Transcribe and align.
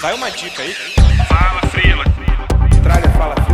Vai 0.00 0.14
uma 0.14 0.30
dica 0.30 0.62
aí. 0.62 0.74
Fala, 1.28 1.60
Frila. 1.70 2.04
Tralha, 2.82 3.08
fala, 3.10 3.34
fila. 3.46 3.51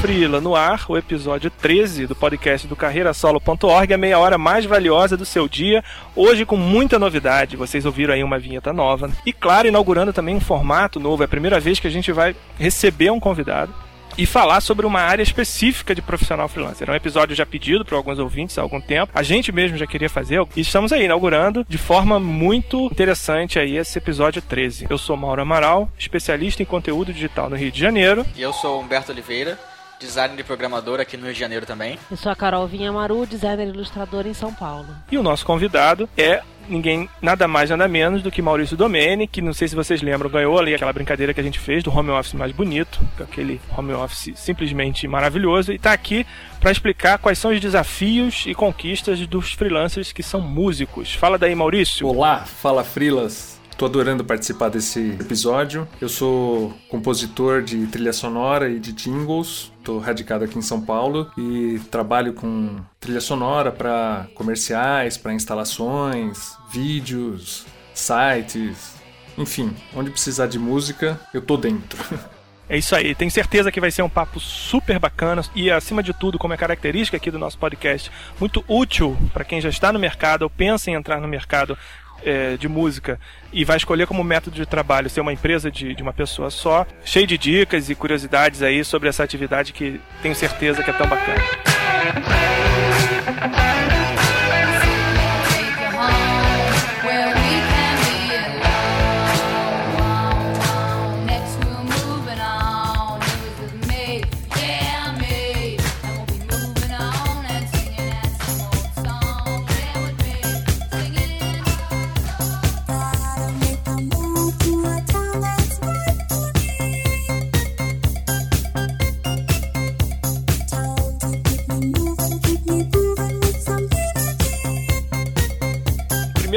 Frila, 0.00 0.40
no 0.40 0.54
ar, 0.54 0.84
o 0.88 0.96
episódio 0.96 1.50
13 1.50 2.06
do 2.06 2.14
podcast 2.14 2.68
do 2.68 2.76
carreirasolo.org, 2.76 3.92
a 3.92 3.98
meia 3.98 4.16
hora 4.16 4.38
mais 4.38 4.64
valiosa 4.64 5.16
do 5.16 5.24
seu 5.24 5.48
dia. 5.48 5.82
Hoje 6.14 6.46
com 6.46 6.56
muita 6.56 7.00
novidade, 7.00 7.56
vocês 7.56 7.84
ouviram 7.84 8.14
aí 8.14 8.22
uma 8.22 8.38
vinheta 8.38 8.72
nova. 8.72 9.10
E 9.26 9.32
claro, 9.32 9.66
inaugurando 9.66 10.12
também 10.12 10.36
um 10.36 10.40
formato 10.40 11.00
novo, 11.00 11.24
é 11.24 11.26
a 11.26 11.28
primeira 11.28 11.58
vez 11.58 11.80
que 11.80 11.88
a 11.88 11.90
gente 11.90 12.12
vai 12.12 12.36
receber 12.56 13.10
um 13.10 13.18
convidado 13.18 13.74
e 14.16 14.26
falar 14.26 14.60
sobre 14.60 14.84
uma 14.84 15.00
área 15.00 15.22
específica 15.22 15.94
de 15.94 16.02
profissional 16.02 16.48
freelancer. 16.48 16.88
É 16.88 16.92
um 16.92 16.96
episódio 16.96 17.36
já 17.36 17.46
pedido 17.46 17.84
por 17.84 17.94
alguns 17.94 18.18
ouvintes 18.18 18.58
há 18.58 18.62
algum 18.62 18.80
tempo. 18.80 19.12
A 19.14 19.22
gente 19.22 19.52
mesmo 19.52 19.76
já 19.76 19.86
queria 19.86 20.10
fazer 20.10 20.40
e 20.56 20.60
estamos 20.60 20.92
aí 20.92 21.04
inaugurando 21.04 21.64
de 21.68 21.78
forma 21.78 22.18
muito 22.18 22.86
interessante 22.86 23.58
aí 23.58 23.76
esse 23.76 23.98
episódio 23.98 24.42
13. 24.42 24.86
Eu 24.90 24.98
sou 24.98 25.16
Mauro 25.16 25.42
Amaral, 25.42 25.90
especialista 25.98 26.62
em 26.62 26.66
conteúdo 26.66 27.12
digital 27.12 27.48
no 27.50 27.56
Rio 27.56 27.70
de 27.70 27.80
Janeiro. 27.80 28.26
E 28.36 28.42
eu 28.42 28.52
sou 28.52 28.80
Humberto 28.80 29.12
Oliveira, 29.12 29.58
designer 29.98 30.40
e 30.40 30.44
programador 30.44 31.00
aqui 31.00 31.16
no 31.16 31.24
Rio 31.24 31.34
de 31.34 31.40
Janeiro 31.40 31.66
também. 31.66 31.98
Eu 32.10 32.16
sou 32.16 32.30
a 32.30 32.36
Carol 32.36 32.66
Vinhamaru, 32.66 33.26
designer 33.26 33.66
e 33.66 33.70
ilustradora 33.70 34.28
em 34.28 34.34
São 34.34 34.52
Paulo. 34.52 34.88
E 35.10 35.18
o 35.18 35.22
nosso 35.22 35.44
convidado 35.44 36.08
é 36.16 36.42
ninguém, 36.68 37.08
nada 37.20 37.48
mais, 37.48 37.70
nada 37.70 37.88
menos 37.88 38.22
do 38.22 38.30
que 38.30 38.42
Maurício 38.42 38.76
Domene, 38.76 39.26
que 39.26 39.40
não 39.40 39.52
sei 39.52 39.68
se 39.68 39.74
vocês 39.74 40.02
lembram, 40.02 40.28
ganhou 40.28 40.58
ali 40.58 40.74
aquela 40.74 40.92
brincadeira 40.92 41.32
que 41.32 41.40
a 41.40 41.42
gente 41.42 41.58
fez 41.58 41.82
do 41.82 41.96
home 41.96 42.10
office 42.10 42.34
mais 42.34 42.52
bonito, 42.52 43.00
aquele 43.18 43.60
home 43.76 43.92
office 43.92 44.32
simplesmente 44.36 45.08
maravilhoso, 45.08 45.72
e 45.72 45.76
está 45.76 45.92
aqui 45.92 46.26
para 46.60 46.70
explicar 46.70 47.18
quais 47.18 47.38
são 47.38 47.50
os 47.50 47.60
desafios 47.60 48.44
e 48.46 48.54
conquistas 48.54 49.26
dos 49.26 49.52
freelancers 49.52 50.12
que 50.12 50.22
são 50.22 50.40
músicos. 50.40 51.14
Fala 51.14 51.38
daí, 51.38 51.54
Maurício. 51.54 52.06
Olá, 52.06 52.44
fala 52.44 52.84
Frilas. 52.84 53.57
Tô 53.78 53.86
adorando 53.86 54.24
participar 54.24 54.70
desse 54.70 55.10
episódio. 55.20 55.86
Eu 56.00 56.08
sou 56.08 56.74
compositor 56.88 57.62
de 57.62 57.86
trilha 57.86 58.12
sonora 58.12 58.68
e 58.68 58.80
de 58.80 58.90
jingles. 58.92 59.70
Tô 59.84 60.00
radicado 60.00 60.44
aqui 60.44 60.58
em 60.58 60.62
São 60.62 60.80
Paulo 60.80 61.30
e 61.38 61.80
trabalho 61.88 62.32
com 62.32 62.80
trilha 62.98 63.20
sonora 63.20 63.70
para 63.70 64.26
comerciais, 64.34 65.16
para 65.16 65.32
instalações, 65.32 66.56
vídeos, 66.72 67.66
sites, 67.94 68.96
enfim, 69.38 69.72
onde 69.94 70.10
precisar 70.10 70.48
de 70.48 70.58
música, 70.58 71.20
eu 71.32 71.40
tô 71.40 71.56
dentro. 71.56 72.02
É 72.70 72.76
isso 72.76 72.94
aí, 72.94 73.14
tenho 73.14 73.30
certeza 73.30 73.72
que 73.72 73.80
vai 73.80 73.90
ser 73.90 74.02
um 74.02 74.10
papo 74.10 74.38
super 74.38 74.98
bacana 74.98 75.42
e, 75.54 75.70
acima 75.70 76.02
de 76.02 76.12
tudo, 76.12 76.38
como 76.38 76.52
é 76.52 76.56
característica 76.58 77.16
aqui 77.16 77.30
do 77.30 77.38
nosso 77.38 77.56
podcast, 77.58 78.12
muito 78.38 78.62
útil 78.68 79.16
para 79.32 79.42
quem 79.42 79.58
já 79.58 79.70
está 79.70 79.90
no 79.90 79.98
mercado 79.98 80.42
ou 80.42 80.50
pensa 80.50 80.90
em 80.90 80.94
entrar 80.94 81.18
no 81.18 81.26
mercado 81.26 81.78
é, 82.24 82.56
de 82.56 82.68
música 82.68 83.18
e 83.52 83.64
vai 83.64 83.76
escolher 83.76 84.06
como 84.06 84.22
método 84.22 84.56
de 84.56 84.66
trabalho 84.66 85.08
ser 85.08 85.20
uma 85.20 85.32
empresa 85.32 85.70
de, 85.70 85.94
de 85.94 86.02
uma 86.02 86.12
pessoa 86.12 86.50
só, 86.50 86.86
cheio 87.04 87.26
de 87.26 87.38
dicas 87.38 87.88
e 87.88 87.94
curiosidades 87.94 88.62
aí 88.62 88.84
sobre 88.84 89.08
essa 89.08 89.22
atividade 89.22 89.72
que 89.72 90.00
tenho 90.22 90.34
certeza 90.34 90.82
que 90.82 90.90
é 90.90 90.92
tão 90.92 91.06
bacana. 91.06 92.57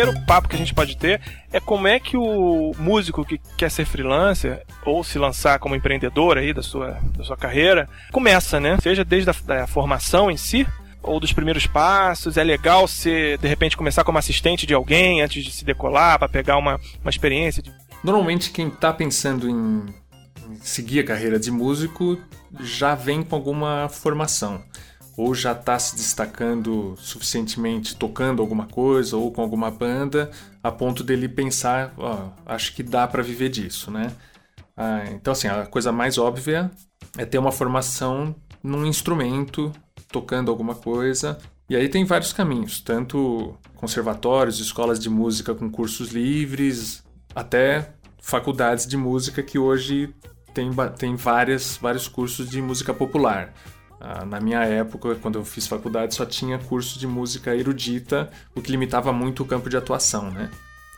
Primeiro 0.02 0.26
papo 0.26 0.48
que 0.50 0.56
a 0.56 0.58
gente 0.58 0.74
pode 0.74 0.98
ter 0.98 1.22
é 1.52 1.60
como 1.60 1.88
é 1.88 2.00
que 2.00 2.18
o 2.18 2.74
músico 2.78 3.26
que 3.26 3.40
quer 3.58 3.70
ser 3.70 3.86
freelancer 3.86 4.64
ou 4.86 5.04
se 5.04 5.20
lançar 5.20 5.60
como 5.60 5.76
empreendedor 5.76 6.38
aí 6.38 6.54
da 6.54 6.64
sua, 6.64 7.00
da 7.16 7.24
sua 7.24 7.38
carreira 7.38 7.88
começa, 8.12 8.60
né? 8.60 8.78
Seja 8.82 9.04
desde 9.04 9.30
a 9.30 9.34
da 9.46 9.68
formação 9.68 10.32
em 10.32 10.38
si 10.38 10.66
ou 11.04 11.20
dos 11.20 11.34
primeiros 11.34 11.68
passos. 11.68 12.38
É 12.38 12.44
legal 12.44 12.88
você, 12.88 13.38
de 13.38 13.48
repente, 13.48 13.78
começar 13.78 14.04
como 14.04 14.18
assistente 14.18 14.66
de 14.66 14.74
alguém 14.74 15.22
antes 15.22 15.44
de 15.44 15.52
se 15.52 15.66
decolar 15.66 16.18
para 16.18 16.30
pegar 16.30 16.58
uma, 16.58 16.80
uma 17.02 17.10
experiência. 17.10 17.62
De... 17.62 17.72
Normalmente 18.04 18.52
quem 18.52 18.70
tá 18.70 18.92
pensando 18.92 19.50
em 19.50 19.86
seguir 20.62 21.02
a 21.02 21.04
carreira 21.04 21.40
de 21.40 21.52
músico 21.52 22.20
já 22.60 22.96
vem 22.96 23.24
com 23.24 23.36
alguma 23.36 23.88
formação 23.90 24.64
ou 25.18 25.36
já 25.36 25.52
está 25.52 25.78
se 25.78 25.96
destacando 25.96 26.96
suficientemente 26.98 27.96
tocando 27.96 28.42
alguma 28.42 28.66
coisa 28.66 29.18
ou 29.18 29.32
com 29.32 29.42
alguma 29.42 29.70
banda 29.70 30.32
a 30.64 30.72
ponto 30.72 31.04
dele 31.04 31.28
pensar, 31.28 31.94
acho 32.46 32.74
que 32.74 32.84
dá 32.84 33.08
para 33.08 33.24
viver 33.24 33.50
disso, 33.50 33.92
né? 33.92 34.12
Ah, 34.76 35.04
então 35.12 35.34
assim, 35.34 35.48
a 35.48 35.66
coisa 35.66 35.92
mais 35.92 36.18
óbvia 36.18 36.72
é 37.18 37.26
ter 37.26 37.38
uma 37.38 37.52
formação 37.52 38.36
num 38.64 38.86
instrumento, 38.86 39.72
tocando 40.08 40.52
alguma 40.52 40.76
coisa. 40.76 41.38
E 41.70 41.76
aí 41.76 41.90
tem 41.90 42.06
vários 42.06 42.34
caminhos, 42.34 42.82
tanto 42.82 43.58
conservatórios, 43.76 44.60
escolas 44.60 45.00
de 45.00 45.10
música 45.10 45.56
com 45.56 45.70
cursos 45.70 46.10
livres, 46.10 47.04
até 47.34 47.94
faculdades 48.22 48.86
de 48.86 48.98
música 48.98 49.42
que 49.42 49.58
hoje 49.58 50.14
tem, 50.54 50.70
tem 50.98 51.16
várias, 51.16 51.78
vários 51.78 52.08
cursos 52.08 52.50
de 52.50 52.62
música 52.62 52.94
popular. 52.94 53.54
Ah, 54.04 54.26
na 54.26 54.40
minha 54.40 54.64
época, 54.64 55.14
quando 55.22 55.38
eu 55.38 55.46
fiz 55.46 55.68
faculdade, 55.68 56.16
só 56.16 56.26
tinha 56.26 56.58
curso 56.58 56.98
de 56.98 57.06
música 57.06 57.56
erudita, 57.56 58.32
o 58.56 58.62
que 58.62 58.72
limitava 58.72 59.14
muito 59.14 59.44
o 59.44 59.46
campo 59.46 59.70
de 59.70 59.78
atuação, 59.78 60.32
né? 60.32 60.50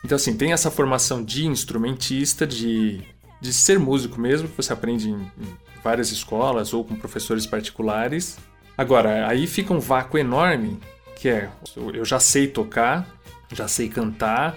Então, 0.02 0.16
assim, 0.16 0.34
tem 0.36 0.52
essa 0.52 0.70
formação 0.70 1.22
de 1.22 1.46
instrumentista, 1.46 2.46
de, 2.46 3.02
de 3.42 3.52
ser 3.52 3.78
músico 3.78 4.18
mesmo, 4.18 4.48
que 4.48 4.56
você 4.56 4.72
aprende 4.72 5.10
em, 5.10 5.14
em 5.16 5.56
várias 5.82 6.10
escolas 6.10 6.72
ou 6.72 6.82
com 6.82 6.96
professores 6.96 7.46
particulares. 7.46 8.38
Agora, 8.76 9.28
aí 9.28 9.46
fica 9.46 9.72
um 9.74 9.80
vácuo 9.80 10.16
enorme, 10.18 10.80
que 11.16 11.28
é, 11.28 11.50
eu- 11.76 11.90
eu 11.96 12.04
já 12.06 12.18
sei 12.18 12.46
tocar, 12.48 13.06
já 13.52 13.68
sei 13.68 13.88
cantar, 13.90 14.56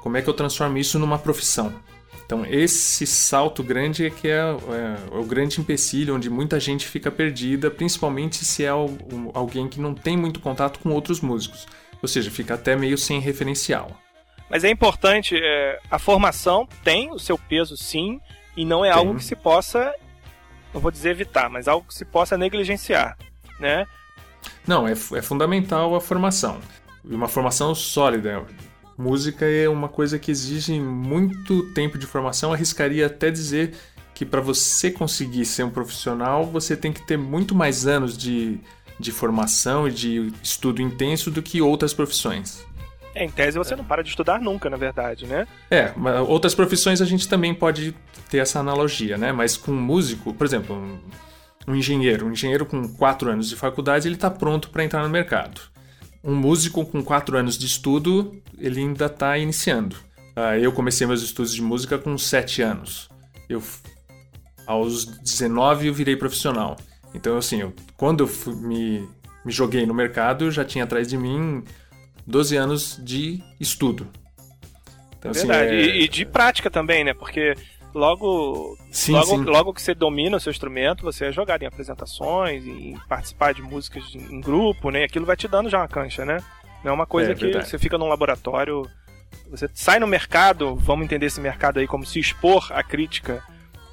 como 0.00 0.16
é 0.16 0.22
que 0.22 0.28
eu 0.30 0.34
transformo 0.34 0.78
isso 0.78 0.98
numa 1.00 1.18
profissão? 1.18 1.72
Então, 2.28 2.44
esse 2.44 3.06
salto 3.06 3.62
grande 3.62 4.04
é 4.04 4.10
que 4.10 4.28
é, 4.28 4.32
é- 4.34 5.14
é 5.14 5.16
o 5.18 5.24
grande 5.24 5.62
empecilho 5.62 6.14
onde 6.14 6.28
muita 6.28 6.60
gente 6.60 6.86
fica 6.86 7.10
perdida, 7.10 7.70
principalmente 7.70 8.44
se 8.44 8.64
é 8.64 8.68
al- 8.68 8.90
alguém 9.32 9.66
que 9.66 9.80
não 9.80 9.94
tem 9.94 10.14
muito 10.14 10.38
contato 10.38 10.78
com 10.80 10.90
outros 10.90 11.22
músicos. 11.22 11.66
Ou 12.02 12.06
seja, 12.06 12.30
fica 12.30 12.52
até 12.52 12.76
meio 12.76 12.98
sem 12.98 13.18
referencial. 13.18 13.98
Mas 14.50 14.62
é 14.62 14.68
importante, 14.70 15.38
é, 15.42 15.78
a 15.90 15.98
formação 15.98 16.68
tem 16.84 17.10
o 17.10 17.18
seu 17.18 17.38
peso 17.38 17.78
sim, 17.78 18.20
e 18.54 18.62
não 18.62 18.84
é 18.84 18.90
Tem. 18.90 18.98
algo 18.98 19.14
que 19.14 19.24
se 19.24 19.34
possa, 19.34 19.90
não 20.74 20.82
vou 20.82 20.90
dizer 20.90 21.08
evitar, 21.12 21.48
mas 21.48 21.66
algo 21.66 21.86
que 21.88 21.94
se 21.94 22.04
possa 22.04 22.36
negligenciar, 22.36 23.16
né? 23.58 23.86
Não, 24.66 24.86
é, 24.86 24.92
é 24.92 25.22
fundamental 25.22 25.94
a 25.94 26.00
formação. 26.00 26.60
Uma 27.02 27.26
formação 27.26 27.74
sólida. 27.74 28.44
Música 28.98 29.46
é 29.46 29.68
uma 29.68 29.88
coisa 29.88 30.18
que 30.18 30.28
exige 30.28 30.80
muito 30.80 31.62
tempo 31.72 31.96
de 31.96 32.04
formação. 32.04 32.52
Arriscaria 32.52 33.06
até 33.06 33.30
dizer 33.30 33.74
que 34.12 34.26
para 34.26 34.40
você 34.40 34.90
conseguir 34.90 35.44
ser 35.44 35.62
um 35.62 35.70
profissional, 35.70 36.44
você 36.44 36.76
tem 36.76 36.92
que 36.92 37.06
ter 37.06 37.16
muito 37.16 37.54
mais 37.54 37.86
anos 37.86 38.18
de, 38.18 38.58
de 38.98 39.12
formação 39.12 39.86
e 39.86 39.92
de 39.92 40.32
estudo 40.42 40.82
intenso 40.82 41.30
do 41.30 41.40
que 41.40 41.62
outras 41.62 41.94
profissões. 41.94 42.66
É, 43.14 43.24
em 43.24 43.30
tese 43.30 43.56
você 43.56 43.76
não 43.76 43.84
para 43.84 44.02
de 44.02 44.10
estudar 44.10 44.40
nunca, 44.40 44.68
na 44.68 44.76
verdade, 44.76 45.26
né? 45.26 45.46
É, 45.70 45.92
mas 45.96 46.18
outras 46.28 46.52
profissões 46.52 47.00
a 47.00 47.04
gente 47.04 47.28
também 47.28 47.54
pode 47.54 47.94
ter 48.28 48.38
essa 48.38 48.58
analogia, 48.58 49.16
né? 49.16 49.30
Mas 49.30 49.56
com 49.56 49.70
um 49.70 49.80
músico, 49.80 50.34
por 50.34 50.44
exemplo, 50.44 50.74
um, 50.74 50.98
um 51.68 51.76
engenheiro, 51.76 52.26
um 52.26 52.32
engenheiro 52.32 52.66
com 52.66 52.88
4 52.88 53.30
anos 53.30 53.48
de 53.48 53.54
faculdade, 53.54 54.08
ele 54.08 54.16
está 54.16 54.28
pronto 54.28 54.70
para 54.70 54.82
entrar 54.82 55.04
no 55.04 55.08
mercado. 55.08 55.60
Um 56.24 56.34
músico 56.34 56.84
com 56.84 57.02
4 57.02 57.38
anos 57.38 57.56
de 57.56 57.66
estudo, 57.66 58.42
ele 58.60 58.80
ainda 58.80 59.06
está 59.06 59.36
iniciando. 59.38 59.96
Ah, 60.36 60.56
eu 60.58 60.72
comecei 60.72 61.06
meus 61.06 61.22
estudos 61.22 61.52
de 61.54 61.60
música 61.62 61.98
com 61.98 62.16
7 62.16 62.62
anos. 62.62 63.08
Eu 63.48 63.62
Aos 64.66 65.06
19 65.06 65.86
eu 65.86 65.94
virei 65.94 66.14
profissional. 66.14 66.76
Então, 67.14 67.38
assim, 67.38 67.60
eu- 67.62 67.72
quando 67.96 68.24
eu 68.24 68.26
fui- 68.28 68.54
me, 68.54 69.08
me 69.42 69.50
joguei 69.50 69.86
no 69.86 69.94
mercado, 69.94 70.44
eu 70.44 70.50
já 70.50 70.62
tinha 70.62 70.84
atrás 70.84 71.08
de 71.08 71.16
mim 71.16 71.64
12 72.26 72.54
anos 72.54 73.00
de 73.02 73.42
estudo. 73.58 74.06
Então, 75.18 75.30
assim, 75.30 75.46
Verdade. 75.46 75.74
é- 75.74 75.80
E, 75.96 76.04
e 76.04 76.08
de 76.08 76.26
prática 76.26 76.70
também, 76.70 77.02
né? 77.02 77.14
Porque 77.14 77.54
logo, 77.94 78.76
Sim, 78.92 79.12
logo, 79.12 79.26
sim. 79.26 79.44
logo 79.44 79.72
que 79.72 79.80
você 79.80 79.94
domina 79.94 80.36
o 80.36 80.40
seu 80.40 80.50
instrumento, 80.50 81.02
você 81.02 81.24
é 81.26 81.32
jogado 81.32 81.62
em 81.62 81.66
apresentações, 81.66 82.62
em 82.66 82.94
participar 83.08 83.54
de 83.54 83.62
músicas 83.62 84.04
em 84.14 84.38
grupo, 84.40 84.90
né? 84.90 85.04
Aquilo 85.04 85.24
vai 85.24 85.36
te 85.36 85.48
dando 85.48 85.70
já 85.70 85.78
uma 85.78 85.88
cancha, 85.88 86.26
né? 86.26 86.36
Não 86.84 86.90
é 86.92 86.94
uma 86.94 87.06
coisa 87.06 87.32
É, 87.32 87.34
que 87.34 87.44
verdade. 87.44 87.68
você 87.68 87.78
fica 87.78 87.98
num 87.98 88.08
laboratório. 88.08 88.88
Você 89.50 89.68
sai 89.74 89.98
no 89.98 90.06
mercado, 90.06 90.74
vamos 90.76 91.04
entender 91.04 91.26
esse 91.26 91.40
mercado 91.40 91.78
aí 91.78 91.86
como 91.86 92.04
se 92.06 92.18
expor 92.18 92.70
à 92.72 92.82
crítica 92.82 93.42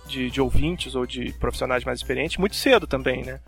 de, 0.08 0.30
de 0.30 0.40
ouvintes 0.42 0.96
ou 0.96 1.06
de 1.06 1.34
profissionais 1.34 1.84
mais 1.84 2.00
experientes 2.00 2.38
muito 2.38 2.56
cedo 2.56 2.86
também, 2.86 3.24
né? 3.24 3.40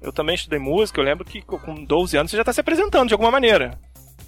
Eu 0.00 0.12
também 0.12 0.34
estudei 0.34 0.58
música, 0.58 1.00
eu 1.00 1.04
lembro 1.04 1.24
que 1.24 1.40
com 1.42 1.84
12 1.84 2.16
anos 2.16 2.30
você 2.30 2.36
já 2.36 2.42
está 2.42 2.52
se 2.52 2.60
apresentando 2.60 3.08
de 3.08 3.14
alguma 3.14 3.30
maneira. 3.30 3.78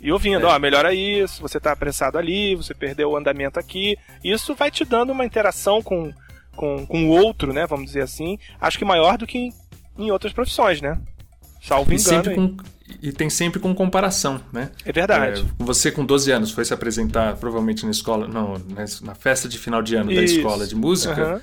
E 0.00 0.12
ouvindo, 0.12 0.46
É. 0.46 0.50
ó, 0.50 0.58
melhora 0.58 0.94
isso, 0.94 1.43
você 1.43 1.58
tá 1.58 1.72
apressado 1.72 2.17
ali, 2.19 2.55
você 2.55 2.72
perdeu 2.75 3.10
o 3.10 3.17
andamento 3.17 3.58
aqui. 3.58 3.96
Isso 4.22 4.55
vai 4.55 4.70
te 4.70 4.84
dando 4.84 5.10
uma 5.12 5.25
interação 5.25 5.82
com, 5.82 6.12
com, 6.55 6.87
com 6.87 7.05
o 7.06 7.08
outro, 7.10 7.52
né? 7.52 7.67
Vamos 7.67 7.87
dizer 7.87 8.02
assim. 8.02 8.38
Acho 8.60 8.78
que 8.78 8.84
maior 8.84 9.17
do 9.19 9.26
que 9.26 9.38
em, 9.38 9.52
em 9.99 10.10
outras 10.10 10.32
profissões, 10.32 10.81
né? 10.81 11.00
Salvo 11.62 11.93
e, 11.93 11.96
engano. 11.96 12.08
sempre 12.25 12.34
com, 12.34 12.56
e 13.00 13.12
tem 13.12 13.31
sempre 13.31 13.58
com 13.58 13.75
comparação, 13.75 14.40
né? 14.52 14.70
É 14.84 14.92
verdade. 14.92 15.40
É, 15.40 15.64
você 15.64 15.90
com 15.90 16.04
12 16.04 16.31
anos 16.31 16.50
foi 16.50 16.64
se 16.64 16.75
apresentar 16.75 17.36
provavelmente 17.36 17.84
na 17.84 17.90
escola, 17.90 18.28
não, 18.28 18.54
na, 19.02 19.14
festa 19.14 19.48
de 19.48 19.58
final 19.58 19.82
de 19.82 19.94
ano 19.94 20.14
da 20.14 20.22
Isso. 20.22 20.36
escola 20.36 20.66
de 20.66 20.75
música. 20.75 21.22
Aham. 21.22 21.40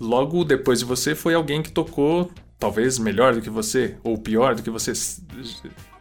Logo 0.00 0.44
depois 0.44 0.78
de 0.78 0.84
você 0.84 1.14
foi 1.14 1.34
alguém 1.34 1.62
que 1.62 1.72
tocou 1.72 2.30
talvez 2.58 2.98
melhor 2.98 3.34
do 3.34 3.40
que 3.40 3.50
você 3.50 3.96
ou 4.04 4.18
pior 4.18 4.54
do 4.54 4.62
que 4.62 4.70
você. 4.70 4.92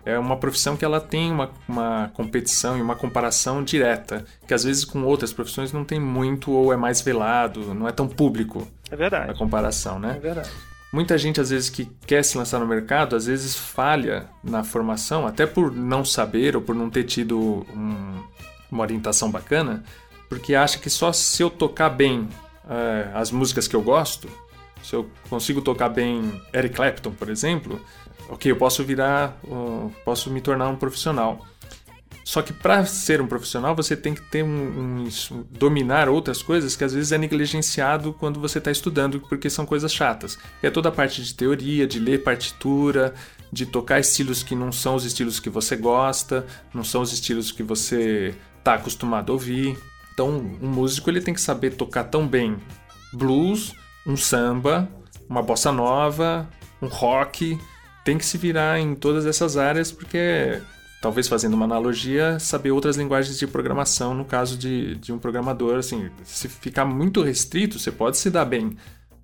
É 0.06 0.18
uma 0.18 0.38
profissão 0.38 0.78
que 0.78 0.86
ela 0.86 1.02
tem 1.02 1.32
uma, 1.32 1.52
uma 1.68 2.10
competição 2.14 2.78
e 2.78 2.82
uma 2.82 2.96
comparação 2.96 3.64
direta, 3.64 4.24
que 4.48 4.54
às 4.54 4.64
vezes 4.64 4.86
com 4.86 5.04
outras 5.04 5.34
profissões 5.34 5.74
não 5.74 5.84
tem 5.84 6.00
muito 6.00 6.52
ou 6.52 6.72
é 6.72 6.78
mais 6.78 7.02
velado, 7.02 7.74
não 7.74 7.88
é 7.88 7.92
tão 7.92 8.08
público 8.08 8.66
É 8.90 8.94
a 8.94 8.98
verdade. 8.98 9.38
comparação, 9.38 10.00
né? 10.00 10.16
É 10.16 10.20
verdade. 10.20 10.50
Muita 10.92 11.18
gente, 11.18 11.42
às 11.42 11.50
vezes, 11.50 11.70
que 11.70 11.86
quer 12.06 12.24
se 12.24 12.38
lançar 12.38 12.60
no 12.60 12.66
mercado, 12.68 13.16
às 13.16 13.26
vezes 13.26 13.56
falha 13.56 14.30
na 14.44 14.64
formação, 14.64 15.28
até 15.28 15.46
por 15.46 15.72
não 15.72 16.06
saber 16.06 16.56
ou 16.56 16.62
por 16.62 16.74
não 16.74 16.90
ter 16.90 17.04
tido 17.04 17.38
um- 17.76 18.24
uma 18.72 18.84
orientação 18.84 19.30
bacana, 19.30 19.84
porque 20.30 20.56
acha 20.56 20.80
que 20.80 20.90
só 20.90 21.12
se 21.12 21.42
eu 21.44 21.50
tocar 21.50 21.90
bem 21.90 22.28
eh, 22.70 23.12
as 23.14 23.32
músicas 23.32 23.66
que 23.66 23.76
eu 23.76 23.82
gosto, 23.82 24.28
se 24.84 24.94
eu 24.94 25.10
consigo 25.30 25.62
tocar 25.62 25.88
bem 25.88 26.42
Eric 26.54 26.76
Clapton, 26.76 27.12
por 27.12 27.30
exemplo, 27.30 27.80
ok, 28.30 28.52
eu 28.52 28.58
posso 28.58 28.84
virar, 28.84 29.38
posso 30.04 30.30
me 30.30 30.42
tornar 30.42 30.68
um 30.68 30.76
profissional. 30.76 31.46
Só 32.28 32.42
que 32.42 32.52
para 32.52 32.86
ser 32.86 33.22
um 33.22 33.26
profissional 33.26 33.74
você 33.74 33.96
tem 33.96 34.14
que 34.14 34.22
ter 34.22 34.44
um, 34.44 34.50
um- 34.50 35.46
dominar 35.50 36.10
outras 36.10 36.42
coisas 36.42 36.76
que 36.76 36.84
às 36.84 36.92
vezes 36.94 37.14
é 37.14 37.18
negligenciado 37.18 38.12
quando 38.12 38.38
você 38.38 38.58
está 38.58 38.70
estudando 38.70 39.22
porque 39.30 39.50
são 39.50 39.66
coisas 39.66 39.94
chatas. 39.94 40.38
É 40.62 40.70
toda 40.70 40.90
a 40.90 40.92
parte 40.92 41.24
de 41.24 41.34
teoria, 41.34 41.88
de 41.88 42.00
ler 42.00 42.24
partitura, 42.26 43.14
de 43.50 43.66
tocar 43.66 44.02
estilos 44.02 44.44
que 44.44 44.56
não 44.56 44.74
são 44.74 44.96
os 44.96 45.06
estilos 45.06 45.40
que 45.40 45.50
você 45.50 45.78
gosta, 45.78 46.46
não 46.74 46.84
são 46.84 47.02
os 47.02 47.14
estilos 47.14 47.50
que 47.50 47.64
você 47.64 48.36
está 48.60 48.74
acostumado 48.74 49.32
a 49.32 49.34
ouvir. 49.34 49.78
Então, 50.14 50.30
um 50.62 50.68
músico 50.68 51.10
ele 51.10 51.22
tem 51.22 51.34
que 51.34 51.40
saber 51.40 51.76
tocar 51.78 52.04
tão 52.04 52.28
bem 52.28 52.58
blues, 53.14 53.74
um 54.06 54.18
samba, 54.18 54.90
uma 55.30 55.42
bossa 55.42 55.72
nova, 55.72 56.46
um 56.82 56.88
rock, 56.88 57.58
tem 58.04 58.18
que 58.18 58.26
se 58.26 58.38
virar 58.38 58.82
em 58.82 58.96
todas 58.96 59.26
essas 59.26 59.56
áreas 59.56 59.94
porque 59.94 60.60
talvez 61.02 61.28
fazendo 61.28 61.54
uma 61.54 61.66
analogia, 61.66 62.40
saber 62.40 62.72
outras 62.72 62.98
linguagens 62.98 63.38
de 63.38 63.48
programação, 63.48 64.14
no 64.14 64.26
caso 64.26 64.58
de, 64.58 64.96
de 64.96 65.14
um 65.14 65.20
programador, 65.20 65.78
assim, 65.78 66.10
se 66.24 66.48
ficar 66.50 66.86
muito 66.86 67.22
restrito, 67.22 67.78
você 67.78 67.92
pode 67.92 68.18
se 68.18 68.30
dar 68.30 68.46
bem, 68.46 68.76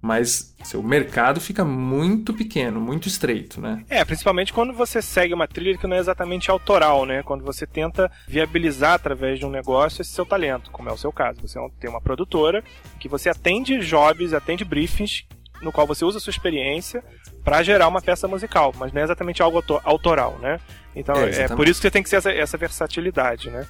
mas 0.02 0.54
seu 0.64 0.84
mercado 0.84 1.40
fica 1.40 1.64
muito 1.64 2.34
pequeno, 2.34 2.80
muito 2.80 3.08
estreito, 3.08 3.62
né? 3.62 3.86
É, 3.90 4.04
principalmente 4.04 4.52
quando 4.52 4.74
você 4.74 5.02
segue 5.02 5.34
uma 5.34 5.48
trilha 5.48 5.78
que 5.78 5.88
não 5.88 5.96
é 5.96 6.00
exatamente 6.00 6.52
autoral, 6.52 7.06
né? 7.06 7.24
Quando 7.24 7.44
você 7.44 7.66
tenta 7.66 8.12
viabilizar 8.28 8.94
através 8.96 9.40
de 9.40 9.46
um 9.46 9.50
negócio 9.50 10.02
esse 10.02 10.12
seu 10.12 10.25
talento, 10.25 10.72
como 10.72 10.90
é 10.90 10.92
o 10.92 10.98
seu 10.98 11.12
caso. 11.12 11.40
Você 11.42 11.58
tem 11.80 11.90
uma 11.90 12.02
produtora 12.02 12.62
que 13.00 13.08
você 13.08 13.30
atende 13.30 13.80
jobs, 13.80 14.34
atende 14.34 14.66
briefings, 14.66 15.24
no 15.62 15.72
qual 15.72 15.88
você 15.88 16.04
usa 16.04 16.18
a 16.18 16.22
sua 16.22 16.31
experiência 16.31 17.02
para 17.44 17.62
gerar 17.63 17.88
uma 17.88 18.01
peça 18.01 18.28
musical, 18.28 18.74
mas 18.78 18.92
não 18.94 19.01
é 19.01 19.04
exatamente 19.04 19.42
algo 19.44 19.57
auto- 19.57 19.81
autoral, 19.84 20.38
né? 20.40 20.60
Então 20.95 21.16
É, 21.16 21.25
é, 21.25 21.30
exatamente. 21.30 21.56
por 21.57 21.68
isso 21.68 21.80
que 21.80 21.88
você 21.88 21.92
tem 21.92 22.04
que 22.04 22.10
ser 22.10 22.18
essa, 22.18 22.31
essa 22.31 22.57
versatilidade, 22.57 23.50
né? 23.50 23.68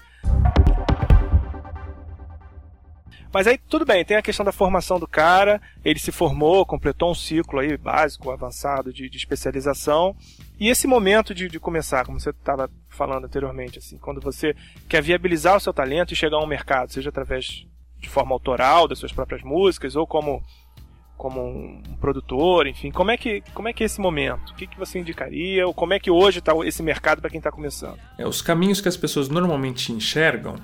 Mas 3.33 3.47
aí 3.47 3.57
tudo 3.57 3.83
bem, 3.83 4.05
tem 4.05 4.15
a 4.15 4.21
questão 4.21 4.45
da 4.45 4.51
formação 4.51 4.99
do 4.99 5.07
cara, 5.07 5.59
ele 5.83 5.97
se 5.97 6.11
formou, 6.11 6.63
completou 6.67 7.09
um 7.09 7.15
ciclo 7.15 7.59
aí 7.59 7.75
básico, 7.75 8.29
avançado 8.29 8.93
de, 8.93 9.09
de 9.09 9.17
especialização. 9.17 10.15
E 10.59 10.69
esse 10.69 10.85
momento 10.85 11.33
de, 11.33 11.47
de 11.47 11.59
começar, 11.59 12.05
como 12.05 12.19
você 12.19 12.29
estava 12.29 12.69
falando 12.89 13.25
anteriormente, 13.25 13.79
assim, 13.79 13.97
quando 13.97 14.21
você 14.21 14.55
quer 14.87 15.01
viabilizar 15.01 15.57
o 15.57 15.59
seu 15.59 15.73
talento 15.73 16.13
e 16.13 16.15
chegar 16.15 16.37
a 16.37 16.43
um 16.43 16.47
mercado, 16.47 16.91
seja 16.91 17.09
através 17.09 17.65
de 17.97 18.07
forma 18.07 18.33
autoral 18.35 18.87
das 18.87 18.99
suas 18.99 19.11
próprias 19.11 19.41
músicas 19.41 19.95
ou 19.95 20.05
como 20.05 20.43
como 21.23 21.41
um 21.41 21.81
produtor, 22.01 22.67
enfim, 22.67 22.91
como 22.91 23.09
é 23.09 23.15
que 23.15 23.41
como 23.53 23.69
é 23.69 23.71
que 23.71 23.81
é 23.81 23.85
esse 23.85 24.01
momento? 24.01 24.51
O 24.51 24.55
que, 24.55 24.67
que 24.67 24.77
você 24.77 24.99
indicaria? 24.99 25.65
Ou 25.65 25.73
como 25.73 25.93
é 25.93 25.99
que 25.99 26.11
hoje 26.11 26.39
está 26.39 26.51
esse 26.65 26.83
mercado 26.83 27.21
para 27.21 27.29
quem 27.29 27.37
está 27.37 27.49
começando? 27.49 27.97
É, 28.17 28.27
os 28.27 28.41
caminhos 28.41 28.81
que 28.81 28.89
as 28.89 28.97
pessoas 28.97 29.29
normalmente 29.29 29.93
enxergam, 29.93 30.57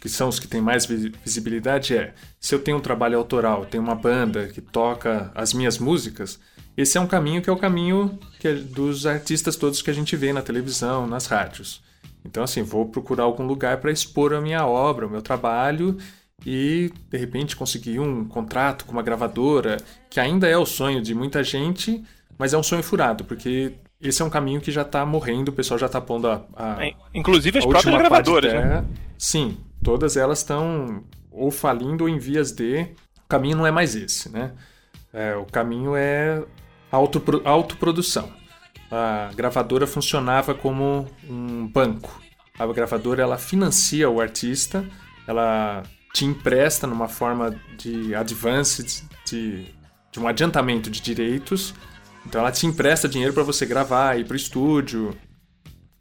que 0.00 0.08
são 0.08 0.30
os 0.30 0.40
que 0.40 0.48
têm 0.48 0.62
mais 0.62 0.86
visi- 0.86 1.12
visibilidade, 1.22 1.94
é 1.94 2.14
se 2.40 2.54
eu 2.54 2.58
tenho 2.58 2.78
um 2.78 2.80
trabalho 2.80 3.18
autoral, 3.18 3.66
tenho 3.66 3.84
uma 3.84 3.94
banda 3.94 4.48
que 4.48 4.62
toca 4.62 5.30
as 5.34 5.52
minhas 5.52 5.78
músicas, 5.78 6.40
esse 6.78 6.96
é 6.96 7.00
um 7.00 7.06
caminho 7.06 7.42
que 7.42 7.50
é 7.50 7.52
o 7.52 7.58
caminho 7.58 8.18
é 8.42 8.54
dos 8.54 9.06
artistas 9.06 9.54
todos 9.54 9.82
que 9.82 9.90
a 9.90 9.94
gente 9.94 10.16
vê 10.16 10.32
na 10.32 10.40
televisão, 10.40 11.06
nas 11.06 11.26
rádios. 11.26 11.82
Então, 12.24 12.42
assim, 12.42 12.62
vou 12.62 12.86
procurar 12.86 13.24
algum 13.24 13.46
lugar 13.46 13.82
para 13.82 13.92
expor 13.92 14.32
a 14.32 14.40
minha 14.40 14.64
obra, 14.66 15.06
o 15.06 15.10
meu 15.10 15.20
trabalho 15.20 15.98
e, 16.44 16.92
de 17.10 17.18
repente, 17.18 17.56
conseguir 17.56 17.98
um 17.98 18.24
contrato 18.24 18.84
com 18.84 18.92
uma 18.92 19.02
gravadora, 19.02 19.78
que 20.10 20.20
ainda 20.20 20.46
é 20.46 20.56
o 20.56 20.66
sonho 20.66 21.00
de 21.02 21.14
muita 21.14 21.42
gente, 21.42 22.02
mas 22.38 22.52
é 22.52 22.58
um 22.58 22.62
sonho 22.62 22.82
furado, 22.82 23.24
porque 23.24 23.72
esse 24.00 24.20
é 24.20 24.24
um 24.24 24.30
caminho 24.30 24.60
que 24.60 24.70
já 24.70 24.82
está 24.82 25.04
morrendo, 25.06 25.48
o 25.48 25.52
pessoal 25.52 25.78
já 25.78 25.86
está 25.86 26.00
pondo 26.00 26.28
a, 26.28 26.44
a, 26.54 26.86
É, 26.86 26.92
Inclusive 27.14 27.58
as 27.58 27.64
a 27.64 27.68
próprias 27.68 27.96
gravadoras, 27.98 28.52
né? 28.52 28.84
Sim, 29.18 29.56
todas 29.82 30.16
elas 30.16 30.38
estão 30.38 31.02
ou 31.30 31.50
falindo 31.50 32.04
ou 32.04 32.08
em 32.08 32.18
vias 32.18 32.52
de. 32.52 32.82
O 33.24 33.28
caminho 33.28 33.56
não 33.56 33.66
é 33.66 33.70
mais 33.70 33.94
esse, 33.96 34.30
né? 34.30 34.52
É, 35.12 35.34
o 35.34 35.44
caminho 35.46 35.96
é 35.96 36.42
autopro- 36.92 37.42
autoprodução. 37.44 38.30
A 38.90 39.30
gravadora 39.34 39.86
funcionava 39.86 40.54
como 40.54 41.06
um 41.28 41.66
banco. 41.66 42.20
A 42.58 42.66
gravadora 42.66 43.22
ela 43.22 43.36
financia 43.36 44.08
o 44.08 44.20
artista, 44.20 44.84
ela 45.26 45.82
te 46.16 46.24
empresta 46.24 46.86
numa 46.86 47.08
forma 47.08 47.54
de 47.76 48.14
advance, 48.14 49.04
de, 49.26 49.66
de 50.10 50.18
um 50.18 50.26
adiantamento 50.26 50.90
de 50.90 51.02
direitos. 51.02 51.74
Então 52.24 52.40
ela 52.40 52.50
te 52.50 52.66
empresta 52.66 53.06
dinheiro 53.06 53.34
para 53.34 53.42
você 53.42 53.66
gravar, 53.66 54.18
ir 54.18 54.24
para 54.24 54.32
o 54.32 54.36
estúdio, 54.36 55.14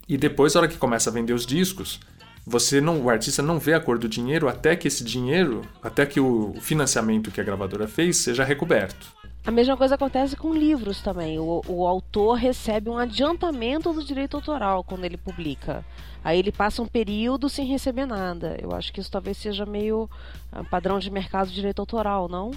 e 0.08 0.16
depois, 0.16 0.54
na 0.54 0.62
hora 0.62 0.70
que 0.70 0.78
começa 0.78 1.10
a 1.10 1.14
vender 1.14 1.34
os 1.34 1.46
discos, 1.46 2.00
você 2.48 2.80
não, 2.80 3.02
o 3.02 3.10
artista 3.10 3.42
não 3.42 3.60
vê 3.60 3.74
a 3.74 3.80
cor 3.80 4.00
do 4.00 4.08
dinheiro 4.08 4.48
até 4.48 4.74
que 4.74 4.88
esse 4.88 5.04
dinheiro, 5.04 5.64
até 5.84 6.06
que 6.06 6.22
o 6.22 6.54
financiamento 6.62 7.30
que 7.30 7.42
a 7.42 7.44
gravadora 7.44 7.86
fez 7.86 8.16
seja 8.16 8.46
recoberto. 8.46 9.08
A 9.46 9.52
mesma 9.52 9.78
coisa 9.78 9.94
acontece 9.94 10.36
com 10.36 10.52
livros 10.52 11.02
também. 11.02 11.38
O, 11.38 11.62
o 11.68 11.86
autor 11.86 12.34
recebe 12.34 12.90
um 12.90 12.98
adiantamento 12.98 13.94
do 13.94 14.04
direito 14.04 14.36
autoral 14.36 14.84
quando 14.84 15.06
ele 15.06 15.18
publica. 15.18 15.86
Aí 16.24 16.40
ele 16.40 16.52
passa 16.52 16.82
um 16.82 16.88
período 16.88 17.48
sem 17.48 17.68
receber 17.68 18.08
nada. 18.08 18.58
Eu 18.60 18.74
acho 18.74 18.92
que 18.92 19.00
isso 19.00 19.12
talvez 19.12 19.38
seja 19.38 19.64
meio 19.64 20.10
ah, 20.52 20.64
padrão 20.64 20.98
de 20.98 21.12
mercado 21.12 21.50
de 21.50 21.54
direito 21.54 21.80
autoral, 21.80 22.28
não? 22.28 22.50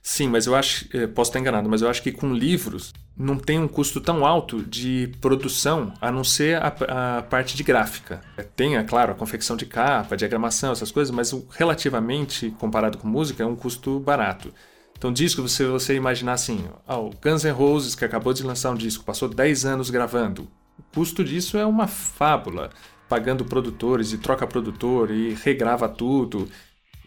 Sim, 0.00 0.28
mas 0.28 0.46
eu 0.46 0.54
acho, 0.54 0.86
eh, 0.96 1.08
posso 1.08 1.30
estar 1.30 1.40
enganado, 1.40 1.68
mas 1.68 1.82
eu 1.82 1.90
acho 1.90 2.00
que 2.00 2.12
com 2.12 2.32
livros 2.32 2.94
não 3.16 3.36
tem 3.36 3.58
um 3.58 3.66
custo 3.66 4.00
tão 4.00 4.24
alto 4.24 4.62
de 4.62 5.12
produção, 5.20 5.92
a 6.00 6.12
não 6.12 6.22
ser 6.22 6.62
a, 6.62 7.18
a 7.18 7.22
parte 7.22 7.56
de 7.56 7.64
gráfica. 7.64 8.20
Tem, 8.54 8.76
é 8.76 8.84
claro, 8.84 9.10
a 9.10 9.14
confecção 9.16 9.56
de 9.56 9.66
capa, 9.66 10.16
diagramação, 10.16 10.70
essas 10.70 10.92
coisas, 10.92 11.12
mas 11.12 11.34
relativamente, 11.50 12.54
comparado 12.60 12.98
com 12.98 13.08
música, 13.08 13.42
é 13.42 13.46
um 13.46 13.56
custo 13.56 13.98
barato. 13.98 14.54
Então, 14.96 15.12
disco, 15.12 15.42
você, 15.42 15.66
você 15.66 15.94
imaginar 15.94 16.32
assim, 16.32 16.64
o 16.88 17.10
Guns 17.22 17.44
N' 17.44 17.50
Roses, 17.50 17.94
que 17.94 18.04
acabou 18.04 18.32
de 18.32 18.42
lançar 18.42 18.70
um 18.70 18.74
disco, 18.74 19.04
passou 19.04 19.28
10 19.28 19.66
anos 19.66 19.90
gravando. 19.90 20.48
O 20.78 20.82
custo 20.94 21.22
disso 21.22 21.58
é 21.58 21.66
uma 21.66 21.86
fábula, 21.86 22.70
pagando 23.08 23.44
produtores 23.44 24.12
e 24.12 24.18
troca 24.18 24.46
produtor 24.46 25.10
e 25.10 25.34
regrava 25.34 25.88
tudo. 25.88 26.48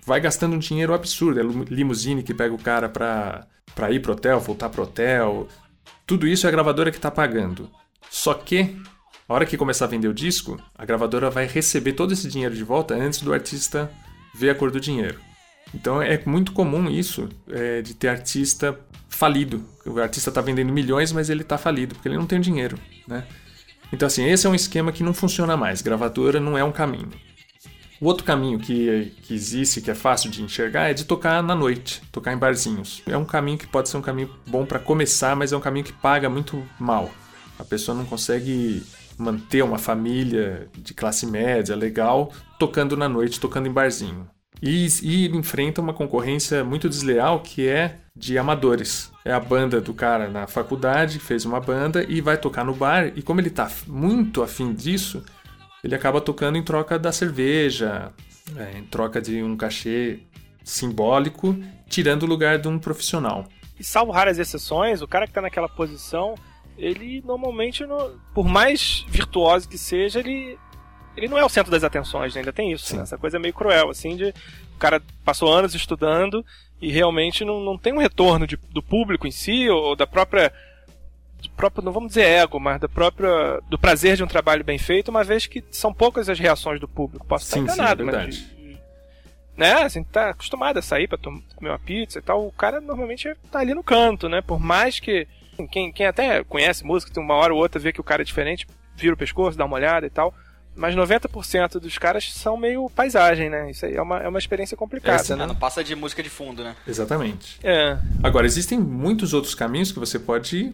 vai 0.06 0.20
gastando 0.20 0.56
um 0.56 0.60
dinheiro 0.60 0.94
absurdo. 0.94 1.40
É 1.40 1.44
limusine 1.74 2.24
que 2.24 2.34
pega 2.34 2.54
o 2.54 2.60
cara 2.60 2.88
pra, 2.88 3.48
pra 3.74 3.92
ir 3.92 4.02
pro 4.02 4.14
hotel, 4.14 4.40
voltar 4.40 4.70
pro 4.70 4.84
hotel. 4.84 5.48
Tudo 6.06 6.28
isso 6.28 6.46
é 6.46 6.50
a 6.50 6.52
gravadora 6.52 6.92
que 6.92 7.00
tá 7.00 7.10
pagando. 7.10 7.70
Só 8.10 8.34
que, 8.34 8.76
a 9.28 9.34
hora 9.34 9.46
que 9.46 9.58
começar 9.58 9.86
a 9.86 9.90
vender 9.90 10.08
o 10.08 10.14
disco, 10.14 10.60
a 10.76 10.86
gravadora 10.86 11.30
vai 11.30 11.46
receber 11.46 11.94
todo 11.94 12.12
esse 12.14 12.28
dinheiro 12.28 12.56
de 12.56 12.64
volta 12.64 12.96
antes 12.96 13.22
do 13.22 13.34
artista 13.34 13.92
ver 14.34 14.52
a 14.52 14.56
cor 14.56 14.72
do 14.72 14.80
dinheiro. 14.80 15.29
Então 15.74 16.02
é 16.02 16.22
muito 16.26 16.52
comum 16.52 16.90
isso, 16.90 17.30
é, 17.50 17.82
de 17.82 17.94
ter 17.94 18.08
artista 18.08 18.80
falido. 19.08 19.64
O 19.86 20.00
artista 20.00 20.30
está 20.30 20.42
vendendo 20.42 20.72
milhões, 20.72 21.12
mas 21.12 21.30
ele 21.30 21.42
está 21.42 21.58
falido, 21.58 21.96
porque 21.96 22.08
ele 22.08 22.18
não 22.18 22.26
tem 22.26 22.40
dinheiro, 22.40 22.78
né? 23.08 23.26
Então 23.92 24.08
assim, 24.08 24.26
esse 24.26 24.46
é 24.46 24.50
um 24.50 24.56
esquema 24.56 24.92
que 24.92 25.04
não 25.04 25.14
funciona 25.14 25.56
mais. 25.58 25.82
Gravadora 25.82 26.40
não 26.40 26.58
é 26.58 26.64
um 26.64 26.72
caminho. 26.72 27.10
O 28.02 28.06
outro 28.06 28.24
caminho 28.24 28.58
que, 28.60 29.12
que 29.24 29.34
existe, 29.34 29.82
que 29.82 29.92
é 29.92 29.96
fácil 29.96 30.32
de 30.32 30.42
enxergar, 30.42 30.90
é 30.90 30.94
de 30.94 31.04
tocar 31.04 31.44
na 31.44 31.54
noite, 31.54 32.02
tocar 32.14 32.32
em 32.32 32.38
barzinhos. 32.38 33.04
É 33.06 33.18
um 33.18 33.26
caminho 33.26 33.58
que 33.58 33.68
pode 33.68 33.90
ser 33.90 33.98
um 33.98 34.02
caminho 34.02 34.34
bom 34.48 34.66
para 34.66 34.80
começar, 34.80 35.36
mas 35.36 35.52
é 35.52 35.58
um 35.58 35.60
caminho 35.60 35.84
que 35.84 35.92
paga 35.92 36.30
muito 36.30 36.66
mal. 36.80 37.12
A 37.58 37.64
pessoa 37.66 37.98
não 37.98 38.06
consegue 38.06 38.82
manter 39.18 39.62
uma 39.64 39.78
família 39.78 40.70
de 40.78 40.94
classe 40.94 41.26
média 41.26 41.76
legal 41.76 42.32
tocando 42.58 42.96
na 42.96 43.10
noite, 43.10 43.38
tocando 43.38 43.68
em 43.68 43.72
barzinho. 43.72 44.26
E, 44.62 44.88
e 45.02 45.28
enfrenta 45.30 45.82
uma 45.82 45.94
concorrência 45.94 46.64
muito 46.64 46.90
desleal 46.90 47.40
que 47.40 47.68
é 47.68 47.98
de 48.16 48.38
amadores. 48.38 49.12
É 49.24 49.32
a 49.32 49.40
banda 49.40 49.80
do 49.80 49.94
cara 49.94 50.28
na 50.30 50.48
faculdade, 50.48 51.20
fez 51.20 51.46
uma 51.46 51.60
banda 51.60 52.06
e 52.08 52.20
vai 52.20 52.38
tocar 52.38 52.66
no 52.66 52.74
bar, 52.74 53.12
e 53.16 53.22
como 53.22 53.40
ele 53.40 53.50
tá 53.50 53.72
muito 53.88 54.44
afim 54.44 54.74
disso, 54.74 55.24
ele 55.84 55.96
acaba 55.96 56.20
tocando 56.20 56.58
em 56.58 56.64
troca 56.64 57.00
da 57.00 57.12
cerveja, 57.12 58.12
é, 58.58 58.78
em 58.78 58.84
troca 58.84 59.22
de 59.22 59.42
um 59.42 59.56
cachê 59.56 60.20
simbólico, 60.64 61.58
tirando 61.88 62.24
o 62.24 62.26
lugar 62.26 62.60
de 62.60 62.68
um 62.68 62.78
profissional. 62.78 63.48
E 63.80 63.84
salvo 63.84 64.12
raras 64.12 64.38
exceções, 64.38 65.02
o 65.02 65.08
cara 65.08 65.26
que 65.26 65.34
tá 65.34 65.42
naquela 65.42 65.70
posição, 65.70 66.36
ele 66.78 67.22
normalmente, 67.26 67.84
por 68.34 68.46
mais 68.46 69.06
virtuoso 69.08 69.70
que 69.70 69.78
seja, 69.78 70.20
ele, 70.20 70.58
ele 71.18 71.28
não 71.28 71.38
é 71.38 71.44
o 71.46 71.50
centro 71.50 71.72
das 71.72 71.84
atenções, 71.84 72.34
né? 72.36 72.42
ainda 72.42 72.54
tem 72.54 72.72
isso. 72.72 72.86
Sim. 72.88 72.98
né? 72.98 73.04
Essa 73.04 73.18
coisa 73.18 73.38
meio 73.40 73.54
cruel, 73.54 73.90
assim, 73.90 74.16
de 74.16 74.30
o 74.76 74.80
cara 74.80 75.02
passou 75.26 75.52
anos 75.54 75.76
estudando 75.76 76.46
e 76.82 76.92
realmente 76.92 77.44
não, 77.44 77.60
não 77.60 77.78
tem 77.78 77.92
um 77.94 77.98
retorno 78.00 78.48
de- 78.48 78.58
do 78.72 78.82
público 78.82 79.28
em 79.28 79.32
si, 79.32 79.68
ou 79.70 79.96
da 79.96 80.08
própria. 80.08 80.54
Do 81.42 81.50
próprio, 81.52 81.84
não 81.84 81.92
vamos 81.94 82.10
dizer 82.10 82.24
ego, 82.26 82.60
mas 82.60 82.80
da 82.82 82.90
própria, 82.90 83.62
do 83.70 83.78
prazer 83.80 84.18
de 84.18 84.24
um 84.24 84.28
trabalho 84.28 84.64
bem 84.64 84.78
feito, 84.78 85.08
uma 85.10 85.24
vez 85.24 85.46
que 85.48 85.64
são 85.72 85.94
poucas 85.94 86.28
as 86.30 86.38
reações 86.38 86.80
do 86.82 86.88
público. 86.88 87.26
Posso 87.26 87.46
Sim, 87.46 87.52
sim, 87.52 87.60
estar 87.62 87.72
é 87.72 87.76
enganado, 87.76 88.06
mas 88.06 88.16
verdade. 88.16 88.80
né? 89.58 89.74
Assim, 89.84 90.04
tá 90.04 90.30
acostumado 90.32 90.78
a 90.80 90.82
sair 90.82 91.08
pra 91.08 91.18
comer 91.18 91.70
uma 91.70 91.80
pizza 91.80 92.20
e 92.20 92.22
tal. 92.22 92.46
O 92.46 92.52
cara 92.52 92.80
normalmente 92.82 93.34
tá 93.52 93.60
ali 93.60 93.74
no 93.74 93.84
canto, 93.84 94.28
né? 94.30 94.42
Por 94.42 94.60
mais 94.60 95.00
que. 95.00 95.28
Quem, 95.72 95.92
quem 95.92 96.06
até 96.06 96.42
conhece 96.46 96.86
música, 96.86 97.12
tem 97.14 97.22
uma 97.22 97.36
hora 97.36 97.54
ou 97.54 97.60
outra 97.60 97.82
vê 97.82 97.92
que 97.92 98.00
o 98.00 98.04
cara 98.04 98.22
é 98.22 98.26
diferente, 98.26 98.66
vira 98.96 99.14
o 99.14 99.18
pescoço, 99.18 99.58
dá 99.58 99.66
uma 99.66 99.76
olhada 99.76 100.06
e 100.06 100.10
tal. 100.10 100.34
Mas 100.76 100.96
90% 100.96 101.80
dos 101.80 101.98
caras 101.98 102.32
são 102.32 102.56
meio 102.56 102.90
paisagem, 102.90 103.50
né? 103.50 103.70
Isso 103.70 103.86
aí 103.86 103.96
é 103.96 104.02
uma, 104.02 104.20
é 104.20 104.28
uma 104.28 104.40
experiência 104.40 104.78
complicada, 104.78 105.16
Essa 105.18 105.36
né? 105.36 105.44
Ah, 105.44 105.48
não 105.48 105.56
passa 105.56 105.84
de 105.84 105.96
música 105.96 106.24
de 106.24 106.30
fundo, 106.30 106.64
né? 106.64 106.76
Exatamente. 106.88 107.60
É. 107.64 107.98
Agora, 108.24 108.46
existem 108.46 108.80
muitos 108.80 109.34
outros 109.34 109.54
caminhos 109.54 109.92
que 109.92 110.00
você 110.00 110.18
pode 110.18 110.74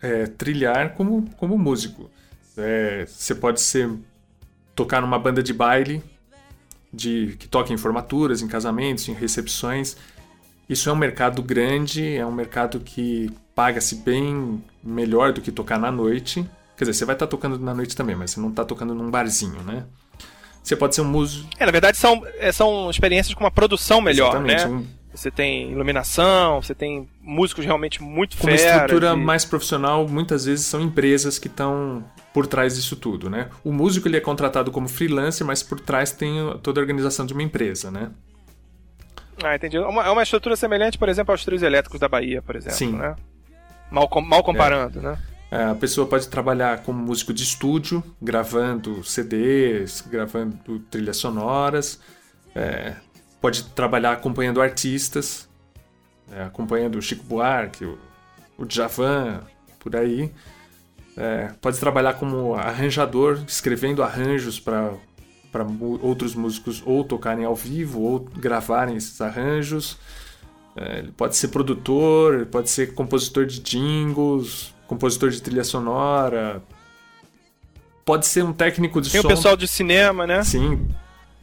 é, 0.00 0.26
trilhar 0.26 0.94
como, 0.94 1.30
como 1.36 1.56
músico. 1.56 2.10
É, 2.56 3.06
você 3.06 3.34
pode 3.34 3.60
ser 3.60 3.90
tocar 4.74 5.00
numa 5.00 5.18
banda 5.18 5.42
de 5.42 5.52
baile 5.52 6.02
de 6.92 7.36
que 7.38 7.48
toca 7.48 7.72
em 7.72 7.76
formaturas, 7.76 8.42
em 8.42 8.48
casamentos, 8.48 9.08
em 9.08 9.14
recepções. 9.14 9.96
Isso 10.68 10.90
é 10.90 10.92
um 10.92 10.96
mercado 10.96 11.42
grande, 11.42 12.16
é 12.16 12.26
um 12.26 12.32
mercado 12.32 12.80
que 12.80 13.30
paga-se 13.54 13.96
bem 13.96 14.62
melhor 14.82 15.32
do 15.32 15.40
que 15.40 15.50
tocar 15.50 15.78
na 15.78 15.90
noite. 15.90 16.46
Quer 16.82 16.86
dizer, 16.90 16.98
você 16.98 17.04
vai 17.04 17.14
estar 17.14 17.28
tocando 17.28 17.60
na 17.60 17.72
noite 17.72 17.94
também, 17.94 18.16
mas 18.16 18.32
você 18.32 18.40
não 18.40 18.48
está 18.48 18.64
tocando 18.64 18.92
num 18.92 19.08
barzinho, 19.08 19.62
né? 19.62 19.84
Você 20.64 20.74
pode 20.74 20.96
ser 20.96 21.00
um 21.02 21.04
músico. 21.04 21.48
É, 21.60 21.64
na 21.64 21.70
verdade 21.70 21.96
são, 21.96 22.26
é, 22.40 22.50
são 22.50 22.90
experiências 22.90 23.32
com 23.34 23.44
uma 23.44 23.52
produção 23.52 24.00
melhor, 24.00 24.30
Exatamente, 24.30 24.64
né? 24.64 24.68
um- 24.68 24.86
Você 25.14 25.30
tem 25.30 25.70
iluminação, 25.70 26.60
você 26.60 26.74
tem 26.74 27.08
músicos 27.20 27.64
realmente 27.64 28.02
muito 28.02 28.36
Com 28.36 28.48
uma 28.48 28.56
feras. 28.56 28.72
estrutura 28.74 29.12
e- 29.12 29.16
mais 29.16 29.44
profissional, 29.44 30.08
muitas 30.08 30.44
vezes 30.46 30.66
são 30.66 30.80
empresas 30.80 31.38
que 31.38 31.46
estão 31.46 32.02
por 32.32 32.48
trás 32.48 32.74
disso 32.74 32.96
tudo, 32.96 33.30
né? 33.30 33.48
O 33.62 33.70
músico 33.72 34.08
ele 34.08 34.16
é 34.16 34.20
contratado 34.20 34.72
como 34.72 34.88
freelancer, 34.88 35.46
mas 35.46 35.62
por 35.62 35.78
trás 35.78 36.10
tem 36.10 36.34
toda 36.64 36.80
a 36.80 36.82
organização 36.82 37.24
de 37.26 37.32
uma 37.32 37.42
empresa, 37.44 37.90
né? 37.92 38.10
Ah, 39.44 39.54
entendi. 39.54 39.76
É 39.76 39.80
uma, 39.86 40.04
é 40.04 40.10
uma 40.10 40.22
estrutura 40.24 40.56
semelhante, 40.56 40.98
por 40.98 41.08
exemplo, 41.08 41.30
aos 41.32 41.44
trios 41.44 41.62
elétricos 41.62 42.00
da 42.00 42.08
Bahia, 42.08 42.42
por 42.42 42.56
exemplo, 42.56 42.76
Sim. 42.78 42.92
né? 42.96 43.14
Mal, 43.90 44.08
mal 44.24 44.42
comparando, 44.42 45.00
né? 45.00 45.16
É, 45.52 45.64
A 45.64 45.74
pessoa 45.74 46.06
pode 46.06 46.28
trabalhar 46.28 46.82
como 46.82 46.98
músico 46.98 47.30
de 47.30 47.42
estúdio, 47.42 48.02
gravando 48.22 49.04
CDs, 49.04 50.00
gravando 50.00 50.78
trilhas 50.90 51.18
sonoras, 51.18 52.00
é, 52.54 52.96
pode 53.38 53.64
trabalhar 53.64 54.12
acompanhando 54.12 54.62
artistas, 54.62 55.46
é, 56.32 56.44
acompanhando 56.44 56.96
o 56.96 57.02
Chico 57.02 57.22
Buarque, 57.24 57.84
o, 57.84 57.98
o 58.56 58.64
Djavan, 58.64 59.42
por 59.78 59.94
aí. 59.94 60.32
É, 61.18 61.52
pode 61.60 61.78
trabalhar 61.78 62.14
como 62.14 62.54
arranjador, 62.54 63.44
escrevendo 63.46 64.02
arranjos 64.02 64.58
para 64.58 64.94
para 65.52 65.66
outros 66.00 66.34
músicos 66.34 66.82
ou 66.86 67.04
tocarem 67.04 67.44
ao 67.44 67.54
vivo 67.54 68.00
ou 68.00 68.20
gravarem 68.20 68.96
esses 68.96 69.20
arranjos. 69.20 69.98
É, 70.74 71.00
ele 71.00 71.12
pode 71.12 71.36
ser 71.36 71.48
produtor, 71.48 72.46
pode 72.46 72.70
ser 72.70 72.94
compositor 72.94 73.44
de 73.44 73.60
jingles, 73.60 74.71
compositor 74.92 75.30
de 75.30 75.40
trilha 75.40 75.64
sonora. 75.64 76.62
Pode 78.04 78.26
ser 78.26 78.42
um 78.44 78.52
técnico 78.52 79.00
de 79.00 79.10
Tem 79.10 79.20
som. 79.20 79.28
o 79.28 79.30
pessoal 79.30 79.56
de 79.56 79.66
cinema, 79.68 80.26
né? 80.26 80.42
Sim, 80.42 80.88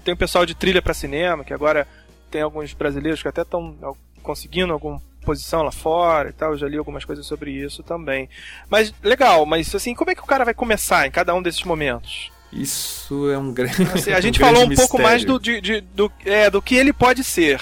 Tem 0.04 0.14
o 0.14 0.18
pessoal 0.18 0.46
de 0.46 0.54
trilha 0.54 0.82
pra 0.82 0.94
cinema, 0.94 1.44
que 1.44 1.54
agora 1.54 1.88
tem 2.30 2.42
alguns 2.42 2.74
brasileiros 2.74 3.22
que 3.22 3.28
até 3.28 3.42
estão 3.42 3.76
conseguindo 4.22 4.74
alguma 4.74 5.02
posição 5.26 5.62
lá 5.64 5.72
fora 5.72 6.30
e 6.30 6.34
tal. 6.34 6.52
Eu 6.52 6.58
já 6.58 6.68
li 6.68 6.78
algumas 6.78 7.06
coisas 7.06 7.26
sobre 7.26 7.52
isso 7.52 7.82
também. 7.84 8.30
Mas 8.70 8.94
legal, 9.02 9.46
mas 9.46 9.74
assim, 9.74 9.96
como 9.96 10.12
é 10.12 10.16
que 10.16 10.22
o 10.22 10.26
cara 10.26 10.44
vai 10.46 10.54
começar 10.54 11.08
em 11.08 11.12
cada 11.12 11.34
um 11.34 11.42
desses 11.42 11.64
momentos? 11.64 12.32
isso 12.52 13.30
é 13.30 13.38
um 13.38 13.54
grande. 13.54 13.84
Assim, 13.94 14.12
a 14.12 14.18
um 14.20 14.22
gente 14.22 14.40
grande 14.40 14.56
falou 14.56 14.64
um 14.72 14.76
pouco 14.76 14.98
mistério. 14.98 15.04
mais 15.06 15.24
do, 15.24 15.40
de- 15.40 15.62
de- 15.62 15.82
do, 15.82 16.12
é, 16.26 16.50
do 16.50 16.62
que 16.62 16.76
ele 16.76 16.92
pode 16.92 17.24
ser. 17.24 17.62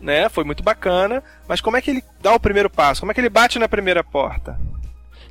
Né? 0.00 0.28
Foi 0.28 0.44
muito 0.44 0.62
bacana, 0.62 1.24
mas 1.48 1.60
como 1.60 1.76
é 1.76 1.82
que 1.82 1.90
ele 1.90 2.04
dá 2.22 2.32
o 2.34 2.38
primeiro 2.38 2.70
passo? 2.70 3.00
Como 3.00 3.10
é 3.10 3.14
que 3.14 3.20
ele 3.20 3.28
bate 3.30 3.58
na 3.58 3.68
primeira 3.68 4.04
porta? 4.04 4.60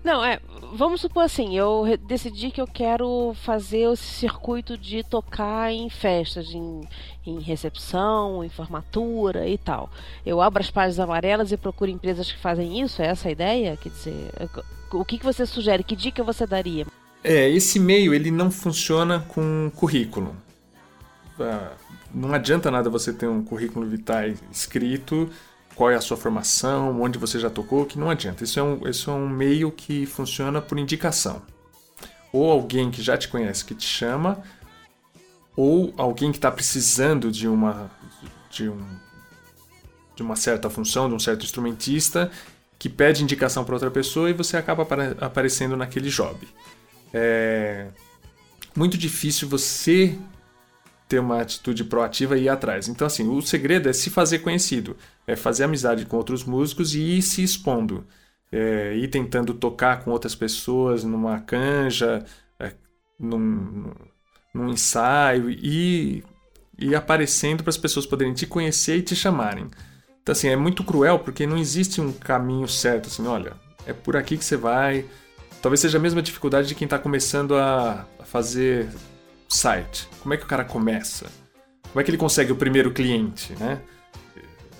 Não, 0.07 0.23
é. 0.23 0.39
Vamos 0.71 1.01
supor 1.01 1.25
assim, 1.25 1.57
eu 1.57 1.83
decidi 2.07 2.49
que 2.49 2.61
eu 2.61 2.65
quero 2.65 3.35
fazer 3.43 3.91
esse 3.91 4.05
circuito 4.05 4.77
de 4.77 5.03
tocar 5.03 5.69
em 5.69 5.89
festas, 5.89 6.47
em, 6.53 6.79
em 7.25 7.41
recepção, 7.41 8.41
em 8.41 8.47
formatura 8.47 9.49
e 9.49 9.57
tal. 9.57 9.89
Eu 10.25 10.41
abro 10.41 10.63
as 10.63 10.71
páginas 10.71 11.01
amarelas 11.01 11.51
e 11.51 11.57
procuro 11.57 11.91
empresas 11.91 12.31
que 12.31 12.39
fazem 12.39 12.79
isso? 12.81 13.01
É 13.01 13.07
essa 13.07 13.27
a 13.27 13.31
ideia? 13.33 13.75
Quer 13.75 13.89
dizer, 13.89 14.31
o 14.93 15.03
que, 15.03 15.17
que 15.17 15.25
você 15.25 15.45
sugere? 15.45 15.83
Que 15.83 15.95
dica 15.95 16.23
você 16.23 16.47
daria? 16.47 16.87
É, 17.21 17.49
esse 17.49 17.77
meio 17.77 18.13
ele 18.13 18.31
não 18.31 18.49
funciona 18.49 19.19
com 19.19 19.69
currículo. 19.75 20.33
Ah, 21.37 21.73
Não 22.15 22.33
adianta 22.33 22.71
nada 22.71 22.89
você 22.89 23.11
ter 23.11 23.27
um 23.27 23.43
currículo 23.43 23.85
vitae 23.85 24.37
escrito, 24.49 25.29
qual 25.77 25.91
é 25.91 25.95
a 25.95 26.01
sua 26.01 26.17
formação, 26.17 27.01
onde 27.01 27.17
você 27.17 27.39
já 27.39 27.49
tocou, 27.49 27.85
que 27.85 27.97
não 27.97 28.09
adianta. 28.09 28.43
Isso 28.43 28.59
é 28.59 28.63
um, 28.63 28.87
isso 28.87 29.09
é 29.09 29.13
um 29.13 29.29
meio 29.29 29.71
que 29.71 30.05
funciona 30.05 30.59
por 30.61 30.77
indicação. 30.77 31.41
Ou 32.33 32.51
alguém 32.51 32.91
que 32.91 33.01
já 33.01 33.17
te 33.17 33.27
conhece 33.27 33.63
que 33.63 33.75
te 33.75 33.87
chama, 33.87 34.43
ou 35.55 35.93
alguém 35.95 36.31
que 36.31 36.37
está 36.37 36.51
precisando 36.51 37.31
de 37.31 37.47
uma, 37.47 37.89
de, 38.49 38.67
um, 38.67 38.85
de 40.15 40.23
uma 40.23 40.35
certa 40.35 40.69
função, 40.69 41.07
de 41.07 41.15
um 41.15 41.19
certo 41.19 41.45
instrumentista, 41.45 42.29
que 42.77 42.89
pede 42.89 43.23
indicação 43.23 43.63
para 43.63 43.75
outra 43.75 43.89
pessoa 43.89 44.29
e 44.29 44.33
você 44.33 44.57
acaba 44.57 44.83
apare- 44.83 45.15
aparecendo 45.21 45.77
naquele 45.77 46.09
job 46.09 46.37
é 47.13 47.87
muito 48.75 48.97
difícil 48.97 49.47
você 49.47 50.17
ter 51.07 51.19
uma 51.19 51.41
atitude 51.41 51.83
proativa 51.85 52.37
e 52.37 52.43
ir 52.43 52.49
atrás. 52.49 52.87
Então, 52.87 53.07
assim, 53.07 53.27
o 53.27 53.41
segredo 53.41 53.89
é 53.89 53.93
se 53.93 54.09
fazer 54.09 54.39
conhecido, 54.39 54.95
é 55.27 55.35
fazer 55.35 55.65
amizade 55.65 56.05
com 56.05 56.17
outros 56.17 56.43
músicos 56.43 56.95
e 56.95 57.17
ir 57.17 57.21
se 57.21 57.43
expondo, 57.43 58.07
é, 58.51 58.95
ir 58.95 59.09
tentando 59.09 59.53
tocar 59.53 60.03
com 60.03 60.11
outras 60.11 60.33
pessoas 60.33 61.03
numa 61.03 61.39
canja, 61.41 62.25
é, 62.59 62.73
num, 63.19 63.93
num 64.53 64.69
ensaio 64.69 65.49
e 65.49 66.23
ir 66.79 66.95
aparecendo 66.95 67.61
para 67.63 67.69
as 67.69 67.77
pessoas 67.77 68.05
poderem 68.05 68.33
te 68.33 68.47
conhecer 68.47 68.97
e 68.97 69.01
te 69.01 69.15
chamarem. 69.15 69.69
Então, 70.23 70.31
assim, 70.31 70.47
é 70.47 70.55
muito 70.55 70.83
cruel 70.83 71.19
porque 71.19 71.45
não 71.45 71.57
existe 71.57 72.01
um 72.01 72.11
caminho 72.11 72.67
certo, 72.67 73.07
assim, 73.07 73.27
olha, 73.27 73.53
é 73.85 73.93
por 73.93 74.15
aqui 74.15 74.37
que 74.37 74.45
você 74.45 74.57
vai, 74.57 75.05
Talvez 75.61 75.79
seja 75.79 75.97
a 75.97 76.01
mesma 76.01 76.21
dificuldade 76.21 76.67
de 76.67 76.75
quem 76.75 76.85
está 76.85 76.99
começando 76.99 77.55
a, 77.55 78.05
a 78.19 78.23
fazer 78.23 78.87
site. 79.49 80.07
Como 80.21 80.33
é 80.33 80.37
que 80.37 80.43
o 80.43 80.47
cara 80.47 80.63
começa? 80.63 81.25
como 81.97 82.01
é 82.01 82.03
que 82.03 82.11
ele 82.11 82.17
consegue 82.17 82.51
o 82.51 82.55
primeiro 82.55 82.91
cliente, 82.91 83.53
né? 83.53 83.81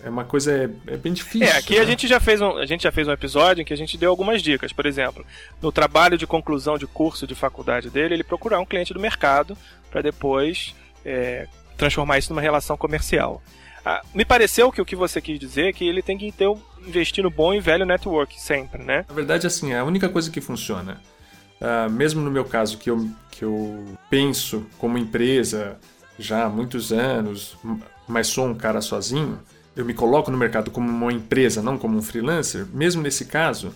É 0.08 0.10
uma 0.10 0.24
coisa 0.24 0.54
é, 0.54 0.94
é 0.94 0.98
bem 0.98 1.12
difícil. 1.12 1.48
É, 1.48 1.58
aqui 1.58 1.76
né? 1.76 1.82
a 1.82 1.86
gente 1.86 2.08
já 2.08 2.18
fez 2.18 2.42
um, 2.42 2.58
a 2.58 2.66
gente 2.66 2.84
já 2.84 2.92
fez 2.94 3.08
um 3.08 3.12
episódio 3.12 3.62
em 3.62 3.66
que 3.66 3.74
a 3.74 3.78
gente 3.78 3.98
deu 3.98 4.10
algumas 4.10 4.42
dicas. 4.42 4.72
Por 4.72 4.86
exemplo, 4.86 5.26
no 5.62 5.70
trabalho 5.70 6.18
de 6.18 6.26
conclusão 6.26 6.78
de 6.78 6.88
curso 6.88 7.28
de 7.28 7.36
faculdade 7.36 7.90
dele, 7.90 8.14
ele 8.14 8.24
procurar 8.24 8.60
um 8.62 8.66
cliente 8.66 8.94
do 8.94 9.00
mercado 9.02 9.58
para 9.92 10.02
depois 10.02 10.74
é, 11.04 11.46
transformar 11.76 12.18
isso 12.20 12.32
numa 12.32 12.42
relação 12.42 12.78
comercial. 12.78 13.44
Ah, 13.86 14.02
me 14.14 14.24
pareceu 14.24 14.72
que 14.72 14.82
o 14.82 14.86
que 14.86 14.96
você 14.96 15.22
quis 15.22 15.38
dizer 15.38 15.68
é 15.68 15.74
que 15.74 15.86
ele 15.86 16.02
tem 16.02 16.18
que 16.18 16.32
ter 16.32 16.48
um, 16.48 16.58
investir 16.86 17.22
no 17.22 17.30
bom 17.30 17.54
e 17.54 17.60
velho 17.60 17.86
network 17.86 18.40
sempre, 18.40 18.84
né? 18.84 19.06
Na 19.10 19.16
verdade, 19.16 19.46
assim, 19.46 19.74
é 19.74 19.80
a 19.80 19.84
única 19.84 20.08
coisa 20.08 20.32
que 20.32 20.40
funciona. 20.40 21.02
Ah, 21.60 21.90
mesmo 21.90 22.22
no 22.22 22.32
meu 22.32 22.46
caso, 22.46 22.78
que 22.78 22.90
eu, 22.90 23.10
que 23.30 23.44
eu 23.44 23.86
penso 24.10 24.66
como 24.78 24.98
empresa 24.98 25.78
já 26.18 26.46
há 26.46 26.50
muitos 26.50 26.94
anos, 26.94 27.58
mas 28.08 28.28
sou 28.28 28.48
um 28.48 28.56
cara 28.56 28.80
sozinho, 28.80 29.40
eu 29.78 29.86
me 29.86 29.94
coloco 29.94 30.32
no 30.32 30.38
mercado 30.38 30.72
como 30.72 30.90
uma 30.90 31.14
empresa, 31.14 31.62
não 31.62 31.78
como 31.78 31.96
um 31.96 32.02
freelancer. 32.02 32.66
Mesmo 32.74 33.02
nesse 33.02 33.26
caso, 33.26 33.72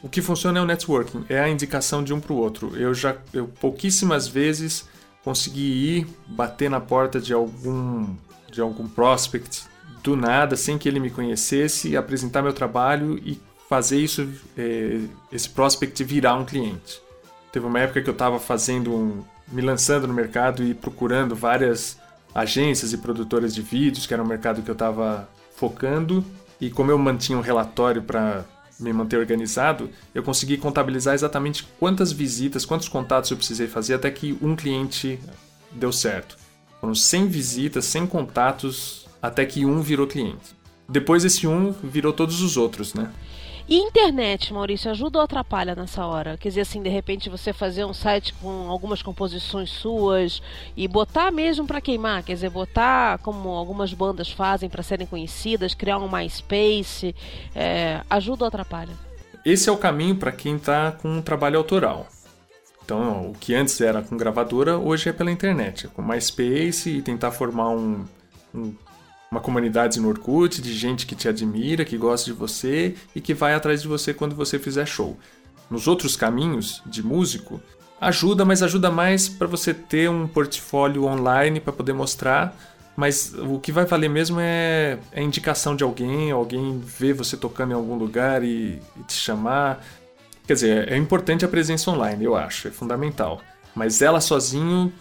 o 0.00 0.08
que 0.08 0.22
funciona 0.22 0.60
é 0.60 0.62
o 0.62 0.64
networking, 0.64 1.24
é 1.28 1.40
a 1.40 1.48
indicação 1.48 2.02
de 2.02 2.14
um 2.14 2.20
para 2.20 2.32
o 2.32 2.36
outro. 2.36 2.76
Eu 2.76 2.94
já, 2.94 3.16
eu 3.34 3.48
pouquíssimas 3.48 4.28
vezes 4.28 4.88
consegui 5.24 5.98
ir 5.98 6.06
bater 6.28 6.70
na 6.70 6.80
porta 6.80 7.20
de 7.20 7.32
algum, 7.32 8.14
de 8.52 8.60
algum 8.60 8.88
prospect 8.88 9.64
do 10.02 10.14
nada, 10.14 10.54
sem 10.54 10.78
que 10.78 10.88
ele 10.88 11.00
me 11.00 11.10
conhecesse, 11.10 11.96
apresentar 11.96 12.40
meu 12.40 12.52
trabalho 12.52 13.18
e 13.18 13.40
fazer 13.68 13.98
isso, 13.98 14.28
eh, 14.56 15.00
esse 15.32 15.48
prospect 15.48 16.04
virar 16.04 16.34
um 16.34 16.44
cliente. 16.44 17.00
Teve 17.50 17.66
uma 17.66 17.80
época 17.80 18.00
que 18.00 18.08
eu 18.08 18.12
estava 18.12 18.38
fazendo 18.38 18.94
um, 18.94 19.24
me 19.48 19.60
lançando 19.60 20.06
no 20.06 20.14
mercado 20.14 20.62
e 20.62 20.72
procurando 20.72 21.34
várias 21.34 21.98
agências 22.34 22.92
e 22.92 22.98
produtoras 22.98 23.54
de 23.54 23.62
vídeos, 23.62 24.06
que 24.06 24.14
era 24.14 24.22
um 24.22 24.26
mercado 24.26 24.62
que 24.62 24.70
eu 24.70 24.74
estava 24.74 25.28
focando, 25.54 26.24
e 26.60 26.70
como 26.70 26.90
eu 26.90 26.98
mantinha 26.98 27.38
um 27.38 27.42
relatório 27.42 28.02
para 28.02 28.44
me 28.78 28.92
manter 28.92 29.16
organizado, 29.16 29.90
eu 30.14 30.22
consegui 30.22 30.56
contabilizar 30.56 31.14
exatamente 31.14 31.64
quantas 31.78 32.12
visitas, 32.12 32.64
quantos 32.64 32.88
contatos 32.88 33.30
eu 33.30 33.36
precisei 33.36 33.66
fazer 33.66 33.94
até 33.94 34.10
que 34.10 34.36
um 34.42 34.56
cliente 34.56 35.18
deu 35.70 35.92
certo. 35.92 36.36
Foram 36.80 36.94
100 36.94 37.28
visitas, 37.28 37.84
100 37.84 38.06
contatos, 38.06 39.06
até 39.20 39.46
que 39.46 39.64
um 39.64 39.80
virou 39.80 40.06
cliente. 40.06 40.56
Depois 40.88 41.24
esse 41.24 41.46
um 41.46 41.72
virou 41.72 42.12
todos 42.12 42.42
os 42.42 42.56
outros, 42.56 42.92
né? 42.92 43.10
E 43.68 43.76
internet, 43.78 44.52
Maurício, 44.52 44.90
ajuda 44.90 45.18
ou 45.18 45.24
atrapalha 45.24 45.74
nessa 45.74 46.04
hora? 46.04 46.36
Quer 46.36 46.48
dizer, 46.48 46.60
assim, 46.62 46.82
de 46.82 46.90
repente 46.90 47.30
você 47.30 47.52
fazer 47.52 47.84
um 47.84 47.94
site 47.94 48.34
com 48.34 48.68
algumas 48.68 49.02
composições 49.02 49.70
suas 49.70 50.42
e 50.76 50.86
botar 50.88 51.30
mesmo 51.30 51.66
pra 51.66 51.80
queimar, 51.80 52.22
quer 52.22 52.34
dizer, 52.34 52.50
botar 52.50 53.18
como 53.18 53.48
algumas 53.50 53.94
bandas 53.94 54.28
fazem 54.30 54.68
pra 54.68 54.82
serem 54.82 55.06
conhecidas, 55.06 55.74
criar 55.74 55.98
um 55.98 56.08
MySpace, 56.10 57.14
é, 57.54 58.00
ajuda 58.10 58.44
ou 58.44 58.48
atrapalha? 58.48 58.92
Esse 59.44 59.68
é 59.68 59.72
o 59.72 59.78
caminho 59.78 60.16
para 60.16 60.32
quem 60.32 60.56
está 60.56 60.92
com 60.92 61.08
um 61.08 61.22
trabalho 61.22 61.56
autoral. 61.58 62.06
Então, 62.84 63.30
o 63.30 63.32
que 63.32 63.54
antes 63.54 63.80
era 63.80 64.02
com 64.02 64.16
gravadora, 64.16 64.76
hoje 64.76 65.08
é 65.08 65.12
pela 65.12 65.30
internet, 65.30 65.86
é 65.86 65.88
com 65.88 66.02
MySpace 66.02 66.90
e 66.90 67.00
tentar 67.00 67.30
formar 67.30 67.70
um, 67.70 68.04
um- 68.52 68.74
uma 69.32 69.40
comunidade 69.40 69.98
no 69.98 70.10
Orkut 70.10 70.60
de 70.60 70.74
gente 70.74 71.06
que 71.06 71.16
te 71.16 71.26
admira, 71.26 71.86
que 71.86 71.96
gosta 71.96 72.30
de 72.30 72.36
você 72.36 72.94
e 73.16 73.20
que 73.20 73.32
vai 73.32 73.54
atrás 73.54 73.80
de 73.80 73.88
você 73.88 74.12
quando 74.12 74.36
você 74.36 74.58
fizer 74.58 74.84
show. 74.84 75.18
Nos 75.70 75.88
outros 75.88 76.14
caminhos 76.16 76.82
de 76.84 77.02
músico, 77.02 77.58
ajuda, 77.98 78.44
mas 78.44 78.62
ajuda 78.62 78.90
mais 78.90 79.30
para 79.30 79.46
você 79.46 79.72
ter 79.72 80.10
um 80.10 80.28
portfólio 80.28 81.06
online 81.06 81.60
para 81.60 81.72
poder 81.72 81.94
mostrar. 81.94 82.54
Mas 82.94 83.32
o 83.32 83.58
que 83.58 83.72
vai 83.72 83.86
valer 83.86 84.10
mesmo 84.10 84.38
é 84.38 84.98
é 85.10 85.20
a 85.20 85.22
indicação 85.22 85.74
de 85.74 85.82
alguém, 85.82 86.30
alguém 86.30 86.78
ver 86.78 87.14
você 87.14 87.34
tocando 87.34 87.70
em 87.70 87.74
algum 87.74 87.96
lugar 87.96 88.44
e, 88.44 88.82
e 88.98 89.02
te 89.06 89.14
chamar. 89.14 89.82
Quer 90.46 90.52
dizer, 90.52 90.92
é 90.92 90.96
importante 90.98 91.42
a 91.42 91.48
presença 91.48 91.90
online, 91.90 92.22
eu 92.22 92.36
acho, 92.36 92.68
é 92.68 92.70
fundamental. 92.70 93.40
Mas 93.74 94.02
ela 94.02 94.20
sozinho, 94.20 94.92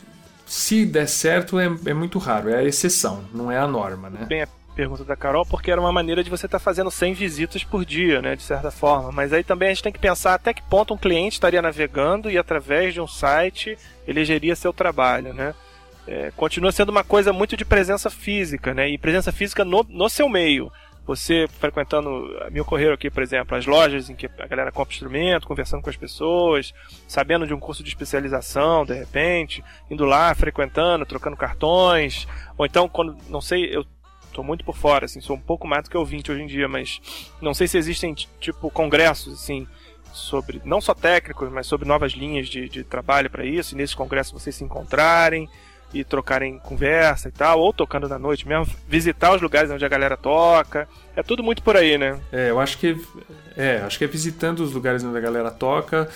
se 0.46 0.86
der 0.86 1.08
certo, 1.08 1.60
é, 1.60 1.66
é 1.86 1.94
muito 1.94 2.20
raro, 2.20 2.50
é 2.50 2.58
a 2.58 2.64
exceção, 2.64 3.24
não 3.34 3.52
é 3.52 3.58
a 3.58 3.68
norma, 3.68 4.10
né? 4.10 4.26
Bem 4.28 4.44
a 4.44 4.48
pergunta 4.76 5.04
da 5.04 5.16
Carol, 5.16 5.46
porque 5.46 5.72
era 5.72 5.80
uma 5.80 5.92
maneira 5.92 6.24
de 6.24 6.30
você 6.30 6.46
estar 6.46 6.60
fazendo 6.60 6.90
100 6.90 7.14
visitas 7.14 7.64
por 7.64 7.86
dia, 7.86 8.22
né, 8.22 8.36
de 8.36 8.44
certa 8.44 8.72
forma. 8.72 9.12
Mas 9.12 9.34
aí 9.34 9.44
também 9.44 9.70
a 9.70 9.74
gente 9.74 9.84
tem 9.84 9.92
que 9.92 10.00
pensar 10.00 10.34
até 10.34 10.54
que 10.54 10.62
ponto 10.64 10.94
um 10.94 10.98
cliente 10.98 11.34
estaria 11.34 11.62
navegando 11.62 12.30
e 12.30 12.38
através 12.38 12.94
de 12.94 13.02
um 13.02 13.08
site 13.08 13.78
elegeria 14.08 14.56
seu 14.56 14.74
trabalho, 14.74 15.34
né? 15.34 15.54
É, 16.08 16.32
continua 16.36 16.72
sendo 16.72 16.90
uma 16.90 17.04
coisa 17.04 17.32
muito 17.32 17.56
de 17.56 17.64
presença 17.64 18.10
física, 18.10 18.74
né? 18.74 18.90
E 18.90 18.98
presença 18.98 19.32
física 19.32 19.64
no, 19.64 19.86
no 19.88 20.10
seu 20.10 20.28
meio. 20.28 20.72
Você 21.12 21.46
frequentando, 21.60 22.10
me 22.52 22.62
ocorreram 22.62 22.94
aqui, 22.94 23.10
por 23.10 23.22
exemplo, 23.22 23.58
as 23.58 23.66
lojas 23.66 24.10
em 24.10 24.16
que 24.16 24.28
a 24.28 24.48
galera 24.48 24.72
compra 24.72 24.94
instrumento, 24.94 25.46
conversando 25.46 25.84
com 25.84 25.90
as 25.90 25.98
pessoas, 25.98 26.74
sabendo 27.06 27.46
de 27.46 27.54
um 27.54 27.60
curso 27.60 27.84
de 27.84 27.90
especialização, 27.90 28.86
de 28.86 28.94
repente, 28.94 29.62
indo 29.90 30.06
lá, 30.06 30.34
frequentando, 30.34 31.06
trocando 31.06 31.36
cartões, 31.36 32.26
ou 32.58 32.66
então 32.66 32.88
quando, 32.88 33.18
não 33.28 33.42
sei, 33.42 33.76
eu 33.76 33.86
tô 34.32 34.42
muito 34.42 34.64
por 34.64 34.78
fora, 34.78 35.04
assim, 35.04 35.20
sou 35.20 35.36
um 35.36 35.42
pouco 35.42 35.68
mais 35.68 35.84
do 35.84 35.90
que 35.90 35.98
ouvinte 35.98 36.32
hoje 36.32 36.44
em 36.44 36.48
dia, 36.48 36.70
mas 36.70 37.02
não 37.42 37.54
sei 37.54 37.68
se 37.68 37.78
existem, 37.78 38.14
tipo, 38.40 38.72
congressos, 38.72 39.34
assim, 39.34 39.68
sobre, 40.14 40.62
não 40.64 40.80
só 40.80 40.94
técnicos, 40.94 41.52
mas 41.52 41.68
sobre 41.68 41.86
novas 41.86 42.14
linhas 42.14 42.48
de, 42.48 42.70
de 42.70 42.86
trabalho 42.86 43.30
para 43.30 43.46
isso, 43.46 43.76
e 43.76 43.78
nesses 43.78 43.94
congressos 43.94 44.32
vocês 44.32 44.56
se 44.56 44.64
encontrarem 44.64 45.50
e 45.94 46.04
trocarem 46.04 46.58
conversa 46.60 47.30
e 47.30 47.32
tal, 47.32 47.60
ou 47.60 47.74
tocando 47.74 48.08
na 48.08 48.18
noite 48.18 48.48
mesmo, 48.48 48.74
visitar 48.88 49.36
os 49.36 49.42
lugares 49.42 49.70
onde 49.70 49.84
a 49.84 49.90
galera 49.90 50.16
toca, 50.16 50.88
é 51.16 51.22
tudo 51.22 51.44
muito 51.44 51.62
por 51.62 51.76
aí, 51.76 51.98
né? 51.98 52.20
É, 52.32 52.50
eu 52.50 52.60
acho 52.60 52.78
que 52.78 53.00
é, 53.56 53.78
acho 53.78 53.98
que 53.98 54.04
é 54.04 54.08
visitando 54.08 54.62
os 54.62 54.72
lugares 54.72 55.04
onde 55.04 55.18
a 55.18 55.22
galera 55.22 55.52
toca, 55.52 56.10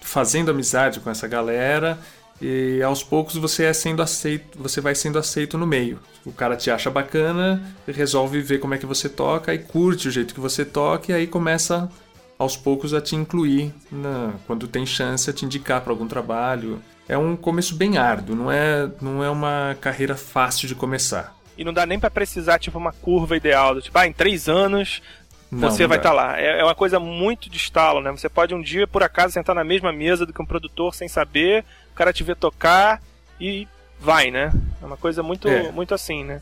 fazendo 0.00 0.50
amizade 0.50 1.00
com 1.00 1.10
essa 1.10 1.28
galera 1.28 1.98
e 2.42 2.82
aos 2.82 3.04
poucos 3.04 3.36
você 3.36 3.64
é 3.66 3.72
sendo 3.72 4.02
aceito, 4.02 4.58
você 4.58 4.80
vai 4.80 4.96
sendo 4.96 5.16
aceito 5.16 5.56
no 5.56 5.66
meio. 5.66 6.00
O 6.26 6.32
cara 6.32 6.56
te 6.56 6.72
acha 6.72 6.90
bacana, 6.90 7.62
resolve 7.86 8.40
ver 8.40 8.58
como 8.58 8.74
é 8.74 8.78
que 8.78 8.86
você 8.86 9.08
toca 9.08 9.54
e 9.54 9.58
curte 9.58 10.08
o 10.08 10.10
jeito 10.10 10.34
que 10.34 10.40
você 10.40 10.64
toca 10.64 11.12
e 11.12 11.14
aí 11.14 11.26
começa 11.28 11.88
aos 12.36 12.56
poucos 12.56 12.92
a 12.92 13.00
te 13.00 13.14
incluir 13.14 13.72
na, 13.92 14.32
quando 14.44 14.66
tem 14.66 14.84
chance 14.84 15.30
a 15.30 15.32
te 15.32 15.44
indicar 15.44 15.82
para 15.82 15.92
algum 15.92 16.08
trabalho. 16.08 16.82
É 17.12 17.18
um 17.18 17.36
começo 17.36 17.74
bem 17.74 17.98
árduo, 17.98 18.34
não 18.34 18.50
é, 18.50 18.88
não 19.00 19.22
é 19.22 19.28
uma 19.28 19.76
carreira 19.80 20.16
fácil 20.16 20.66
de 20.66 20.74
começar. 20.74 21.36
E 21.58 21.62
não 21.64 21.72
dá 21.72 21.84
nem 21.84 22.00
pra 22.00 22.10
precisar, 22.10 22.58
tipo, 22.58 22.78
uma 22.78 22.92
curva 22.92 23.36
ideal, 23.36 23.74
do 23.74 23.82
tipo, 23.82 23.98
ah, 23.98 24.06
em 24.06 24.12
três 24.14 24.48
anos 24.48 25.02
Não, 25.50 25.70
você 25.70 25.82
não 25.82 25.90
vai 25.90 25.98
estar 25.98 26.12
lá. 26.14 26.40
É, 26.40 26.60
é 26.60 26.64
uma 26.64 26.74
coisa 26.74 26.98
muito 26.98 27.50
de 27.50 27.58
estalo, 27.58 28.00
né? 28.00 28.10
Você 28.12 28.30
pode 28.30 28.54
um 28.54 28.62
dia, 28.62 28.86
por 28.86 29.02
acaso, 29.02 29.34
sentar 29.34 29.54
na 29.54 29.62
mesma 29.62 29.92
mesa 29.92 30.24
do 30.24 30.32
que 30.32 30.40
um 30.40 30.46
produtor 30.46 30.94
sem 30.94 31.06
saber, 31.06 31.64
o 31.92 31.94
cara 31.94 32.14
te 32.14 32.24
ver 32.24 32.36
tocar 32.36 33.02
e 33.38 33.68
vai, 34.00 34.30
né? 34.30 34.50
É 34.82 34.86
uma 34.86 34.96
coisa 34.96 35.22
muito, 35.22 35.46
É. 35.48 35.70
muito 35.70 35.92
assim, 35.94 36.24
né? 36.24 36.40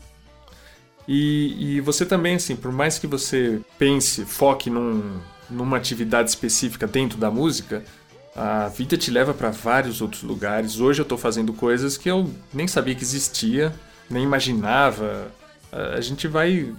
E, 1.07 1.75
e 1.75 1.81
você 1.81 2.05
também, 2.05 2.35
assim, 2.35 2.55
por 2.55 2.71
mais 2.71 2.97
que 2.97 3.07
você 3.07 3.59
pense, 3.77 4.23
foque 4.23 4.69
num, 4.69 5.19
numa 5.49 5.75
atividade 5.75 6.29
específica 6.29 6.87
dentro 6.87 7.17
da 7.17 7.29
música, 7.29 7.83
a 8.35 8.69
vida 8.69 8.97
te 8.97 9.11
leva 9.11 9.33
para 9.33 9.51
vários 9.51 10.01
outros 10.01 10.23
lugares. 10.23 10.79
Hoje 10.79 11.01
eu 11.01 11.03
estou 11.03 11.17
fazendo 11.17 11.53
coisas 11.53 11.97
que 11.97 12.09
eu 12.09 12.33
nem 12.53 12.67
sabia 12.67 12.95
que 12.95 13.03
existia, 13.03 13.73
nem 14.09 14.23
imaginava. 14.23 15.31
A 15.71 16.01
gente 16.01 16.27
vai 16.27 16.73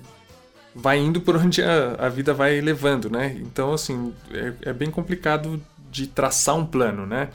vai 0.74 0.98
indo 0.98 1.20
por 1.20 1.36
onde 1.36 1.62
a, 1.62 1.96
a 1.98 2.08
vida 2.08 2.32
vai 2.32 2.60
levando, 2.60 3.10
né? 3.10 3.36
Então, 3.40 3.74
assim, 3.74 4.14
é, 4.32 4.70
é 4.70 4.72
bem 4.72 4.90
complicado 4.90 5.62
de 5.90 6.06
traçar 6.06 6.56
um 6.56 6.64
plano, 6.64 7.06
né? 7.06 7.28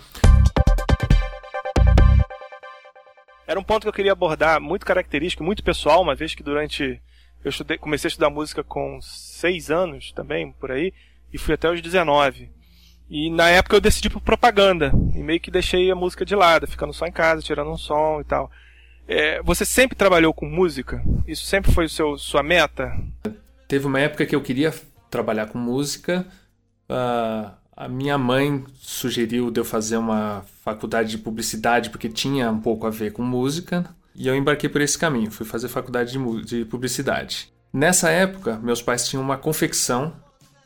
Era 3.46 3.60
um 3.60 3.64
ponto 3.64 3.84
que 3.84 3.88
eu 3.88 3.94
queria 3.94 4.12
abordar, 4.12 4.60
muito 4.60 4.86
característico, 4.86 5.44
muito 5.44 5.64
pessoal, 5.64 6.02
uma 6.02 6.16
vez 6.16 6.34
que 6.34 6.44
durante. 6.44 7.02
Eu 7.44 7.50
estudei, 7.50 7.78
comecei 7.78 8.08
a 8.08 8.10
estudar 8.10 8.30
música 8.30 8.64
com 8.64 9.00
seis 9.02 9.70
anos 9.70 10.12
também, 10.12 10.52
por 10.54 10.72
aí, 10.72 10.92
e 11.32 11.38
fui 11.38 11.54
até 11.54 11.72
os 11.72 11.80
19. 11.80 12.57
E 13.10 13.30
na 13.30 13.50
época 13.50 13.76
eu 13.76 13.82
decidi 13.82 14.10
por 14.10 14.22
propaganda, 14.22 14.92
e 15.16 15.20
meio 15.20 15.40
que 15.40 15.50
deixei 15.50 15.90
a 15.90 15.96
música 15.96 16.26
de 16.26 16.36
lado, 16.36 16.68
ficando 16.68 16.94
só 16.94 17.06
em 17.06 17.12
casa, 17.12 17.42
tirando 17.42 17.72
um 17.72 17.78
som 17.78 18.20
e 18.20 18.24
tal. 18.24 18.52
É, 19.08 19.42
você 19.42 19.64
sempre 19.64 19.96
trabalhou 19.96 20.34
com 20.34 20.46
música? 20.46 21.02
Isso 21.26 21.46
sempre 21.46 21.72
foi 21.72 21.88
seu, 21.88 22.18
sua 22.18 22.44
meta? 22.44 22.94
Teve 23.68 23.86
uma 23.88 24.00
época 24.00 24.26
que 24.26 24.36
eu 24.36 24.42
queria 24.42 24.74
trabalhar 25.10 25.48
com 25.48 25.58
música. 25.58 26.26
ah, 26.90 27.54
a 27.78 27.88
minha 27.88 28.18
mãe 28.18 28.66
sugeriu 28.74 29.52
de 29.52 29.60
eu 29.60 29.64
fazer 29.64 29.98
uma 29.98 30.44
faculdade 30.64 31.12
de 31.12 31.20
publicidade 31.20 31.92
porque 31.92 32.10
tinha 32.10 32.50
um 32.50 32.60
pouco 32.60 32.88
a 32.88 32.90
ver 32.90 33.14
com 33.14 33.22
música. 33.22 33.86
E 34.16 34.28
eu 34.28 34.36
embarquei 34.36 34.68
por 34.68 34.82
esse 34.82 34.98
caminho. 34.98 35.30
Fui 35.30 35.46
fazer 35.46 35.68
faculdade 35.68 36.12
de, 36.12 36.42
de 36.44 36.66
publicidade. 36.66 37.54
Nessa 37.72 38.10
época, 38.10 38.58
meus 38.58 38.82
pais 38.82 39.08
tinham 39.08 39.22
uma 39.22 39.38
confecção 39.38 40.12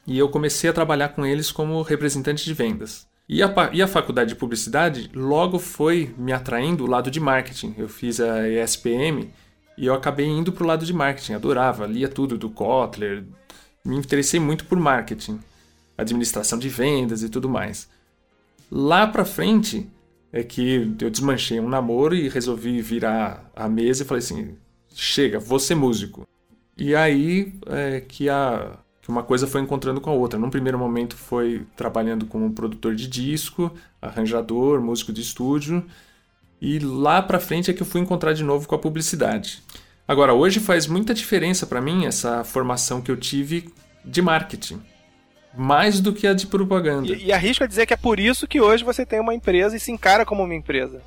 e 0.05 0.17
eu 0.17 0.29
comecei 0.29 0.69
a 0.69 0.73
trabalhar 0.73 1.09
com 1.09 1.25
eles 1.25 1.51
como 1.51 1.81
representante 1.81 2.43
de 2.43 2.53
vendas. 2.53 3.07
E 3.27 3.41
a, 3.41 3.53
e 3.71 3.81
a 3.81 3.87
faculdade 3.87 4.29
de 4.29 4.35
publicidade 4.35 5.09
logo 5.13 5.57
foi 5.57 6.13
me 6.17 6.33
atraindo 6.33 6.83
o 6.83 6.87
lado 6.87 7.09
de 7.09 7.19
marketing. 7.19 7.73
Eu 7.77 7.87
fiz 7.87 8.19
a 8.19 8.49
ESPM 8.49 9.29
E 9.77 9.85
eu 9.85 9.93
acabei 9.93 10.27
indo 10.27 10.51
pro 10.51 10.65
lado 10.65 10.85
de 10.85 10.93
marketing, 10.93 11.33
adorava, 11.33 11.87
lia 11.87 12.09
tudo 12.09 12.37
do 12.37 12.49
Kotler, 12.49 13.23
me 13.85 13.95
interessei 13.95 14.39
muito 14.39 14.65
por 14.65 14.77
marketing, 14.77 15.39
administração 15.97 16.59
de 16.59 16.69
vendas 16.69 17.23
e 17.23 17.29
tudo 17.29 17.49
mais. 17.49 17.89
Lá 18.69 19.07
pra 19.07 19.25
frente 19.25 19.89
é 20.31 20.43
que 20.43 20.95
eu 20.99 21.09
desmanchei 21.09 21.59
um 21.59 21.69
namoro 21.69 22.15
e 22.15 22.29
resolvi 22.29 22.81
virar 22.81 23.49
a 23.55 23.67
mesa 23.67 24.03
e 24.03 24.05
falei 24.05 24.23
assim: 24.23 24.55
chega, 24.93 25.39
vou 25.39 25.59
ser 25.59 25.75
músico. 25.75 26.27
E 26.77 26.95
aí 26.95 27.53
é 27.65 28.01
que, 28.01 28.29
a, 28.29 28.77
que 29.01 29.09
uma 29.09 29.23
coisa 29.23 29.47
foi 29.47 29.61
encontrando 29.61 29.99
com 29.99 30.09
a 30.09 30.13
outra. 30.13 30.39
Num 30.39 30.49
primeiro 30.49 30.77
momento 30.77 31.15
foi 31.15 31.65
trabalhando 31.75 32.25
como 32.25 32.51
produtor 32.51 32.95
de 32.95 33.07
disco, 33.07 33.71
arranjador, 34.01 34.81
músico 34.81 35.11
de 35.11 35.21
estúdio. 35.21 35.83
E 36.61 36.77
lá 36.77 37.21
pra 37.21 37.39
frente 37.39 37.71
é 37.71 37.73
que 37.73 37.81
eu 37.81 37.85
fui 37.85 37.99
encontrar 37.99 38.33
de 38.33 38.43
novo 38.43 38.67
com 38.67 38.75
a 38.75 38.79
publicidade. 38.79 39.63
Agora, 40.07 40.33
hoje 40.33 40.59
faz 40.59 40.85
muita 40.85 41.13
diferença 41.13 41.65
pra 41.65 41.81
mim 41.81 42.05
essa 42.05 42.43
formação 42.43 43.01
que 43.01 43.09
eu 43.09 43.17
tive 43.17 43.69
de 44.05 44.21
marketing. 44.21 44.79
Mais 45.57 45.99
do 45.99 46.13
que 46.13 46.27
a 46.27 46.33
de 46.33 46.47
propaganda. 46.47 47.11
E, 47.11 47.25
e 47.25 47.33
arrisco 47.33 47.63
a 47.63 47.67
dizer 47.67 47.85
que 47.85 47.93
é 47.93 47.97
por 47.97 48.19
isso 48.19 48.47
que 48.47 48.61
hoje 48.61 48.83
você 48.83 49.05
tem 49.05 49.19
uma 49.19 49.33
empresa 49.33 49.75
e 49.75 49.79
se 49.79 49.91
encara 49.91 50.25
como 50.25 50.43
uma 50.43 50.55
empresa. 50.55 51.01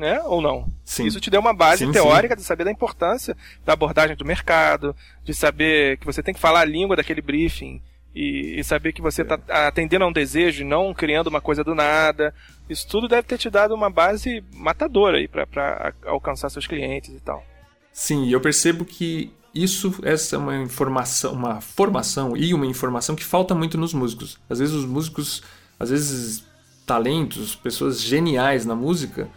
Né? 0.00 0.18
Ou 0.24 0.40
não? 0.40 0.66
Sim. 0.82 1.04
Isso 1.04 1.20
te 1.20 1.28
deu 1.28 1.42
uma 1.42 1.52
base 1.52 1.84
Sim, 1.84 1.92
teórica 1.92 2.34
de 2.34 2.42
saber 2.42 2.64
da 2.64 2.70
importância 2.70 3.36
da 3.66 3.74
abordagem 3.74 4.16
do 4.16 4.24
mercado, 4.24 4.96
de 5.22 5.34
saber 5.34 5.98
que 5.98 6.06
você 6.06 6.22
tem 6.22 6.32
que 6.32 6.40
falar 6.40 6.60
a 6.60 6.64
língua 6.64 6.96
daquele 6.96 7.20
briefing 7.20 7.82
e, 8.14 8.58
e 8.58 8.64
saber 8.64 8.94
que 8.94 9.02
você 9.02 9.20
está 9.20 9.38
atendendo 9.66 10.06
a 10.06 10.08
um 10.08 10.12
desejo 10.12 10.62
e 10.62 10.66
não 10.66 10.94
criando 10.94 11.26
uma 11.26 11.40
coisa 11.40 11.62
do 11.62 11.74
nada. 11.74 12.34
Isso 12.66 12.88
tudo 12.88 13.08
deve 13.08 13.24
ter 13.24 13.36
te 13.36 13.50
dado 13.50 13.74
uma 13.74 13.90
base 13.90 14.42
matadora 14.54 15.18
aí 15.18 15.28
para 15.28 15.92
alcançar 16.06 16.48
seus 16.48 16.66
clientes 16.66 17.14
e 17.14 17.20
tal. 17.20 17.44
Sim, 17.92 18.24
e 18.24 18.32
eu 18.32 18.40
percebo 18.40 18.86
que 18.86 19.30
isso, 19.54 19.94
essa 20.02 20.36
é 20.36 20.38
uma 20.38 20.56
informação, 20.56 21.34
uma 21.34 21.60
formação 21.60 22.34
e 22.34 22.54
uma 22.54 22.64
informação 22.64 23.14
que 23.14 23.24
falta 23.24 23.54
muito 23.54 23.76
nos 23.76 23.92
músicos. 23.92 24.40
Às 24.48 24.60
vezes 24.60 24.74
os 24.74 24.86
músicos, 24.86 25.42
às 25.78 25.90
vezes 25.90 26.42
talentos, 26.86 27.54
pessoas 27.54 28.00
geniais 28.00 28.64
na 28.64 28.74
música, 28.74 29.28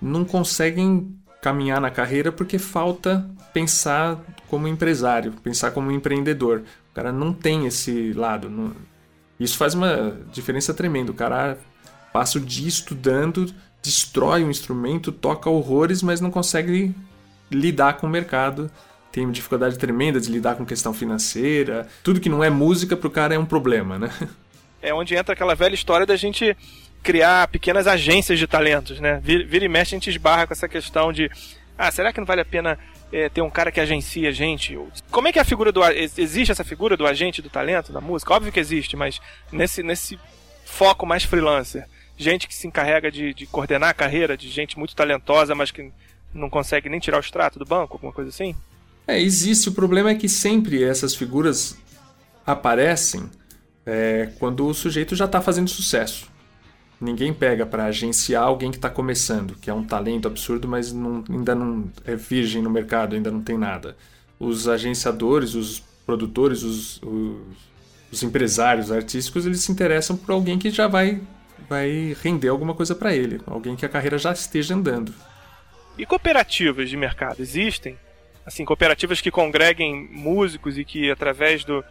não 0.00 0.24
conseguem 0.24 1.14
caminhar 1.42 1.80
na 1.80 1.90
carreira 1.90 2.32
porque 2.32 2.58
falta 2.58 3.28
pensar 3.52 4.18
como 4.48 4.66
empresário, 4.68 5.32
pensar 5.42 5.70
como 5.70 5.90
empreendedor. 5.90 6.62
O 6.90 6.94
cara 6.94 7.12
não 7.12 7.32
tem 7.32 7.66
esse 7.66 8.12
lado. 8.12 8.48
não- 8.50 8.72
Isso 9.38 9.56
faz 9.56 9.74
uma 9.74 10.16
diferença 10.32 10.74
tremenda. 10.74 11.12
O 11.12 11.14
cara 11.14 11.58
passa 12.12 12.38
o 12.38 12.40
dia 12.40 12.66
estudando, 12.68 13.46
destrói 13.82 14.42
um 14.42 14.50
instrumento, 14.50 15.12
toca 15.12 15.48
horrores, 15.48 16.02
mas 16.02 16.20
não 16.20 16.30
consegue 16.30 16.92
lidar 17.50 17.94
com 17.98 18.06
o 18.06 18.10
mercado. 18.10 18.70
Tem 19.12 19.30
dificuldade 19.30 19.78
tremenda 19.78 20.20
de 20.20 20.30
lidar 20.30 20.56
com 20.56 20.66
questão 20.66 20.92
financeira. 20.92 21.86
Tudo 22.02 22.20
que 22.20 22.28
não 22.28 22.42
é 22.42 22.50
música 22.50 22.96
pro 22.96 23.10
cara 23.10 23.34
é 23.34 23.38
um 23.38 23.46
problema, 23.46 23.98
né? 23.98 24.10
é 24.82 24.92
onde 24.92 25.14
entra 25.14 25.32
aquela 25.34 25.54
velha 25.54 25.74
história 25.74 26.06
da 26.06 26.16
gente 26.16 26.56
criar 27.02 27.48
pequenas 27.48 27.86
agências 27.86 28.38
de 28.38 28.46
talentos, 28.46 29.00
né? 29.00 29.20
Vira, 29.22 29.64
e 29.64 29.68
mexe 29.68 29.94
a 29.94 29.98
gente 29.98 30.10
esbarra 30.10 30.46
com 30.46 30.52
essa 30.52 30.68
questão 30.68 31.12
de 31.12 31.30
ah, 31.76 31.90
será 31.92 32.12
que 32.12 32.18
não 32.18 32.26
vale 32.26 32.40
a 32.40 32.44
pena 32.44 32.78
é, 33.12 33.28
ter 33.28 33.40
um 33.40 33.50
cara 33.50 33.70
que 33.70 33.80
agencia 33.80 34.28
a 34.28 34.32
gente? 34.32 34.78
Como 35.10 35.28
é 35.28 35.32
que 35.32 35.38
é 35.38 35.42
a 35.42 35.44
figura 35.44 35.70
do... 35.70 35.80
Existe 35.84 36.50
essa 36.50 36.64
figura 36.64 36.96
do 36.96 37.06
agente 37.06 37.40
do 37.40 37.48
talento, 37.48 37.92
da 37.92 38.00
música? 38.00 38.34
Óbvio 38.34 38.52
que 38.52 38.60
existe, 38.60 38.96
mas 38.96 39.20
nesse, 39.52 39.82
nesse 39.82 40.18
foco 40.64 41.06
mais 41.06 41.24
freelancer. 41.24 41.86
Gente 42.16 42.48
que 42.48 42.54
se 42.54 42.66
encarrega 42.66 43.12
de, 43.12 43.32
de 43.32 43.46
coordenar 43.46 43.90
a 43.90 43.94
carreira 43.94 44.36
de 44.36 44.48
gente 44.48 44.76
muito 44.76 44.94
talentosa, 44.96 45.54
mas 45.54 45.70
que 45.70 45.92
não 46.34 46.50
consegue 46.50 46.88
nem 46.88 46.98
tirar 46.98 47.18
o 47.18 47.20
extrato 47.20 47.60
do 47.60 47.64
banco, 47.64 47.94
alguma 47.94 48.12
coisa 48.12 48.30
assim? 48.30 48.56
É, 49.06 49.20
existe. 49.20 49.68
O 49.68 49.72
problema 49.72 50.10
é 50.10 50.14
que 50.16 50.28
sempre 50.28 50.82
essas 50.82 51.14
figuras 51.14 51.78
aparecem 52.44 53.30
é, 53.86 54.30
quando 54.38 54.66
o 54.66 54.74
sujeito 54.74 55.14
já 55.14 55.26
está 55.26 55.40
fazendo 55.40 55.70
sucesso. 55.70 56.28
Ninguém 57.00 57.32
pega 57.32 57.64
para 57.64 57.84
agenciar 57.84 58.42
alguém 58.42 58.70
que 58.72 58.76
está 58.76 58.90
começando, 58.90 59.54
que 59.54 59.70
é 59.70 59.74
um 59.74 59.84
talento 59.84 60.26
absurdo, 60.26 60.66
mas 60.66 60.92
não- 60.92 61.22
ainda 61.30 61.54
não 61.54 61.90
é 62.04 62.16
virgem 62.16 62.60
no 62.60 62.68
mercado, 62.70 63.14
ainda 63.14 63.30
não 63.30 63.40
tem 63.40 63.56
nada. 63.56 63.96
Os 64.38 64.66
agenciadores, 64.66 65.54
os 65.54 65.80
produtores, 66.04 66.62
os, 66.62 67.00
os, 67.02 67.36
os 68.10 68.22
empresários 68.22 68.90
artísticos, 68.90 69.46
eles 69.46 69.60
se 69.60 69.70
interessam 69.70 70.16
por 70.16 70.32
alguém 70.32 70.58
que 70.58 70.70
já 70.70 70.88
vai, 70.88 71.20
vai 71.68 72.16
render 72.20 72.48
alguma 72.48 72.74
coisa 72.74 72.94
para 72.96 73.14
ele, 73.14 73.40
alguém 73.46 73.76
que 73.76 73.86
a 73.86 73.88
carreira 73.88 74.18
já 74.18 74.32
esteja 74.32 74.74
andando. 74.74 75.14
E 75.96 76.04
cooperativas 76.04 76.90
de 76.90 76.96
mercado 76.96 77.40
existem? 77.40 77.96
Assim, 78.44 78.64
cooperativas 78.64 79.20
que 79.20 79.30
congreguem 79.30 80.08
músicos 80.10 80.78
e 80.78 80.84
que 80.84 81.10
através 81.10 81.64
do, 81.64 81.84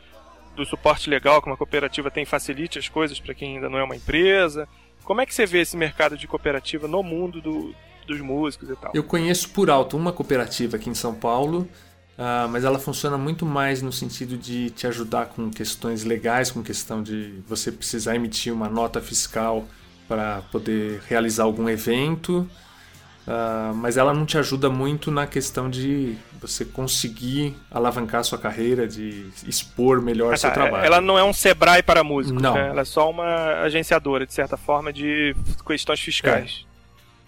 do 0.56 0.66
suporte 0.66 1.10
legal 1.10 1.42
que 1.42 1.48
uma 1.48 1.56
cooperativa 1.58 2.10
tem 2.10 2.26
facilite 2.26 2.80
as 2.80 2.90
coisas 2.90 3.20
para 3.20 3.34
quem 3.34 3.56
ainda 3.56 3.70
não 3.70 3.78
é 3.78 3.84
uma 3.84 3.96
empresa. 3.96 4.68
Como 5.08 5.22
é 5.22 5.26
que 5.26 5.34
você 5.34 5.46
vê 5.46 5.62
esse 5.62 5.78
mercado 5.78 6.18
de 6.18 6.28
cooperativa 6.28 6.86
no 6.86 7.02
mundo 7.02 7.40
do- 7.42 7.74
dos 8.06 8.20
músicos 8.20 8.70
e 8.70 8.76
tal? 8.76 8.92
Eu 8.94 9.04
conheço 9.04 9.50
por 9.52 9.70
alto 9.70 9.96
uma 9.96 10.12
cooperativa 10.12 10.76
aqui 10.76 10.90
em 10.90 10.94
São 10.94 11.14
Paulo, 11.16 11.66
ah, 12.18 12.46
mas 12.52 12.66
ela 12.66 12.78
funciona 12.78 13.18
muito 13.18 13.46
mais 13.46 13.82
no 13.82 13.94
sentido 13.94 14.38
de 14.38 14.70
te 14.72 14.86
ajudar 14.86 15.28
com 15.28 15.50
questões 15.50 16.04
legais, 16.04 16.52
com 16.52 16.62
questão 16.62 17.02
de 17.02 17.42
você 17.48 17.72
precisar 17.72 18.16
emitir 18.18 18.54
uma 18.54 18.68
nota 18.68 19.00
fiscal 19.02 19.66
para 20.10 20.42
poder 20.52 21.02
realizar 21.08 21.44
algum 21.46 21.70
evento, 21.70 22.46
ah, 23.26 23.72
mas 23.76 23.96
ela 23.96 24.14
não 24.14 24.26
te 24.26 24.38
ajuda 24.38 24.70
muito 24.70 25.10
na 25.10 25.26
questão 25.26 25.70
de 25.70 26.18
você 26.42 26.64
conseguir 26.66 27.56
alavancar 27.72 28.22
a 28.22 28.24
sua 28.24 28.38
carreira, 28.38 28.88
de 28.88 29.30
expor 29.48 30.02
melhor 30.02 30.34
Ah, 30.34 30.38
seu 30.38 30.50
tá, 30.50 30.54
trabalho. 30.56 30.86
Ela 30.86 31.02
não 31.02 31.18
é 31.18 31.24
um 31.24 31.34
Sebrae 31.34 31.82
para 31.84 32.04
músicos, 32.04 32.42
Não. 32.42 32.54
né? 32.54 32.70
Ela 32.70 32.82
é 32.82 32.86
só 32.86 33.10
uma 33.10 33.62
agenciadora, 33.64 34.26
de 34.26 34.34
certa 34.34 34.56
forma, 34.58 34.92
de 34.94 35.36
questões 35.66 36.00
fiscais. 36.00 36.66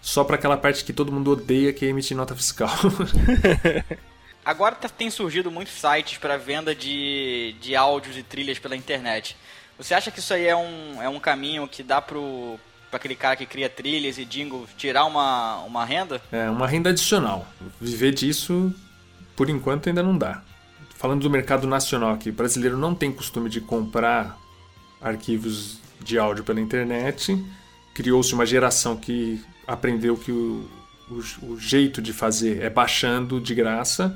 Só 0.00 0.24
para 0.24 0.36
aquela 0.36 0.56
parte 0.56 0.82
que 0.84 0.92
todo 0.92 1.12
mundo 1.12 1.32
odeia, 1.32 1.72
que 1.72 1.84
é 1.84 1.88
emitir 1.88 2.16
nota 2.16 2.34
fiscal. 2.34 2.70
Agora 4.44 4.74
tá- 4.74 4.88
tem 4.88 5.10
surgido 5.10 5.50
muitos 5.50 5.74
sites 5.74 6.18
para 6.18 6.36
venda 6.36 6.74
de, 6.74 7.54
de 7.60 7.76
áudios 7.76 8.16
e 8.16 8.22
trilhas 8.22 8.58
pela 8.58 8.74
internet. 8.74 9.36
Você 9.78 9.94
acha 9.94 10.10
que 10.10 10.18
isso 10.18 10.32
aí 10.32 10.46
é 10.46 10.56
um, 10.56 11.02
é 11.02 11.08
um 11.08 11.20
caminho 11.20 11.66
que 11.68 11.82
dá 11.82 12.00
pro 12.00 12.58
para 12.90 12.96
aquele 12.96 13.14
cara 13.14 13.36
que 13.36 13.46
cria 13.46 13.68
trilhas 13.68 14.18
e 14.18 14.24
jingles 14.24 14.68
tirar 14.76 15.04
uma, 15.04 15.58
uma 15.60 15.84
renda? 15.84 16.20
É 16.32 16.50
uma 16.50 16.66
renda 16.66 16.90
adicional. 16.90 17.46
Viver 17.80 18.12
disso, 18.12 18.74
por 19.40 19.48
enquanto, 19.48 19.88
ainda 19.88 20.02
não 20.02 20.18
dá. 20.18 20.42
Falando 20.96 21.22
do 21.22 21.30
mercado 21.30 21.66
nacional 21.66 22.12
aqui, 22.12 22.28
o 22.28 22.32
brasileiro 22.34 22.76
não 22.76 22.94
tem 22.94 23.10
costume 23.10 23.48
de 23.48 23.58
comprar 23.58 24.38
arquivos 25.00 25.78
de 25.98 26.18
áudio 26.18 26.44
pela 26.44 26.60
internet. 26.60 27.42
Criou-se 27.94 28.34
uma 28.34 28.44
geração 28.44 28.98
que 28.98 29.42
aprendeu 29.66 30.14
que 30.14 30.30
o, 30.30 30.68
o, 31.08 31.46
o 31.52 31.58
jeito 31.58 32.02
de 32.02 32.12
fazer 32.12 32.60
é 32.60 32.68
baixando 32.68 33.40
de 33.40 33.54
graça. 33.54 34.14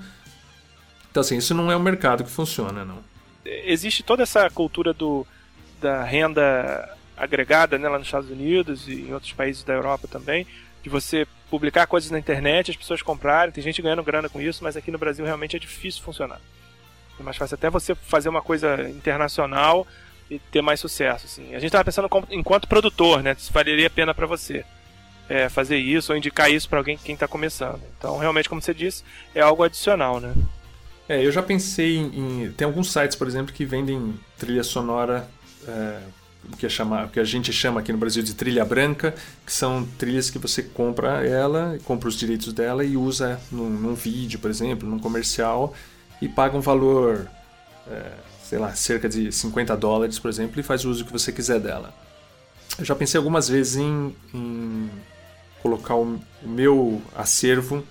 Então, 1.10 1.22
assim, 1.22 1.38
isso 1.38 1.54
não 1.54 1.72
é 1.72 1.76
um 1.76 1.82
mercado 1.82 2.22
que 2.22 2.30
funciona, 2.30 2.84
não. 2.84 2.98
existe 3.46 4.02
toda 4.02 4.24
essa 4.24 4.50
cultura 4.50 4.92
do, 4.92 5.26
da 5.80 6.04
renda 6.04 6.98
agregada 7.16 7.78
né, 7.78 7.88
lá 7.88 7.96
nos 7.96 8.08
Estados 8.08 8.28
Unidos 8.28 8.88
e 8.88 9.06
em 9.08 9.14
outros 9.14 9.32
países 9.32 9.64
da 9.64 9.72
Europa 9.72 10.06
também, 10.06 10.46
de 10.84 10.88
você 10.90 11.26
publicar 11.50 11.86
coisas 11.86 12.10
na 12.10 12.18
internet, 12.18 12.70
as 12.70 12.76
pessoas 12.76 13.00
comprarem, 13.02 13.50
tem 13.52 13.64
gente 13.64 13.80
ganhando 13.82 14.02
grana 14.04 14.28
com 14.28 14.40
isso, 14.40 14.62
mas 14.62 14.76
aqui 14.76 14.90
no 14.90 14.98
Brasil 14.98 15.24
realmente 15.24 15.56
é 15.56 15.58
difícil 15.58 16.02
funcionar. 16.02 16.40
É 17.18 17.22
mais 17.22 17.36
fácil 17.36 17.54
até 17.54 17.68
você 17.70 17.94
fazer 17.94 18.28
uma 18.28 18.42
coisa 18.42 18.88
internacional 18.90 19.86
e 20.30 20.38
ter 20.38 20.60
mais 20.62 20.78
sucesso. 20.80 21.26
Assim. 21.26 21.48
A 21.54 21.58
gente 21.58 21.66
estava 21.66 21.84
pensando 21.84 22.08
como- 22.08 22.26
enquanto 22.30 22.68
produtor, 22.68 23.22
né, 23.22 23.34
se 23.38 23.52
valeria 23.52 23.86
a 23.86 23.90
pena 23.90 24.14
para 24.14 24.26
você 24.26 24.64
é, 25.26 25.48
fazer 25.48 25.78
isso 25.78 26.12
ou 26.12 26.18
indicar 26.18 26.50
isso 26.50 26.68
para 26.68 26.78
alguém 26.78 26.98
quem 26.98 27.14
está 27.14 27.26
começando. 27.26 27.80
Então, 27.98 28.18
realmente, 28.18 28.46
como 28.46 28.60
você 28.60 28.74
disse, 28.74 29.02
é 29.34 29.40
algo 29.40 29.62
adicional, 29.62 30.20
né? 30.20 30.34
É, 31.08 31.24
eu 31.24 31.32
já 31.32 31.42
pensei 31.42 31.96
em, 31.96 32.42
em- 32.44 32.52
Tem 32.52 32.66
alguns 32.66 32.92
sites, 32.92 33.16
por 33.16 33.26
exemplo, 33.26 33.50
que 33.54 33.64
vendem 33.64 34.14
trilha 34.38 34.62
sonora, 34.62 35.26
é, 35.66 36.00
que 36.58 36.66
é 36.66 36.68
chama, 36.68 37.08
que 37.08 37.20
a 37.20 37.24
gente 37.24 37.52
chama 37.52 37.80
aqui 37.80 37.92
no 37.92 37.98
Brasil 37.98 38.22
de 38.22 38.34
trilha 38.34 38.64
branca, 38.64 39.14
que 39.44 39.52
são 39.52 39.86
trilhas 39.98 40.30
que 40.30 40.38
você 40.38 40.62
compra 40.62 41.26
ela, 41.26 41.78
compra 41.84 42.08
os 42.08 42.14
direitos 42.14 42.52
dela 42.52 42.84
e 42.84 42.96
usa 42.96 43.40
num, 43.50 43.68
num 43.68 43.94
vídeo, 43.94 44.38
por 44.38 44.50
exemplo, 44.50 44.88
num 44.88 44.98
comercial, 44.98 45.74
e 46.20 46.28
paga 46.28 46.56
um 46.56 46.60
valor, 46.60 47.28
é, 47.90 48.12
sei 48.42 48.58
lá, 48.58 48.74
cerca 48.74 49.08
de 49.08 49.30
50 49.32 49.76
dólares, 49.76 50.18
por 50.18 50.28
exemplo, 50.28 50.60
e 50.60 50.62
faz 50.62 50.84
o 50.84 50.90
uso 50.90 51.04
que 51.04 51.12
você 51.12 51.32
quiser 51.32 51.60
dela. 51.60 51.94
Eu 52.78 52.84
já 52.84 52.94
pensei 52.94 53.18
algumas 53.18 53.48
vezes 53.48 53.76
em, 53.76 54.14
em 54.32 54.90
colocar 55.62 55.94
o, 55.94 56.20
o 56.42 56.48
meu 56.48 57.00
acervo 57.16 57.84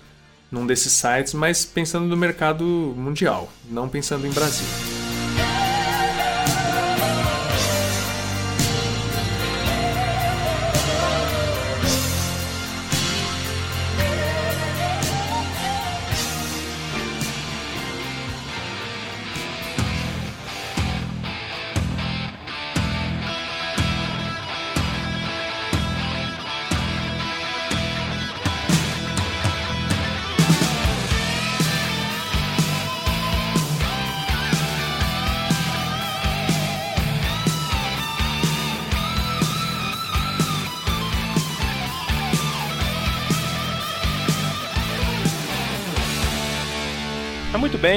num 0.50 0.66
desses 0.66 0.92
sites, 0.92 1.34
mas 1.34 1.64
pensando 1.64 2.06
no 2.06 2.16
mercado 2.16 2.64
mundial, 2.64 3.50
não 3.68 3.88
pensando 3.88 4.26
em 4.26 4.30
Brasil. 4.30 5.03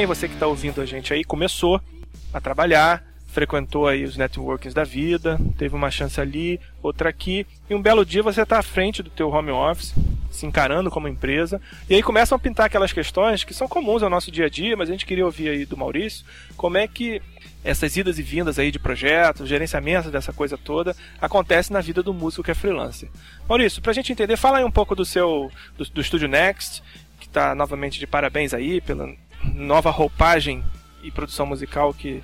Você 0.08 0.28
que 0.28 0.34
está 0.34 0.48
ouvindo 0.48 0.82
a 0.82 0.86
gente 0.86 1.14
aí, 1.14 1.24
começou 1.24 1.82
a 2.34 2.40
trabalhar, 2.40 3.04
frequentou 3.28 3.88
aí 3.88 4.04
os 4.06 4.16
networkings 4.16 4.74
da 4.74 4.84
vida, 4.84 5.38
teve 5.58 5.76
uma 5.76 5.92
chance 5.92 6.20
ali, 6.20 6.60
outra 6.82 7.10
aqui, 7.10 7.46
e 7.70 7.76
um 7.76 7.82
belo 7.82 8.06
dia 8.06 8.24
você 8.24 8.42
está 8.42 8.58
à 8.58 8.64
frente 8.64 9.04
do 9.04 9.10
teu 9.10 9.30
home 9.30 9.52
office, 9.52 9.94
se 10.32 10.46
encarando 10.46 10.90
como 10.90 11.08
empresa, 11.08 11.62
e 11.90 11.96
aí 11.96 12.02
começam 12.02 12.36
a 12.36 12.40
pintar 12.40 12.68
aquelas 12.68 12.94
questões 12.94 13.44
que 13.44 13.54
são 13.54 13.68
comuns 13.68 14.02
ao 14.02 14.10
nosso 14.10 14.32
dia 14.32 14.46
a 14.46 14.50
dia, 14.50 14.78
mas 14.78 14.90
a 14.90 14.94
gente 14.94 15.06
queria 15.06 15.26
ouvir 15.26 15.50
aí 15.50 15.66
do 15.66 15.76
Maurício, 15.76 16.26
como 16.56 16.78
é 16.78 16.88
que 16.88 17.22
essas 17.64 17.98
idas 17.98 18.18
e 18.18 18.24
vindas 18.24 18.58
aí 18.58 18.72
de 18.72 18.80
projetos, 18.80 19.50
gerenciamento 19.50 20.10
dessa 20.10 20.32
coisa 20.32 20.58
toda, 20.58 20.96
acontece 21.20 21.74
na 21.74 21.82
vida 21.82 22.02
do 22.02 22.14
músico 22.14 22.44
que 22.44 22.52
é 22.52 22.56
freelancer. 22.56 23.10
Maurício, 23.48 23.82
pra 23.82 23.92
gente 23.92 24.12
entender, 24.12 24.38
fala 24.38 24.60
aí 24.60 24.64
um 24.64 24.72
pouco 24.72 24.96
do 24.96 25.04
seu 25.04 25.52
do, 25.78 25.84
do 25.84 26.00
Estúdio 26.00 26.30
Next, 26.30 26.82
que 27.20 27.28
tá 27.28 27.54
novamente 27.54 28.00
de 28.00 28.08
parabéns 28.08 28.54
aí 28.54 28.80
pela 28.80 29.14
nova 29.56 29.90
roupagem 29.90 30.64
e 31.04 31.12
produção 31.12 31.46
musical 31.46 31.94
que 31.94 32.24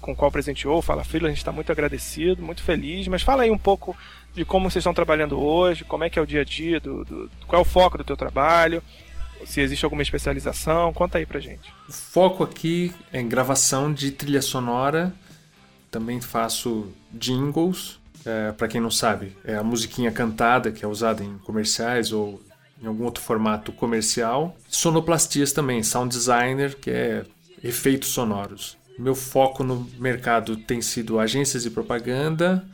com 0.00 0.16
qual 0.16 0.30
presenteou, 0.30 0.80
Fala 0.80 1.04
Freela, 1.04 1.26
a 1.28 1.30
gente 1.30 1.38
está 1.38 1.52
muito 1.52 1.70
agradecido, 1.70 2.42
muito 2.42 2.62
feliz, 2.62 3.06
mas 3.06 3.22
fala 3.22 3.42
aí 3.42 3.50
um 3.50 3.58
pouco 3.58 3.94
de 4.34 4.46
como 4.46 4.70
vocês 4.70 4.80
estão 4.82 4.94
trabalhando 4.94 5.38
hoje, 5.38 5.84
como 5.84 6.04
é 6.04 6.08
que 6.10 6.18
é 6.18 6.22
o 6.22 6.26
dia 6.26 6.40
a 6.40 6.44
dia, 6.44 6.80
do, 6.80 7.04
do- 7.04 7.30
qual 7.46 7.60
é 7.60 7.62
o 7.62 7.68
foco 7.68 7.98
do 7.98 8.04
teu 8.04 8.16
trabalho, 8.16 8.82
se 9.44 9.60
existe 9.60 9.84
alguma 9.84 10.02
especialização, 10.02 10.92
conta 10.94 11.18
aí 11.18 11.26
pra 11.26 11.38
gente. 11.40 11.70
O 11.88 11.92
foco 11.92 12.42
aqui 12.42 12.92
é 13.12 13.22
gravação 13.22 13.92
de 13.92 14.10
trilha 14.10 14.40
sonora. 14.42 15.12
Também 15.90 16.20
faço 16.20 16.92
jingles. 17.12 17.98
É, 18.24 18.52
para 18.52 18.68
quem 18.68 18.80
não 18.82 18.90
sabe, 18.90 19.34
é 19.44 19.54
a 19.56 19.62
musiquinha 19.62 20.12
cantada 20.12 20.70
que 20.70 20.84
é 20.84 20.88
usada 20.88 21.24
em 21.24 21.38
comerciais 21.38 22.12
ou 22.12 22.38
em 22.82 22.86
algum 22.86 23.04
outro 23.04 23.22
formato 23.22 23.72
comercial. 23.72 24.56
Sonoplastias 24.68 25.52
também, 25.52 25.82
sound 25.82 26.14
designer, 26.14 26.76
que 26.76 26.90
é 26.90 27.24
efeitos 27.62 28.10
sonoros. 28.10 28.76
Meu 28.98 29.14
foco 29.14 29.62
no 29.64 29.88
mercado 29.98 30.56
tem 30.56 30.80
sido 30.82 31.18
agências 31.18 31.62
de 31.62 31.70
propaganda, 31.70 32.64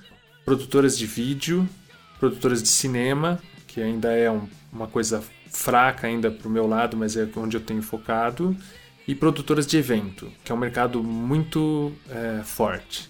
produtoras 0.45 0.97
de 0.97 1.07
vídeo, 1.07 1.69
produtoras 2.19 2.63
de 2.63 2.69
cinema, 2.69 3.41
que 3.67 3.81
ainda 3.81 4.13
é 4.13 4.31
um- 4.31 4.49
uma 4.73 4.87
coisa 4.87 5.23
fraca 5.51 6.07
ainda 6.07 6.31
para 6.31 6.49
o 6.49 6.51
meu 6.51 6.67
lado, 6.67 6.97
mas 6.97 7.17
é 7.17 7.29
onde 7.37 7.57
eu 7.57 7.61
tenho 7.61 7.83
focado, 7.83 8.57
e 9.09 9.15
produtoras 9.15 9.67
de 9.67 9.77
evento, 9.77 10.31
que 10.45 10.51
é 10.51 10.55
um 10.55 10.59
mercado 10.59 11.03
muito 11.03 11.93
é, 12.11 12.43
forte. 12.45 13.09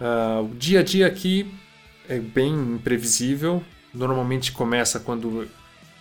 Ah, 0.00 0.40
o 0.42 0.54
dia 0.54 0.80
a 0.80 0.82
dia 0.82 1.06
aqui 1.06 1.50
é 2.08 2.18
bem 2.18 2.52
imprevisível. 2.52 3.62
Normalmente 3.94 4.52
começa 4.52 4.98
quando, 5.00 5.48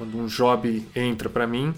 quando 0.01 0.17
um 0.17 0.25
job 0.25 0.83
entra 0.95 1.29
para 1.29 1.45
mim. 1.45 1.75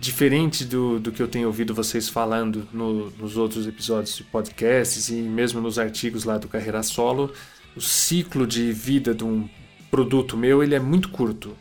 Diferente 0.00 0.64
do, 0.64 0.98
do 0.98 1.12
que 1.12 1.22
eu 1.22 1.28
tenho 1.28 1.46
ouvido 1.46 1.72
vocês 1.72 2.08
falando 2.08 2.66
no- 2.72 3.08
nos 3.12 3.36
outros 3.36 3.68
episódios 3.68 4.16
de 4.16 4.24
podcasts 4.24 5.08
e 5.08 5.14
mesmo 5.14 5.60
nos 5.60 5.78
artigos 5.78 6.24
lá 6.24 6.36
do 6.38 6.48
Carreira 6.48 6.82
Solo, 6.82 7.32
o 7.76 7.80
ciclo 7.80 8.46
de 8.46 8.72
vida 8.72 9.14
de 9.14 9.22
um 9.24 9.48
produto 9.88 10.36
meu 10.36 10.60
ele 10.60 10.74
é 10.74 10.80
muito 10.80 11.08
curto. 11.10 11.56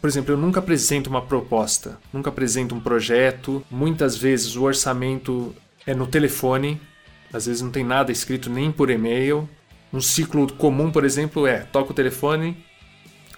Por 0.00 0.08
exemplo, 0.08 0.32
eu 0.32 0.36
nunca 0.36 0.58
apresento 0.58 1.08
uma 1.08 1.22
proposta, 1.22 1.98
nunca 2.12 2.30
apresento 2.30 2.74
um 2.74 2.80
projeto. 2.80 3.64
Muitas 3.70 4.16
vezes 4.16 4.56
o 4.56 4.64
orçamento 4.64 5.54
é 5.86 5.94
no 5.94 6.06
telefone, 6.06 6.80
às 7.32 7.46
vezes 7.46 7.62
não 7.62 7.70
tem 7.70 7.84
nada 7.84 8.10
escrito 8.10 8.50
nem 8.50 8.72
por 8.72 8.90
e-mail. 8.90 9.48
Um 9.92 10.00
ciclo 10.00 10.52
comum, 10.54 10.90
por 10.90 11.04
exemplo, 11.04 11.46
é 11.46 11.60
toca 11.60 11.92
o 11.92 11.94
telefone. 11.94 12.56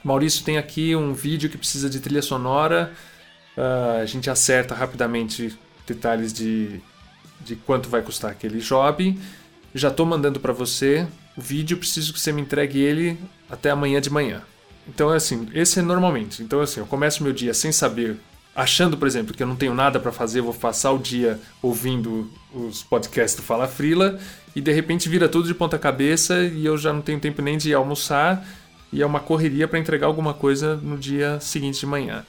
Maurício 0.03 0.45
tem 0.45 0.57
aqui 0.59 0.97
um 0.97 1.13
vídeo 1.13 1.51
que 1.51 1.59
precisa 1.59 1.89
de 1.91 2.01
trilha 2.01 2.23
sonora. 2.23 2.93
ah, 3.57 3.99
a 4.03 4.07
gente 4.07 4.31
acerta 4.31 4.75
rapidamente 4.75 5.59
detalhes 5.87 6.33
de, 6.33 6.81
de 7.41 7.57
quanto 7.57 7.89
vai 7.89 8.03
custar 8.03 8.31
aquele 8.31 8.61
job. 8.61 9.19
Já 9.75 9.89
estou 9.89 10.07
mandando 10.07 10.41
para 10.41 10.53
você 10.53 11.07
o 11.37 11.41
vídeo, 11.41 11.77
preciso 11.77 12.13
que 12.13 12.21
você 12.21 12.33
me 12.33 12.43
entregue 12.43 12.79
ele 12.79 13.19
até 13.49 13.71
amanhã 13.71 14.01
de 14.01 14.11
manhã. 14.11 14.43
Então, 14.89 15.13
é 15.13 15.17
assim, 15.17 15.49
esse 15.55 15.79
é 15.79 15.83
normalmente. 15.83 16.43
Então, 16.43 16.61
assim, 16.61 16.81
eu 16.81 16.87
começo 16.87 17.23
meu 17.23 17.33
dia 17.33 17.55
sem 17.55 17.71
saber, 17.71 18.17
achando, 18.55 18.97
por 18.97 19.07
exemplo, 19.07 19.35
que 19.35 19.43
eu 19.43 19.47
não 19.47 19.55
tenho 19.55 19.75
nada 19.75 20.01
para 20.01 20.11
fazer, 20.11 20.41
vou 20.41 20.55
passar 20.55 20.91
o 20.91 20.99
dia 20.99 21.39
ouvindo 21.63 22.31
os 22.53 22.83
podcasts 22.83 23.37
do 23.37 23.43
Fala 23.43 23.69
Frila 23.69 24.19
e 24.55 24.61
de 24.61 24.73
repente 24.73 25.09
vira 25.09 25.29
tudo 25.29 25.47
de 25.47 25.55
ponta 25.55 25.79
cabeça 25.79 26.43
e 26.43 26.67
eu 26.67 26.77
já 26.77 26.93
não 26.93 27.01
tenho 27.01 27.21
tempo 27.21 27.41
nem 27.41 27.57
de 27.57 27.73
almoçar 27.73 28.45
e 28.93 29.03
é 29.03 29.07
uma 29.07 29.21
correria 29.21 29.69
para 29.69 29.79
entregar 29.79 30.07
alguma 30.07 30.35
coisa 30.35 30.77
no 30.77 30.99
dia 30.99 31.39
seguinte 31.41 31.81
de 31.81 31.87
manhã. 31.87 32.25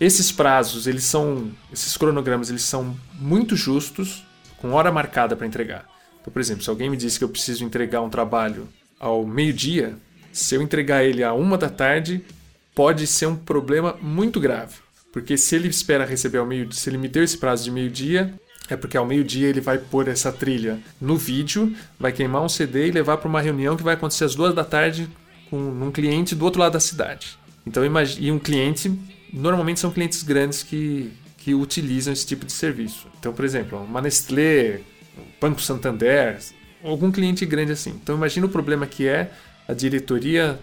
Esses 0.00 0.30
prazos, 0.30 0.86
eles 0.86 1.04
são, 1.04 1.50
esses 1.72 1.96
cronogramas, 1.96 2.50
eles 2.50 2.62
são 2.62 2.96
muito 3.14 3.56
justos, 3.56 4.24
com 4.58 4.72
hora 4.72 4.92
marcada 4.92 5.34
para 5.34 5.46
entregar. 5.46 5.86
Então, 6.20 6.32
por 6.32 6.40
exemplo, 6.40 6.62
se 6.62 6.70
alguém 6.70 6.90
me 6.90 6.96
disse 6.96 7.18
que 7.18 7.24
eu 7.24 7.28
preciso 7.28 7.64
entregar 7.64 8.02
um 8.02 8.10
trabalho 8.10 8.68
ao 8.98 9.26
meio-dia, 9.26 9.96
se 10.32 10.54
eu 10.54 10.62
entregar 10.62 11.04
ele 11.04 11.22
à 11.22 11.32
uma 11.32 11.56
da 11.56 11.68
tarde, 11.68 12.22
pode 12.74 13.06
ser 13.06 13.26
um 13.26 13.36
problema 13.36 13.96
muito 14.02 14.38
grave. 14.38 14.74
Porque 15.12 15.38
se 15.38 15.54
ele 15.56 15.68
espera 15.68 16.04
receber 16.04 16.38
ao 16.38 16.46
meio 16.46 16.70
se 16.72 16.90
ele 16.90 16.98
me 16.98 17.08
deu 17.08 17.24
esse 17.24 17.38
prazo 17.38 17.64
de 17.64 17.70
meio-dia, 17.70 18.34
é 18.68 18.76
porque 18.76 18.98
ao 18.98 19.06
meio-dia 19.06 19.48
ele 19.48 19.62
vai 19.62 19.78
pôr 19.78 20.08
essa 20.08 20.30
trilha 20.30 20.78
no 21.00 21.16
vídeo, 21.16 21.74
vai 21.98 22.12
queimar 22.12 22.42
um 22.42 22.48
CD 22.48 22.88
e 22.88 22.90
levar 22.90 23.16
para 23.16 23.28
uma 23.28 23.40
reunião 23.40 23.76
que 23.76 23.82
vai 23.82 23.94
acontecer 23.94 24.24
às 24.24 24.34
duas 24.34 24.54
da 24.54 24.64
tarde 24.64 25.08
com 25.50 25.58
um 25.58 25.90
cliente 25.90 26.34
do 26.34 26.44
outro 26.44 26.60
lado 26.60 26.72
da 26.72 26.80
cidade. 26.80 27.38
Então, 27.66 27.84
imagine, 27.84 28.26
e 28.26 28.32
um 28.32 28.38
cliente, 28.38 28.92
normalmente 29.32 29.80
são 29.80 29.90
clientes 29.90 30.22
grandes 30.22 30.62
que, 30.62 31.12
que 31.38 31.54
utilizam 31.54 32.12
esse 32.12 32.26
tipo 32.26 32.46
de 32.46 32.52
serviço. 32.52 33.08
Então, 33.18 33.32
por 33.32 33.44
exemplo, 33.44 33.82
uma 33.82 34.00
Nestlé, 34.00 34.80
um 35.18 35.22
Banco 35.40 35.60
Santander, 35.60 36.38
algum 36.84 37.10
cliente 37.10 37.44
grande 37.44 37.72
assim. 37.72 37.90
Então, 37.90 38.16
imagina 38.16 38.46
o 38.46 38.48
problema 38.48 38.86
que 38.86 39.06
é 39.06 39.30
a 39.66 39.72
diretoria 39.72 40.58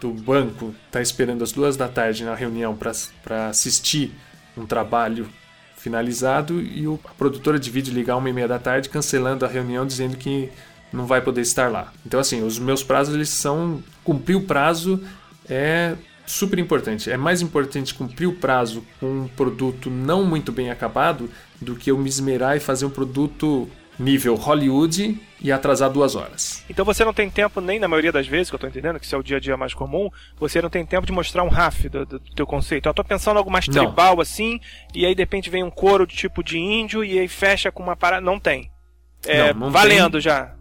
do 0.00 0.12
banco 0.12 0.74
está 0.86 1.00
esperando 1.00 1.42
às 1.42 1.52
duas 1.52 1.76
da 1.76 1.88
tarde 1.88 2.24
na 2.24 2.34
reunião 2.34 2.76
para 2.76 3.48
assistir 3.48 4.12
um 4.56 4.66
trabalho 4.66 5.28
finalizado 5.76 6.60
e 6.60 6.86
o, 6.86 6.98
a 7.04 7.10
produtora 7.10 7.58
de 7.58 7.70
vídeo 7.70 7.92
ligar 7.92 8.16
uma 8.16 8.30
e 8.30 8.32
meia 8.32 8.48
da 8.48 8.58
tarde 8.58 8.88
cancelando 8.88 9.44
a 9.44 9.48
reunião 9.48 9.86
dizendo 9.86 10.16
que 10.16 10.50
não 10.92 11.06
vai 11.06 11.20
poder 11.20 11.42
estar 11.42 11.70
lá. 11.70 11.92
Então 12.06 12.18
assim, 12.18 12.42
os 12.42 12.58
meus 12.58 12.82
prazos 12.82 13.14
eles 13.14 13.28
são 13.28 13.82
cumprir 14.04 14.36
o 14.36 14.42
prazo 14.42 15.02
é 15.48 15.96
super 16.26 16.58
importante. 16.58 17.10
É 17.10 17.16
mais 17.16 17.42
importante 17.42 17.94
cumprir 17.94 18.26
o 18.26 18.34
prazo 18.34 18.84
com 19.00 19.06
um 19.06 19.28
produto 19.28 19.90
não 19.90 20.24
muito 20.24 20.52
bem 20.52 20.70
acabado 20.70 21.28
do 21.60 21.74
que 21.74 21.90
eu 21.90 21.98
me 21.98 22.08
esmerar 22.08 22.56
e 22.56 22.60
fazer 22.60 22.86
um 22.86 22.90
produto 22.90 23.68
nível 23.98 24.34
Hollywood 24.34 25.20
e 25.40 25.52
atrasar 25.52 25.90
duas 25.90 26.16
horas. 26.16 26.64
Então 26.68 26.84
você 26.84 27.04
não 27.04 27.12
tem 27.12 27.30
tempo, 27.30 27.60
nem 27.60 27.78
na 27.78 27.86
maioria 27.86 28.10
das 28.10 28.26
vezes, 28.26 28.48
que 28.48 28.54
eu 28.54 28.58
tô 28.58 28.66
entendendo, 28.66 28.98
que 28.98 29.06
isso 29.06 29.14
é 29.14 29.18
o 29.18 29.22
dia 29.22 29.36
a 29.36 29.40
dia 29.40 29.56
mais 29.56 29.72
comum, 29.74 30.10
você 30.36 30.60
não 30.60 30.70
tem 30.70 30.84
tempo 30.84 31.06
de 31.06 31.12
mostrar 31.12 31.44
um 31.44 31.48
RAF 31.48 31.88
do, 31.88 32.04
do 32.04 32.18
teu 32.18 32.46
conceito. 32.46 32.88
Eu 32.88 32.94
tô 32.94 33.04
pensando 33.04 33.36
em 33.36 33.38
algo 33.38 33.50
mais 33.50 33.68
Não. 33.68 33.84
tribal 33.84 34.20
assim, 34.20 34.58
e 34.94 35.06
aí 35.06 35.14
de 35.14 35.22
repente 35.22 35.50
vem 35.50 35.62
um 35.62 35.70
coro 35.70 36.06
de 36.06 36.16
tipo 36.16 36.42
de 36.42 36.58
índio 36.58 37.04
e 37.04 37.18
aí 37.18 37.28
fecha 37.28 37.70
com 37.70 37.82
uma 37.82 37.94
parada. 37.94 38.24
Não 38.24 38.40
tem. 38.40 38.70
É 39.26 39.52
Não, 39.52 39.60
não 39.66 39.70
valendo 39.70 40.12
tem. 40.12 40.22
já. 40.22 40.54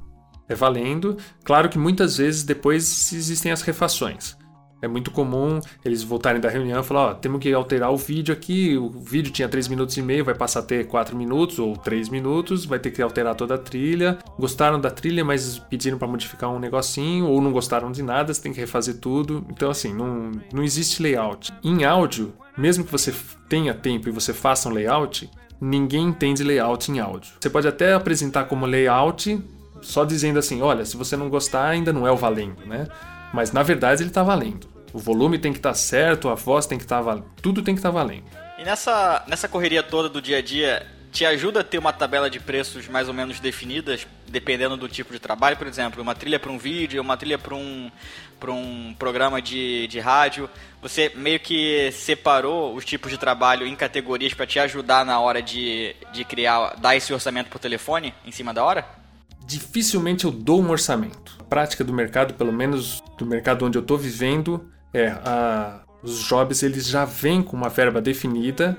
É 0.48 0.56
valendo. 0.56 1.18
Claro 1.44 1.70
que 1.70 1.78
muitas 1.78 2.18
vezes 2.18 2.44
depois 2.44 3.12
existem 3.14 3.52
as 3.52 3.62
refações. 3.62 4.36
É 4.84 4.88
muito 4.88 5.12
comum 5.12 5.62
eles 5.86 6.04
voltarem 6.04 6.42
da 6.42 6.50
reunião 6.50 6.82
e 6.82 6.84
falar, 6.84 7.02
ó, 7.02 7.14
temos 7.14 7.40
que 7.40 7.54
alterar 7.54 7.90
o 7.90 7.96
vídeo 7.96 8.34
aqui, 8.34 8.78
o 8.78 8.90
vídeo 8.90 9.32
tinha 9.32 9.48
3 9.48 9.70
minutos 9.70 9.96
e 9.96 10.02
meio, 10.02 10.26
vai 10.26 10.36
passar 10.36 10.60
a 10.60 10.64
ter 10.64 10.86
4 10.88 11.16
minutos 11.16 11.58
ou 11.58 11.78
3 11.78 12.10
minutos, 12.10 12.66
vai 12.66 12.78
ter 12.78 12.92
que 12.92 13.02
alterar 13.02 13.34
toda 13.34 13.56
a 13.56 13.58
trilha. 13.58 14.18
Gostaram 14.38 14.82
da 14.82 14.92
trilha, 14.92 15.24
mas 15.24 15.58
pediram 15.58 15.98
para 15.98 16.06
modificar 16.06 16.50
um 16.50 16.60
negocinho, 16.60 17.28
ou 17.28 17.42
não 17.42 17.54
gostaram 17.54 17.94
de 17.94 18.04
nada, 18.04 18.34
você 18.34 18.42
tem 18.42 18.52
que 18.52 18.60
refazer 18.60 18.98
tudo. 18.98 19.46
Então, 19.50 19.72
assim, 19.72 19.94
não, 19.94 20.32
não 20.54 20.62
existe 20.62 21.02
layout. 21.02 21.54
Em 21.64 21.86
áudio, 21.86 22.34
mesmo 22.58 22.84
que 22.84 22.92
você 22.92 23.14
tenha 23.48 23.74
tempo 23.74 24.10
e 24.10 24.12
você 24.12 24.34
faça 24.34 24.68
um 24.68 24.74
layout, 24.74 25.30
ninguém 25.62 26.08
entende 26.08 26.44
layout 26.44 26.92
em 26.92 27.00
áudio. 27.00 27.32
Você 27.40 27.50
pode 27.50 27.70
até 27.70 27.94
apresentar 27.94 28.50
como 28.50 28.66
layout, 28.66 29.42
só 29.84 30.06
dizendo 30.06 30.40
assim, 30.40 30.62
olha, 30.62 30.86
se 30.86 30.98
você 30.98 31.16
não 31.16 31.30
gostar, 31.30 31.68
ainda 31.68 31.94
não 31.94 32.08
é 32.08 32.12
o 32.12 32.18
valendo, 32.18 32.66
né? 32.66 32.88
Mas 33.34 33.52
na 33.52 33.62
verdade 33.62 34.04
ele 34.04 34.10
tá 34.10 34.24
valendo. 34.24 34.68
O 34.92 35.00
volume 35.00 35.38
tem 35.38 35.52
que 35.52 35.60
estar 35.60 35.74
certo, 35.74 36.30
a 36.30 36.36
voz 36.36 36.66
tem 36.66 36.78
que 36.78 36.84
estar 36.84 37.02
valendo, 37.02 37.26
tudo 37.42 37.62
tem 37.62 37.76
que 37.76 37.80
estar 37.80 37.90
valendo. 37.92 38.24
E 38.58 38.64
nessa, 38.64 39.24
nessa 39.28 39.48
correria 39.48 39.84
toda 39.84 40.08
do 40.08 40.22
dia 40.22 40.38
a 40.38 40.42
dia, 40.42 40.86
te 41.12 41.26
ajuda 41.26 41.60
a 41.60 41.64
ter 41.64 41.78
uma 41.78 41.94
tabela 41.94 42.28
de 42.28 42.40
preços 42.40 42.88
mais 42.88 43.08
ou 43.08 43.14
menos 43.14 43.40
definidas, 43.40 44.08
dependendo 44.28 44.76
do 44.76 44.90
tipo 44.90 45.14
de 45.14 45.20
trabalho? 45.20 45.56
Por 45.56 45.68
exemplo, 45.68 46.02
uma 46.02 46.16
trilha 46.16 46.40
para 46.40 46.52
um 46.52 46.58
vídeo, 46.58 47.02
uma 47.02 47.16
trilha 47.16 47.38
para 47.38 47.54
um, 47.54 47.92
pra 48.40 48.52
um 48.52 48.96
programa 48.98 49.40
de, 49.40 49.88
de 49.88 50.00
rádio. 50.00 50.50
Você 50.82 51.12
meio 51.16 51.40
que 51.40 51.92
separou 51.92 52.76
os 52.76 52.84
tipos 52.84 53.12
de 53.12 53.18
trabalho 53.18 53.68
em 53.68 53.76
categorias 53.76 54.34
para 54.34 54.48
te 54.48 54.60
ajudar 54.60 55.06
na 55.06 55.20
hora 55.20 55.42
de, 55.42 55.96
de 56.12 56.26
criar, 56.26 56.76
dar 56.80 56.96
esse 56.96 57.14
orçamento 57.14 57.50
por 57.50 57.60
telefone 57.60 58.14
em 58.26 58.32
cima 58.32 58.52
da 58.52 58.64
hora? 58.64 59.03
Dificilmente 59.46 60.26
eu 60.26 60.32
dou 60.32 60.62
um 60.62 60.70
orçamento. 60.70 61.38
A 61.40 61.44
prática 61.44 61.84
do 61.84 61.94
mercado, 61.94 62.34
pelo 62.34 62.54
menos 62.54 63.02
do 63.18 63.26
mercado 63.26 63.66
onde 63.66 63.78
eu 63.78 63.82
estou 63.82 63.98
vivendo, 63.98 64.70
é 64.94 65.08
a, 65.08 65.84
os 66.02 66.20
jobs 66.20 66.64
eles 66.64 66.88
já 66.88 67.06
vêm 67.06 67.42
com 67.42 67.56
uma 67.56 67.70
verba 67.70 68.02
definida 68.02 68.78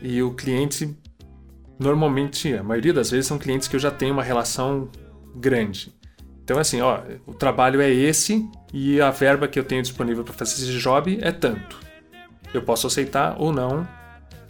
e 0.00 0.22
o 0.22 0.34
cliente 0.34 0.96
normalmente, 1.78 2.54
a 2.54 2.62
maioria 2.62 2.92
das 2.92 3.10
vezes, 3.10 3.26
são 3.26 3.38
clientes 3.38 3.68
que 3.68 3.76
eu 3.76 3.80
já 3.80 3.90
tenho 3.90 4.12
uma 4.12 4.22
relação 4.22 4.88
grande. 5.34 5.94
Então, 6.42 6.58
assim, 6.58 6.80
ó, 6.80 7.00
o 7.26 7.34
trabalho 7.34 7.80
é 7.80 7.90
esse 7.90 8.48
e 8.72 9.00
a 9.00 9.10
verba 9.10 9.48
que 9.48 9.58
eu 9.58 9.64
tenho 9.64 9.82
disponível 9.82 10.24
para 10.24 10.32
fazer 10.32 10.52
esse 10.52 10.78
job 10.78 11.18
é 11.20 11.32
tanto. 11.32 11.78
Eu 12.54 12.62
posso 12.62 12.86
aceitar 12.86 13.36
ou 13.38 13.52
não, 13.52 13.86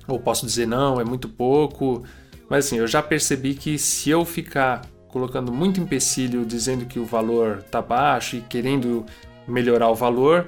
ou 0.07 0.21
posso 0.21 0.45
dizer 0.47 0.67
não, 0.67 1.01
é 1.01 1.05
muito 1.05 1.29
pouco. 1.29 2.05
Mas 2.49 2.67
assim, 2.67 2.79
eu 2.79 2.87
já 2.87 3.03
percebi 3.03 3.55
que 3.55 3.79
se 3.79 4.11
eu 4.11 4.25
ficar 4.25 4.83
colocando 5.17 5.51
muito 5.51 5.81
empecilho, 5.81 6.45
dizendo 6.45 6.85
que 6.85 6.99
o 6.99 7.05
valor 7.07 7.63
tá 7.71 7.81
baixo 7.81 8.37
e 8.37 8.43
querendo 8.43 9.07
melhorar 9.49 9.89
o 9.89 9.95
valor, 9.95 10.45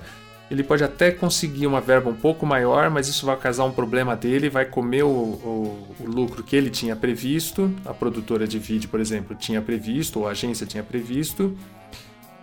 ele 0.50 0.62
pode 0.62 0.84
até 0.84 1.10
conseguir 1.10 1.66
uma 1.66 1.80
verba 1.80 2.10
um 2.10 2.14
pouco 2.14 2.44
maior, 2.44 2.90
mas 2.90 3.08
isso 3.08 3.24
vai 3.24 3.34
causar 3.34 3.64
um 3.64 3.72
problema 3.72 4.14
dele, 4.14 4.50
vai 4.50 4.66
comer 4.66 5.04
o, 5.04 5.08
o- 5.08 5.86
o 6.00 6.04
lucro 6.06 6.42
que 6.42 6.54
ele 6.54 6.68
tinha 6.68 6.94
previsto, 6.94 7.72
a 7.86 7.94
produtora 7.94 8.46
de 8.46 8.58
vídeo, 8.58 8.90
por 8.90 9.00
exemplo, 9.00 9.34
tinha 9.34 9.62
previsto, 9.62 10.20
ou 10.20 10.28
a 10.28 10.32
agência 10.32 10.66
tinha 10.66 10.82
previsto. 10.82 11.56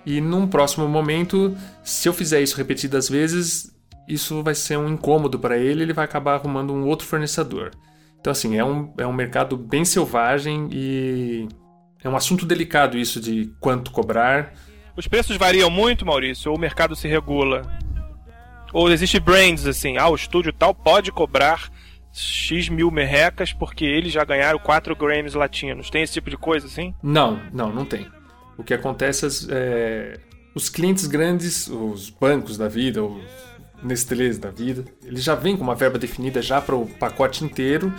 E 0.04 0.20
num 0.20 0.48
próximo 0.48 0.88
momento, 0.88 1.56
se 1.84 2.10
eu 2.10 2.14
fizer 2.14 2.42
isso 2.42 2.58
repetidas 2.58 3.08
vezes, 3.08 3.72
isso 4.08 4.42
vai 4.42 4.56
ser 4.56 4.80
um 4.80 4.90
incômodo 4.90 5.38
para 5.38 5.60
ele, 5.60 5.84
ele 5.84 5.94
vai 5.94 6.06
acabar 6.06 6.34
arrumando 6.34 6.74
um 6.74 6.88
outro 6.88 7.06
fornecedor. 7.06 7.70
Então, 8.20 8.32
assim, 8.32 8.58
é 8.58 8.66
um, 8.66 8.92
é 8.98 9.06
um 9.06 9.14
mercado 9.14 9.56
bem 9.56 9.86
selvagem 9.86 10.68
e 10.72 11.48
é 12.06 12.10
um 12.10 12.16
assunto 12.16 12.46
delicado 12.46 12.98
isso 12.98 13.20
de 13.20 13.52
quanto 13.60 13.90
cobrar. 13.90 14.54
Os 14.96 15.08
preços 15.08 15.38
variam 15.38 15.72
muito, 15.72 16.06
Maurício, 16.06 16.52
ou 16.52 16.58
o 16.58 16.60
mercado 16.60 16.96
se 16.96 17.08
regula? 17.08 17.64
Ou 18.72 18.92
existe 18.92 19.20
brands 19.20 19.66
assim, 19.66 19.98
ah, 19.98 20.08
o 20.08 20.16
estúdio 20.16 20.54
tal 20.54 20.74
pode 20.74 21.12
cobrar 21.12 21.68
X 22.14 22.70
mil 22.70 22.92
merrecas 22.92 23.52
porque 23.54 23.84
eles 23.84 24.14
já 24.14 24.24
ganharam 24.24 24.60
4 24.60 24.96
Grammys 24.96 25.34
latinos. 25.34 25.90
Tem 25.90 26.04
esse 26.04 26.14
tipo 26.14 26.30
de 26.30 26.38
coisa 26.38 26.68
assim? 26.68 26.94
Não, 27.02 27.42
não, 27.52 27.74
não 27.74 27.84
tem. 27.84 28.08
O 28.56 28.64
que 28.64 28.76
acontece 28.76 29.26
é, 29.50 30.20
os 30.54 30.70
clientes 30.70 31.08
grandes, 31.08 31.68
os 31.68 32.12
bancos 32.12 32.56
da 32.56 32.68
vida, 32.68 33.04
os 33.04 33.24
Nestlés 33.84 34.38
da 34.38 34.52
vida, 34.52 34.86
eles 35.04 35.24
já 35.24 35.34
vêm 35.34 35.58
com 35.58 35.64
uma 35.64 35.76
verba 35.76 35.98
definida 35.98 36.42
já 36.42 36.62
para 36.62 36.76
o 36.76 36.86
pacote 36.86 37.44
inteiro 37.44 37.92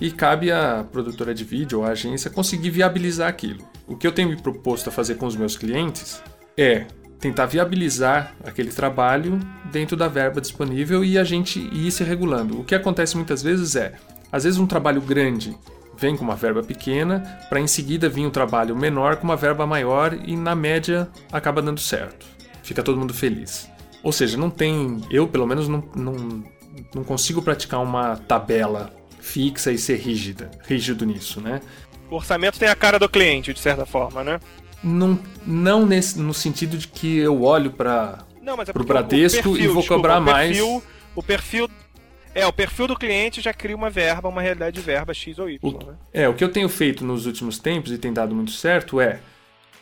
e 0.00 0.10
cabe 0.10 0.52
à 0.52 0.84
produtora 0.90 1.34
de 1.34 1.44
vídeo 1.44 1.80
ou 1.80 1.84
à 1.84 1.88
agência 1.88 2.30
conseguir 2.30 2.70
viabilizar 2.70 3.28
aquilo. 3.28 3.64
O 3.86 3.96
que 3.96 4.06
eu 4.06 4.12
tenho 4.12 4.28
me 4.28 4.36
proposto 4.36 4.88
a 4.88 4.92
fazer 4.92 5.16
com 5.16 5.26
os 5.26 5.36
meus 5.36 5.56
clientes 5.56 6.22
é 6.56 6.86
tentar 7.18 7.46
viabilizar 7.46 8.34
aquele 8.44 8.70
trabalho 8.70 9.40
dentro 9.72 9.96
da 9.96 10.06
verba 10.06 10.40
disponível 10.40 11.04
e 11.04 11.18
a 11.18 11.24
gente 11.24 11.58
ir 11.58 11.90
se 11.90 12.04
regulando. 12.04 12.60
O 12.60 12.64
que 12.64 12.74
acontece 12.74 13.16
muitas 13.16 13.42
vezes 13.42 13.74
é, 13.74 13.94
às 14.30 14.44
vezes 14.44 14.58
um 14.58 14.66
trabalho 14.66 15.00
grande 15.00 15.56
vem 15.96 16.16
com 16.16 16.22
uma 16.22 16.36
verba 16.36 16.62
pequena, 16.62 17.20
para 17.48 17.58
em 17.58 17.66
seguida 17.66 18.08
vir 18.08 18.24
um 18.24 18.30
trabalho 18.30 18.76
menor 18.76 19.16
com 19.16 19.24
uma 19.24 19.36
verba 19.36 19.66
maior 19.66 20.16
e 20.24 20.36
na 20.36 20.54
média 20.54 21.08
acaba 21.32 21.60
dando 21.60 21.80
certo. 21.80 22.24
Fica 22.62 22.84
todo 22.84 22.98
mundo 22.98 23.12
feliz. 23.12 23.68
Ou 24.02 24.12
seja, 24.12 24.36
não 24.36 24.48
tem, 24.48 25.00
eu 25.10 25.26
pelo 25.26 25.46
menos 25.46 25.66
não, 25.66 25.82
não, 25.96 26.44
não 26.94 27.02
consigo 27.02 27.42
praticar 27.42 27.82
uma 27.82 28.16
tabela 28.16 28.92
fixa 29.20 29.70
e 29.72 29.78
ser 29.78 29.96
rígida, 29.98 30.50
rígido 30.66 31.04
nisso, 31.04 31.40
né? 31.40 31.60
O 32.10 32.16
orçamento 32.16 32.58
tem 32.58 32.68
a 32.68 32.74
cara 32.76 32.98
do 32.98 33.08
cliente, 33.08 33.52
de 33.52 33.60
certa 33.60 33.84
forma, 33.84 34.24
né? 34.24 34.40
Não, 34.82 35.18
não 35.46 35.84
nesse, 35.84 36.18
no 36.18 36.32
sentido 36.32 36.78
de 36.78 36.88
que 36.88 37.18
eu 37.18 37.42
olho 37.42 37.72
para 37.72 38.24
é 38.46 38.52
o- 38.80 38.84
Bradesco 38.84 39.56
e 39.56 39.66
vou 39.66 39.84
cobrar 39.84 40.18
o 40.18 40.22
mais. 40.22 40.58
O 41.14 41.22
perfil. 41.22 41.68
É, 42.34 42.46
o 42.46 42.52
perfil 42.52 42.86
do 42.86 42.96
cliente 42.96 43.40
já 43.40 43.52
cria 43.52 43.74
uma 43.74 43.90
verba, 43.90 44.28
uma 44.28 44.40
realidade 44.40 44.76
de 44.76 44.80
verba 44.82 45.12
X 45.12 45.38
ou 45.38 45.50
Y, 45.50 45.58
O, 45.62 45.84
né? 45.86 45.94
é, 46.12 46.28
o 46.28 46.34
que 46.34 46.44
eu 46.44 46.52
tenho 46.52 46.68
feito 46.68 47.04
nos 47.04 47.26
últimos 47.26 47.58
tempos 47.58 47.90
e 47.90 47.98
tem 47.98 48.12
dado 48.12 48.34
muito 48.34 48.52
certo 48.52 49.00
é 49.00 49.18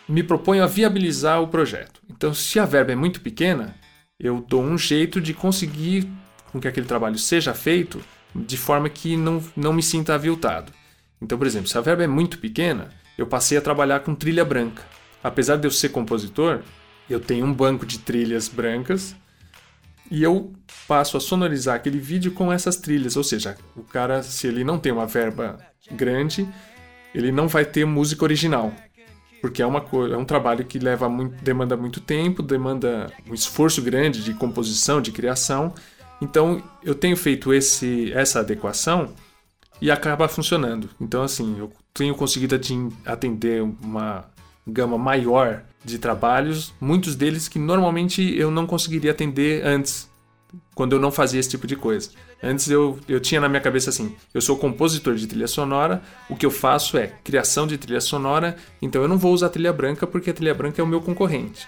me 0.08 0.22
proponho 0.22 0.62
a 0.64 0.66
viabilizar 0.66 1.42
o 1.42 1.48
projeto. 1.48 2.00
Então, 2.08 2.32
se 2.32 2.58
a 2.58 2.64
verba 2.64 2.92
é 2.92 2.96
muito 2.96 3.20
pequena, 3.20 3.74
eu 4.18 4.42
dou 4.48 4.62
um 4.62 4.78
jeito 4.78 5.20
de 5.20 5.34
conseguir 5.34 6.08
com 6.50 6.58
que 6.60 6.66
aquele 6.68 6.86
trabalho 6.86 7.18
seja 7.18 7.52
feito 7.52 8.00
de 8.44 8.56
forma 8.56 8.88
que 8.88 9.16
não, 9.16 9.42
não 9.56 9.72
me 9.72 9.82
sinta 9.82 10.14
aviltado. 10.14 10.72
Então, 11.20 11.38
por 11.38 11.46
exemplo, 11.46 11.68
se 11.68 11.78
a 11.78 11.80
verba 11.80 12.04
é 12.04 12.06
muito 12.06 12.38
pequena, 12.38 12.90
eu 13.16 13.26
passei 13.26 13.56
a 13.56 13.60
trabalhar 13.60 14.00
com 14.00 14.14
trilha 14.14 14.44
branca. 14.44 14.82
Apesar 15.22 15.56
de 15.56 15.66
eu 15.66 15.70
ser 15.70 15.88
compositor, 15.88 16.60
eu 17.08 17.20
tenho 17.20 17.46
um 17.46 17.52
banco 17.52 17.86
de 17.86 17.98
trilhas 17.98 18.48
brancas 18.48 19.16
e 20.10 20.22
eu 20.22 20.52
passo 20.86 21.16
a 21.16 21.20
sonorizar 21.20 21.76
aquele 21.76 21.98
vídeo 21.98 22.32
com 22.32 22.52
essas 22.52 22.76
trilhas. 22.76 23.16
Ou 23.16 23.24
seja, 23.24 23.56
o 23.74 23.82
cara, 23.82 24.22
se 24.22 24.46
ele 24.46 24.62
não 24.62 24.78
tem 24.78 24.92
uma 24.92 25.06
verba 25.06 25.58
grande, 25.90 26.48
ele 27.14 27.32
não 27.32 27.48
vai 27.48 27.64
ter 27.64 27.84
música 27.84 28.24
original. 28.24 28.72
Porque 29.40 29.62
é, 29.62 29.66
uma, 29.66 29.84
é 30.12 30.16
um 30.16 30.24
trabalho 30.24 30.64
que 30.64 30.78
leva 30.78 31.08
muito, 31.08 31.42
demanda 31.42 31.76
muito 31.76 32.00
tempo, 32.00 32.42
demanda 32.42 33.12
um 33.28 33.34
esforço 33.34 33.80
grande 33.82 34.22
de 34.22 34.34
composição, 34.34 35.00
de 35.00 35.12
criação. 35.12 35.74
Então 36.20 36.62
eu 36.82 36.94
tenho 36.94 37.16
feito 37.16 37.52
esse, 37.52 38.12
essa 38.12 38.40
adequação 38.40 39.12
e 39.80 39.90
acaba 39.90 40.28
funcionando. 40.28 40.88
Então, 41.00 41.22
assim, 41.22 41.58
eu 41.58 41.70
tenho 41.92 42.14
conseguido 42.14 42.58
atender 43.04 43.62
uma 43.62 44.24
gama 44.66 44.98
maior 44.98 45.62
de 45.84 45.98
trabalhos, 45.98 46.74
muitos 46.80 47.14
deles 47.14 47.46
que 47.46 47.58
normalmente 47.58 48.36
eu 48.36 48.50
não 48.50 48.66
conseguiria 48.66 49.12
atender 49.12 49.64
antes, 49.64 50.10
quando 50.74 50.94
eu 50.94 51.00
não 51.00 51.12
fazia 51.12 51.38
esse 51.38 51.50
tipo 51.50 51.66
de 51.66 51.76
coisa. 51.76 52.10
Antes 52.42 52.68
eu, 52.68 52.98
eu 53.08 53.20
tinha 53.20 53.40
na 53.40 53.48
minha 53.48 53.60
cabeça 53.60 53.90
assim: 53.90 54.14
eu 54.34 54.40
sou 54.40 54.58
compositor 54.58 55.14
de 55.14 55.26
trilha 55.26 55.46
sonora, 55.46 56.02
o 56.28 56.34
que 56.34 56.44
eu 56.44 56.50
faço 56.50 56.98
é 56.98 57.06
criação 57.06 57.66
de 57.66 57.78
trilha 57.78 58.00
sonora, 58.00 58.56
então 58.82 59.00
eu 59.00 59.08
não 59.08 59.16
vou 59.16 59.32
usar 59.32 59.48
trilha 59.48 59.72
branca 59.72 60.06
porque 60.06 60.30
a 60.30 60.34
trilha 60.34 60.54
branca 60.54 60.80
é 60.80 60.84
o 60.84 60.88
meu 60.88 61.00
concorrente. 61.00 61.66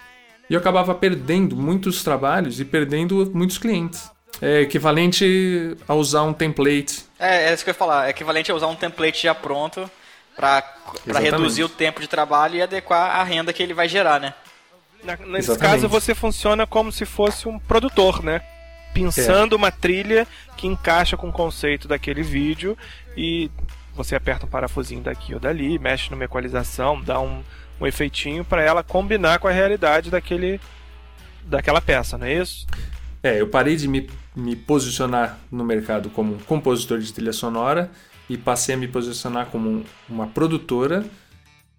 E 0.49 0.53
eu 0.53 0.59
acabava 0.59 0.93
perdendo 0.93 1.55
muitos 1.55 2.03
trabalhos 2.03 2.59
e 2.59 2.65
perdendo 2.65 3.31
muitos 3.33 3.57
clientes. 3.57 4.09
É 4.41 4.61
equivalente 4.61 5.75
a 5.87 5.93
usar 5.93 6.23
um 6.23 6.33
template 6.33 7.05
É, 7.19 7.49
é 7.49 7.53
isso 7.53 7.63
que 7.63 7.69
eu 7.69 7.73
ia 7.73 7.77
falar. 7.77 8.07
É 8.07 8.11
equivalente 8.11 8.51
a 8.51 8.55
usar 8.55 8.67
um 8.67 8.75
template 8.75 9.23
já 9.23 9.35
pronto 9.35 9.89
Exatamente. 11.05 11.31
reduzir 11.31 11.63
o 11.63 11.69
tempo 11.69 11.99
de 11.99 12.07
trabalho 12.07 12.55
e 12.55 12.61
adequar 12.61 13.19
a 13.19 13.23
renda 13.23 13.51
que 13.51 13.61
ele 13.61 13.73
vai 13.73 13.87
gerar, 13.89 14.19
né? 14.19 14.33
Na- 15.03 15.17
nesse 15.17 15.51
Exatamente. 15.51 15.59
caso, 15.81 15.89
você 15.89 16.15
funciona 16.15 16.65
como 16.65 16.91
se 16.91 17.05
fosse 17.05 17.47
um 17.47 17.59
produtor, 17.59 18.23
né? 18.23 18.41
Pensando 18.93 19.53
uma 19.55 19.71
trilha 19.71 20.25
que 20.57 20.65
encaixa 20.67 21.15
com 21.15 21.29
o 21.29 21.33
conceito 21.33 21.87
daquele 21.87 22.23
vídeo 22.23 22.77
e 23.15 23.51
você 23.93 24.15
aperta 24.15 24.45
um 24.45 24.49
parafusinho 24.49 25.01
daqui 25.01 25.33
ou 25.33 25.39
dali, 25.39 25.77
mexe 25.77 26.09
numa 26.09 26.23
equalização, 26.23 27.01
dá 27.01 27.19
um, 27.19 27.43
um 27.79 27.85
efeitinho 27.85 28.43
para 28.45 28.63
ela 28.63 28.81
combinar 28.83 29.39
com 29.39 29.47
a 29.47 29.51
realidade 29.51 30.09
daquele 30.09 30.59
daquela 31.43 31.81
peça, 31.81 32.17
não 32.17 32.27
é 32.27 32.33
isso? 32.33 32.65
É, 33.21 33.41
eu 33.41 33.47
parei 33.47 33.75
de 33.75 33.87
me, 33.87 34.09
me 34.35 34.55
posicionar 34.55 35.39
no 35.51 35.63
mercado 35.63 36.09
como 36.09 36.35
um 36.35 36.39
compositor 36.39 36.99
de 36.99 37.11
trilha 37.11 37.33
sonora 37.33 37.91
e 38.29 38.37
passei 38.37 38.75
a 38.75 38.77
me 38.77 38.87
posicionar 38.87 39.47
como 39.47 39.69
um- 39.69 39.83
uma 40.07 40.27
produtora. 40.27 41.03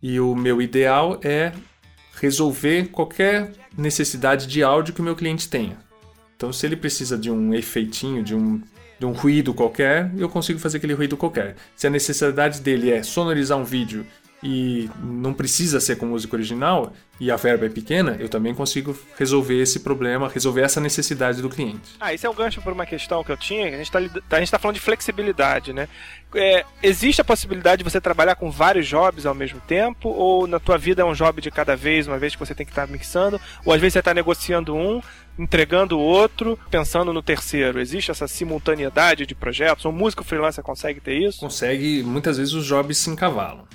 E 0.02 0.18
o 0.20 0.34
meu 0.34 0.60
ideal 0.60 1.18
é 1.22 1.52
resolver 2.20 2.88
qualquer 2.88 3.52
necessidade 3.76 4.46
de 4.46 4.62
áudio 4.62 4.92
que 4.94 5.00
o 5.00 5.04
meu 5.04 5.14
cliente 5.16 5.48
tenha. 5.48 5.78
Então, 6.36 6.52
se 6.52 6.66
ele 6.66 6.76
precisa 6.76 7.16
de 7.18 7.30
um 7.30 7.52
efeitinho, 7.54 8.22
de 8.22 8.34
um, 8.34 8.62
de 8.98 9.06
um 9.06 9.12
ruído 9.12 9.52
qualquer, 9.54 10.10
eu 10.16 10.28
consigo 10.28 10.58
fazer 10.58 10.78
aquele 10.78 10.94
ruído 10.94 11.16
qualquer. 11.16 11.56
Se 11.76 11.86
a 11.86 11.90
necessidade 11.90 12.60
dele 12.60 12.90
é 12.90 13.02
sonorizar 13.02 13.58
um 13.58 13.64
vídeo 13.64 14.06
e 14.42 14.88
não 15.02 15.32
precisa 15.32 15.80
ser 15.80 15.96
com 15.96 16.06
música 16.06 16.34
original 16.34 16.92
e 17.20 17.30
a 17.30 17.36
verba 17.36 17.66
é 17.66 17.68
pequena, 17.68 18.16
eu 18.18 18.30
também 18.30 18.54
consigo 18.54 18.98
resolver 19.18 19.60
esse 19.60 19.80
problema, 19.80 20.28
resolver 20.28 20.62
essa 20.62 20.80
necessidade 20.80 21.42
do 21.42 21.50
cliente. 21.50 21.96
Ah, 22.00 22.14
isso 22.14 22.26
é 22.26 22.30
um 22.30 22.34
gancho 22.34 22.62
para 22.62 22.72
uma 22.72 22.86
questão 22.86 23.22
que 23.22 23.30
eu 23.30 23.36
tinha. 23.36 23.66
A 23.66 23.76
gente 23.82 23.94
está 23.94 24.40
tá 24.40 24.58
falando 24.58 24.76
de 24.76 24.80
flexibilidade, 24.80 25.74
né? 25.74 25.86
É, 26.34 26.64
existe 26.82 27.20
a 27.20 27.24
possibilidade 27.24 27.84
de 27.84 27.90
você 27.90 28.00
trabalhar 28.00 28.36
com 28.36 28.50
vários 28.50 28.86
jobs 28.86 29.26
ao 29.26 29.34
mesmo 29.34 29.60
tempo? 29.60 30.08
Ou 30.08 30.46
na 30.46 30.58
tua 30.58 30.78
vida 30.78 31.02
é 31.02 31.04
um 31.04 31.12
job 31.12 31.42
de 31.42 31.50
cada 31.50 31.76
vez, 31.76 32.06
uma 32.06 32.18
vez 32.18 32.34
que 32.34 32.40
você 32.40 32.54
tem 32.54 32.64
que 32.64 32.72
estar 32.72 32.86
mixando? 32.88 33.38
Ou 33.66 33.74
às 33.74 33.80
vezes 33.80 33.92
você 33.92 33.98
está 33.98 34.14
negociando 34.14 34.74
um, 34.74 35.02
entregando 35.38 35.98
o 35.98 36.00
outro, 36.00 36.58
pensando 36.70 37.12
no 37.12 37.22
terceiro? 37.22 37.78
Existe 37.78 38.10
essa 38.10 38.26
simultaneidade 38.26 39.26
de 39.26 39.34
projetos? 39.34 39.84
Um 39.84 39.92
músico 39.92 40.24
freelancer 40.24 40.64
consegue 40.64 41.00
ter 41.00 41.18
isso? 41.18 41.40
Consegue, 41.40 42.02
muitas 42.02 42.38
vezes 42.38 42.54
os 42.54 42.64
jobs 42.64 42.96
se 42.96 43.10
encavalam. 43.10 43.66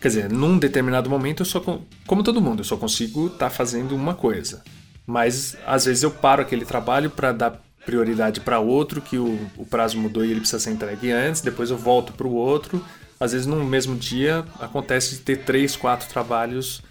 Quer 0.00 0.08
dizer, 0.08 0.30
num 0.30 0.58
determinado 0.58 1.10
momento 1.10 1.42
eu 1.42 1.46
só, 1.46 1.60
como 2.06 2.22
todo 2.22 2.40
mundo, 2.40 2.60
eu 2.60 2.64
só 2.64 2.76
consigo 2.76 3.26
estar 3.26 3.50
fazendo 3.50 3.96
uma 3.96 4.14
coisa. 4.14 4.62
Mas 5.06 5.56
às 5.66 5.86
vezes 5.86 6.02
eu 6.02 6.10
paro 6.10 6.42
aquele 6.42 6.64
trabalho 6.64 7.10
para 7.10 7.32
dar 7.32 7.60
prioridade 7.84 8.40
para 8.40 8.60
outro, 8.60 9.00
que 9.00 9.18
o, 9.18 9.38
o 9.56 9.64
prazo 9.64 9.98
mudou 9.98 10.24
e 10.24 10.30
ele 10.30 10.40
precisa 10.40 10.60
ser 10.60 10.70
entregue 10.70 11.10
antes, 11.10 11.40
depois 11.40 11.70
eu 11.70 11.76
volto 11.76 12.12
para 12.12 12.26
o 12.26 12.34
outro. 12.34 12.84
Às 13.18 13.32
vezes 13.32 13.46
num 13.46 13.64
mesmo 13.64 13.96
dia 13.96 14.44
acontece 14.60 15.16
de 15.16 15.22
ter 15.22 15.38
três, 15.38 15.74
quatro 15.74 16.08
trabalhos 16.08 16.82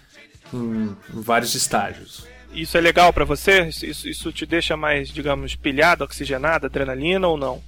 em, 0.52 0.94
em 1.14 1.20
vários 1.20 1.54
estágios. 1.54 2.26
Isso 2.52 2.76
é 2.76 2.80
legal 2.80 3.12
para 3.12 3.24
você? 3.24 3.68
Isso, 3.68 4.08
isso 4.08 4.32
te 4.32 4.44
deixa 4.44 4.76
mais, 4.76 5.08
digamos, 5.08 5.54
pilhado, 5.54 6.04
oxigenado, 6.04 6.66
adrenalina 6.66 7.28
ou 7.28 7.36
não? 7.36 7.62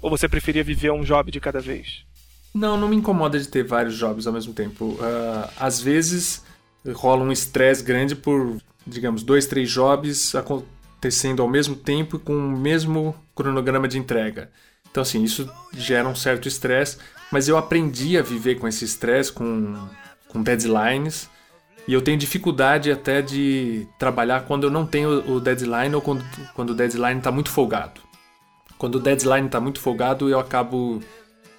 Ou 0.00 0.08
você 0.08 0.28
preferia 0.28 0.62
viver 0.62 0.92
um 0.92 1.02
job 1.02 1.30
de 1.30 1.40
cada 1.40 1.60
vez? 1.60 2.04
Não, 2.56 2.78
não 2.78 2.88
me 2.88 2.96
incomoda 2.96 3.38
de 3.38 3.46
ter 3.46 3.62
vários 3.64 3.98
jobs 3.98 4.26
ao 4.26 4.32
mesmo 4.32 4.54
tempo. 4.54 4.96
Ah, 5.02 5.50
às 5.60 5.78
vezes 5.78 6.42
rola 6.94 7.22
um 7.22 7.30
estresse 7.30 7.82
grande 7.82 8.16
por, 8.16 8.56
digamos, 8.86 9.22
dois, 9.22 9.46
três 9.46 9.70
jobs 9.70 10.34
acontecendo 10.34 11.42
ao 11.42 11.48
mesmo 11.48 11.76
tempo 11.76 12.16
e 12.16 12.18
com 12.18 12.32
o 12.32 12.56
mesmo 12.56 13.14
cronograma 13.34 13.86
de 13.86 13.98
entrega. 13.98 14.50
Então, 14.90 15.02
assim, 15.02 15.22
isso 15.22 15.46
gera 15.74 16.08
um 16.08 16.14
certo 16.14 16.48
estresse, 16.48 16.96
mas 17.30 17.46
eu 17.46 17.58
aprendi 17.58 18.16
a 18.16 18.22
viver 18.22 18.54
com 18.54 18.66
esse 18.66 18.86
estresse, 18.86 19.30
com, 19.30 19.74
com 20.28 20.42
deadlines, 20.42 21.28
e 21.86 21.92
eu 21.92 22.00
tenho 22.00 22.16
dificuldade 22.16 22.90
até 22.90 23.20
de 23.20 23.86
trabalhar 23.98 24.46
quando 24.46 24.64
eu 24.64 24.70
não 24.70 24.86
tenho 24.86 25.30
o 25.30 25.38
deadline 25.40 25.94
ou 25.94 26.00
quando, 26.00 26.24
quando 26.54 26.70
o 26.70 26.74
deadline 26.74 27.18
está 27.18 27.30
muito 27.30 27.50
folgado. 27.50 28.00
Quando 28.78 28.94
o 28.94 29.00
deadline 29.00 29.46
está 29.46 29.60
muito 29.60 29.78
folgado, 29.78 30.30
eu 30.30 30.38
acabo 30.38 31.02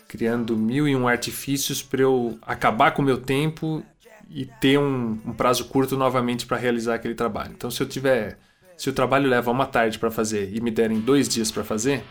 criando 0.08 0.56
mil 0.56 0.88
e 0.88 0.96
um 0.96 1.08
artifícios 1.08 1.82
para 1.82 2.02
eu 2.02 2.38
acabar 2.42 2.92
com 2.92 3.02
o 3.02 3.06
meu 3.06 3.18
tempo 3.18 3.84
e 4.30 4.46
ter 4.46 4.78
um, 4.78 5.20
um 5.26 5.34
prazo 5.34 5.66
curto 5.66 5.98
novamente 5.98 6.46
para 6.46 6.58
realizar 6.58 6.96
aquele 6.96 7.16
trabalho. 7.16 7.52
Então, 7.56 7.70
se 7.70 7.82
eu 7.82 7.88
tiver, 7.88 8.38
se 8.76 8.90
o 8.90 8.94
trabalho 8.94 9.30
leva 9.30 9.52
uma 9.52 9.66
tarde 9.66 9.98
para 10.00 10.12
fazer 10.12 10.54
e 10.56 10.62
me 10.62 10.72
derem 10.72 11.00
dois 11.00 11.28
dias 11.28 11.52
para 11.52 11.64
fazer, 11.64 12.04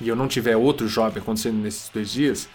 e 0.00 0.08
eu 0.08 0.16
não 0.16 0.26
tiver 0.26 0.56
outro 0.56 0.88
job 0.88 1.18
acontecendo 1.18 1.58
nesses 1.58 1.88
dois 1.88 2.10
dias, 2.10 2.48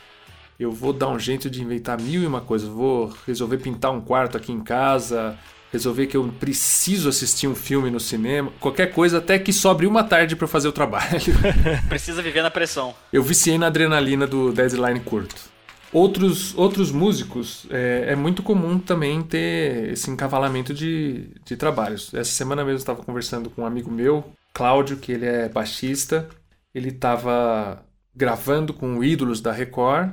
eu 0.59 0.71
vou 0.71 0.91
dar 0.91 1.09
um 1.09 1.19
jeito 1.19 1.49
de 1.49 1.61
inventar 1.61 1.99
mil 2.01 2.23
e 2.23 2.25
uma 2.25 2.41
coisas. 2.41 2.67
Vou 2.67 3.13
resolver 3.25 3.57
pintar 3.57 3.91
um 3.91 4.01
quarto 4.01 4.37
aqui 4.37 4.51
em 4.51 4.59
casa, 4.59 5.37
resolver 5.77 6.07
que 6.07 6.17
eu 6.17 6.27
preciso 6.39 7.09
assistir 7.09 7.47
um 7.47 7.55
filme 7.55 7.89
no 7.89 7.99
cinema, 7.99 8.51
qualquer 8.59 8.93
coisa, 8.93 9.19
até 9.19 9.39
que 9.39 9.53
sobre 9.53 9.85
uma 9.87 10.03
tarde 10.03 10.35
para 10.35 10.47
fazer 10.47 10.67
o 10.67 10.71
trabalho. 10.71 11.19
Precisa 11.87 12.21
viver 12.21 12.41
na 12.41 12.51
pressão. 12.51 12.93
Eu 13.11 13.23
viciei 13.23 13.57
na 13.57 13.67
adrenalina 13.67 14.27
do 14.27 14.51
deadline 14.51 14.99
curto. 14.99 15.57
Outros, 15.91 16.53
outros 16.57 16.91
músicos, 16.91 17.65
é, 17.69 18.07
é 18.09 18.15
muito 18.15 18.43
comum 18.43 18.77
também 18.77 19.21
ter 19.21 19.93
esse 19.93 20.11
encavalamento 20.11 20.73
de, 20.73 21.29
de 21.45 21.55
trabalhos. 21.55 22.13
Essa 22.13 22.31
semana 22.31 22.63
mesmo 22.63 22.75
eu 22.75 22.79
estava 22.79 23.01
conversando 23.01 23.49
com 23.49 23.61
um 23.61 23.65
amigo 23.65 23.89
meu, 23.89 24.23
Cláudio, 24.53 24.97
que 24.97 25.13
ele 25.13 25.25
é 25.25 25.47
baixista. 25.47 26.27
Ele 26.75 26.89
estava 26.89 27.85
gravando 28.13 28.73
com 28.73 29.03
ídolos 29.03 29.39
da 29.39 29.51
Record. 29.51 30.11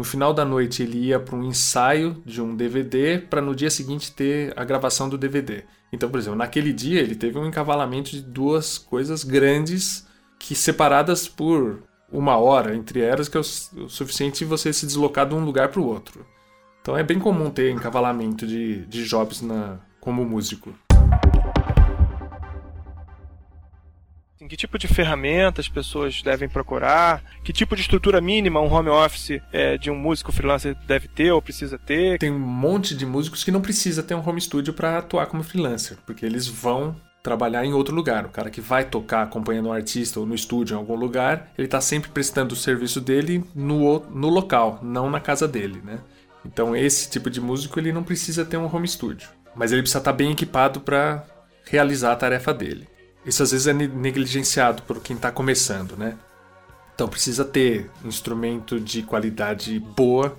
No 0.00 0.04
final 0.04 0.32
da 0.32 0.46
noite 0.46 0.82
ele 0.82 0.96
ia 0.96 1.20
para 1.20 1.36
um 1.36 1.44
ensaio 1.44 2.22
de 2.24 2.40
um 2.40 2.56
DVD 2.56 3.18
para 3.18 3.42
no 3.42 3.54
dia 3.54 3.68
seguinte 3.68 4.10
ter 4.10 4.50
a 4.56 4.64
gravação 4.64 5.10
do 5.10 5.18
DVD. 5.18 5.64
Então, 5.92 6.08
por 6.08 6.18
exemplo, 6.18 6.38
naquele 6.38 6.72
dia 6.72 7.02
ele 7.02 7.14
teve 7.14 7.38
um 7.38 7.44
encavalamento 7.44 8.10
de 8.10 8.22
duas 8.22 8.78
coisas 8.78 9.22
grandes 9.22 10.08
que 10.38 10.54
separadas 10.54 11.28
por 11.28 11.82
uma 12.10 12.38
hora 12.38 12.74
entre 12.74 13.00
elas, 13.00 13.28
que 13.28 13.36
é 13.36 13.40
o 13.40 13.44
suficiente 13.90 14.42
você 14.42 14.72
se 14.72 14.86
deslocar 14.86 15.28
de 15.28 15.34
um 15.34 15.44
lugar 15.44 15.68
para 15.68 15.82
o 15.82 15.86
outro. 15.86 16.24
Então 16.80 16.96
é 16.96 17.02
bem 17.02 17.18
comum 17.18 17.50
ter 17.50 17.70
encavalamento 17.70 18.46
de, 18.46 18.86
de 18.86 19.04
jobs 19.04 19.42
na, 19.42 19.80
como 20.00 20.24
músico. 20.24 20.72
Assim, 24.40 24.48
que 24.48 24.56
tipo 24.56 24.78
de 24.78 24.88
ferramenta 24.88 25.60
as 25.60 25.68
pessoas 25.68 26.22
devem 26.22 26.48
procurar? 26.48 27.22
Que 27.44 27.52
tipo 27.52 27.76
de 27.76 27.82
estrutura 27.82 28.22
mínima 28.22 28.58
um 28.58 28.72
home 28.72 28.88
office 28.88 29.38
é, 29.52 29.76
de 29.76 29.90
um 29.90 29.94
músico 29.94 30.32
freelancer 30.32 30.74
deve 30.86 31.08
ter 31.08 31.30
ou 31.30 31.42
precisa 31.42 31.78
ter? 31.78 32.18
Tem 32.18 32.30
um 32.30 32.38
monte 32.38 32.96
de 32.96 33.04
músicos 33.04 33.44
que 33.44 33.50
não 33.50 33.60
precisa 33.60 34.02
ter 34.02 34.14
um 34.14 34.26
home 34.26 34.40
studio 34.40 34.72
para 34.72 34.96
atuar 34.96 35.26
como 35.26 35.42
freelancer, 35.42 35.98
porque 36.06 36.24
eles 36.24 36.48
vão 36.48 36.96
trabalhar 37.22 37.66
em 37.66 37.74
outro 37.74 37.94
lugar. 37.94 38.24
O 38.24 38.30
cara 38.30 38.48
que 38.48 38.62
vai 38.62 38.82
tocar 38.82 39.24
acompanhando 39.24 39.68
um 39.68 39.74
artista 39.74 40.18
ou 40.18 40.24
no 40.24 40.34
estúdio 40.34 40.72
em 40.72 40.78
algum 40.78 40.96
lugar, 40.96 41.52
ele 41.58 41.66
está 41.66 41.82
sempre 41.82 42.08
prestando 42.08 42.54
o 42.54 42.56
serviço 42.56 42.98
dele 42.98 43.44
no, 43.54 44.00
no 44.08 44.30
local, 44.30 44.80
não 44.82 45.10
na 45.10 45.20
casa 45.20 45.46
dele, 45.46 45.82
né? 45.84 45.98
Então 46.46 46.74
esse 46.74 47.10
tipo 47.10 47.28
de 47.28 47.42
músico 47.42 47.78
ele 47.78 47.92
não 47.92 48.02
precisa 48.02 48.42
ter 48.42 48.56
um 48.56 48.74
home 48.74 48.88
studio, 48.88 49.28
mas 49.54 49.70
ele 49.70 49.82
precisa 49.82 49.98
estar 49.98 50.14
bem 50.14 50.32
equipado 50.32 50.80
para 50.80 51.26
realizar 51.66 52.12
a 52.12 52.16
tarefa 52.16 52.54
dele. 52.54 52.88
Isso 53.24 53.42
às 53.42 53.50
vezes 53.50 53.66
é 53.66 53.72
ne- 53.72 53.88
negligenciado 53.88 54.82
por 54.82 55.00
quem 55.00 55.16
está 55.16 55.30
começando, 55.30 55.96
né? 55.96 56.16
Então 56.94 57.08
precisa 57.08 57.44
ter 57.44 57.90
instrumento 58.04 58.78
de 58.78 59.02
qualidade 59.02 59.78
boa, 59.78 60.36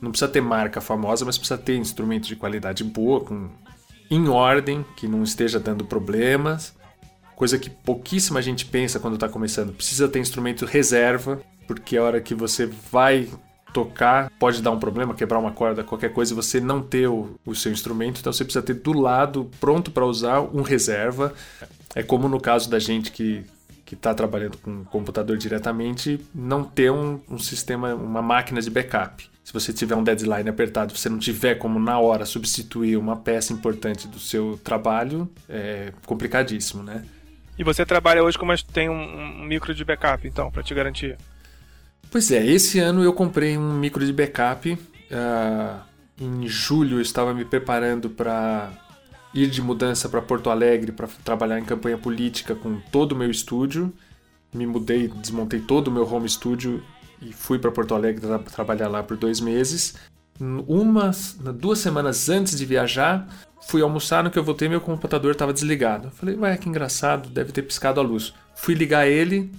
não 0.00 0.10
precisa 0.10 0.30
ter 0.30 0.40
marca 0.40 0.80
famosa, 0.80 1.24
mas 1.24 1.36
precisa 1.38 1.58
ter 1.58 1.76
instrumento 1.76 2.26
de 2.26 2.36
qualidade 2.36 2.84
boa, 2.84 3.20
com 3.20 3.48
em 4.10 4.28
ordem, 4.28 4.84
que 4.96 5.08
não 5.08 5.22
esteja 5.22 5.58
dando 5.58 5.84
problemas. 5.84 6.74
Coisa 7.34 7.58
que 7.58 7.68
pouquíssima 7.68 8.40
gente 8.40 8.64
pensa 8.64 9.00
quando 9.00 9.14
está 9.14 9.28
começando. 9.28 9.72
Precisa 9.72 10.08
ter 10.08 10.20
instrumento 10.20 10.64
reserva, 10.64 11.40
porque 11.66 11.96
a 11.96 12.02
hora 12.04 12.20
que 12.20 12.34
você 12.34 12.66
vai 12.66 13.28
tocar 13.76 14.32
pode 14.38 14.62
dar 14.62 14.70
um 14.70 14.78
problema, 14.78 15.14
quebrar 15.14 15.38
uma 15.38 15.52
corda, 15.52 15.84
qualquer 15.84 16.10
coisa, 16.10 16.32
e 16.32 16.34
você 16.34 16.58
não 16.58 16.80
ter 16.80 17.08
o, 17.08 17.38
o 17.44 17.54
seu 17.54 17.70
instrumento. 17.70 18.20
Então 18.20 18.32
você 18.32 18.42
precisa 18.42 18.64
ter 18.64 18.72
do 18.72 18.98
lado, 18.98 19.50
pronto 19.60 19.90
para 19.90 20.06
usar, 20.06 20.40
um 20.40 20.62
reserva. 20.62 21.34
É 21.94 22.02
como 22.02 22.26
no 22.26 22.40
caso 22.40 22.70
da 22.70 22.78
gente 22.78 23.12
que 23.12 23.44
que 23.84 23.94
está 23.94 24.12
trabalhando 24.12 24.58
com 24.58 24.84
computador 24.86 25.36
diretamente, 25.36 26.20
não 26.34 26.64
ter 26.64 26.90
um, 26.90 27.20
um 27.30 27.38
sistema, 27.38 27.94
uma 27.94 28.20
máquina 28.20 28.60
de 28.60 28.68
backup. 28.68 29.30
Se 29.44 29.52
você 29.52 29.72
tiver 29.72 29.94
um 29.94 30.02
deadline 30.02 30.48
apertado, 30.48 30.92
você 30.92 31.08
não 31.08 31.20
tiver 31.20 31.54
como 31.54 31.78
na 31.78 31.96
hora 32.00 32.26
substituir 32.26 32.96
uma 32.96 33.14
peça 33.14 33.52
importante 33.52 34.08
do 34.08 34.18
seu 34.18 34.58
trabalho, 34.64 35.30
é 35.48 35.92
complicadíssimo, 36.04 36.82
né? 36.82 37.04
E 37.56 37.62
você 37.62 37.86
trabalha 37.86 38.24
hoje 38.24 38.36
como 38.36 38.52
tem 38.72 38.88
um, 38.88 39.42
um 39.42 39.44
micro 39.44 39.72
de 39.72 39.84
backup, 39.84 40.26
então, 40.26 40.50
para 40.50 40.64
te 40.64 40.74
garantir. 40.74 41.16
Pois 42.10 42.30
é, 42.30 42.44
esse 42.46 42.78
ano 42.78 43.02
eu 43.02 43.12
comprei 43.12 43.56
um 43.58 43.72
micro 43.74 44.04
de 44.04 44.12
backup. 44.12 44.78
ah, 45.12 45.82
em 46.18 46.48
julho 46.48 46.96
eu 46.96 47.02
estava 47.02 47.34
me 47.34 47.44
preparando 47.44 48.08
para 48.08 48.72
ir 49.34 49.50
de 49.50 49.60
mudança 49.60 50.08
para 50.08 50.22
Porto 50.22 50.48
Alegre 50.48 50.92
para 50.92 51.06
trabalhar 51.22 51.58
em 51.58 51.64
campanha 51.64 51.98
política 51.98 52.54
com 52.54 52.80
todo 52.90 53.12
o 53.12 53.16
meu 53.16 53.30
estúdio. 53.30 53.92
Me 54.52 54.66
mudei, 54.66 55.08
desmontei 55.08 55.60
todo 55.60 55.88
o 55.88 55.90
meu 55.90 56.10
home 56.10 56.28
studio 56.28 56.82
e 57.20 57.32
fui 57.32 57.58
para 57.58 57.70
Porto 57.70 57.94
Alegre 57.94 58.20
tra 58.20 58.38
trabalhar 58.38 58.88
lá 58.88 59.02
por 59.02 59.16
dois 59.16 59.40
meses. 59.40 59.94
Umas, 60.40 61.36
duas 61.54 61.78
semanas 61.78 62.28
antes 62.28 62.56
de 62.56 62.64
viajar, 62.64 63.26
fui 63.68 63.82
almoçar, 63.82 64.22
no 64.22 64.30
que 64.30 64.38
eu 64.38 64.44
voltei 64.44 64.68
meu 64.68 64.80
computador 64.80 65.32
estava 65.32 65.52
desligado. 65.52 66.10
Falei, 66.10 66.36
ué, 66.36 66.56
que 66.56 66.68
engraçado, 66.68 67.28
deve 67.28 67.52
ter 67.52 67.62
piscado 67.62 68.00
a 68.00 68.02
luz. 68.02 68.32
Fui 68.54 68.74
ligar 68.74 69.06
ele, 69.06 69.50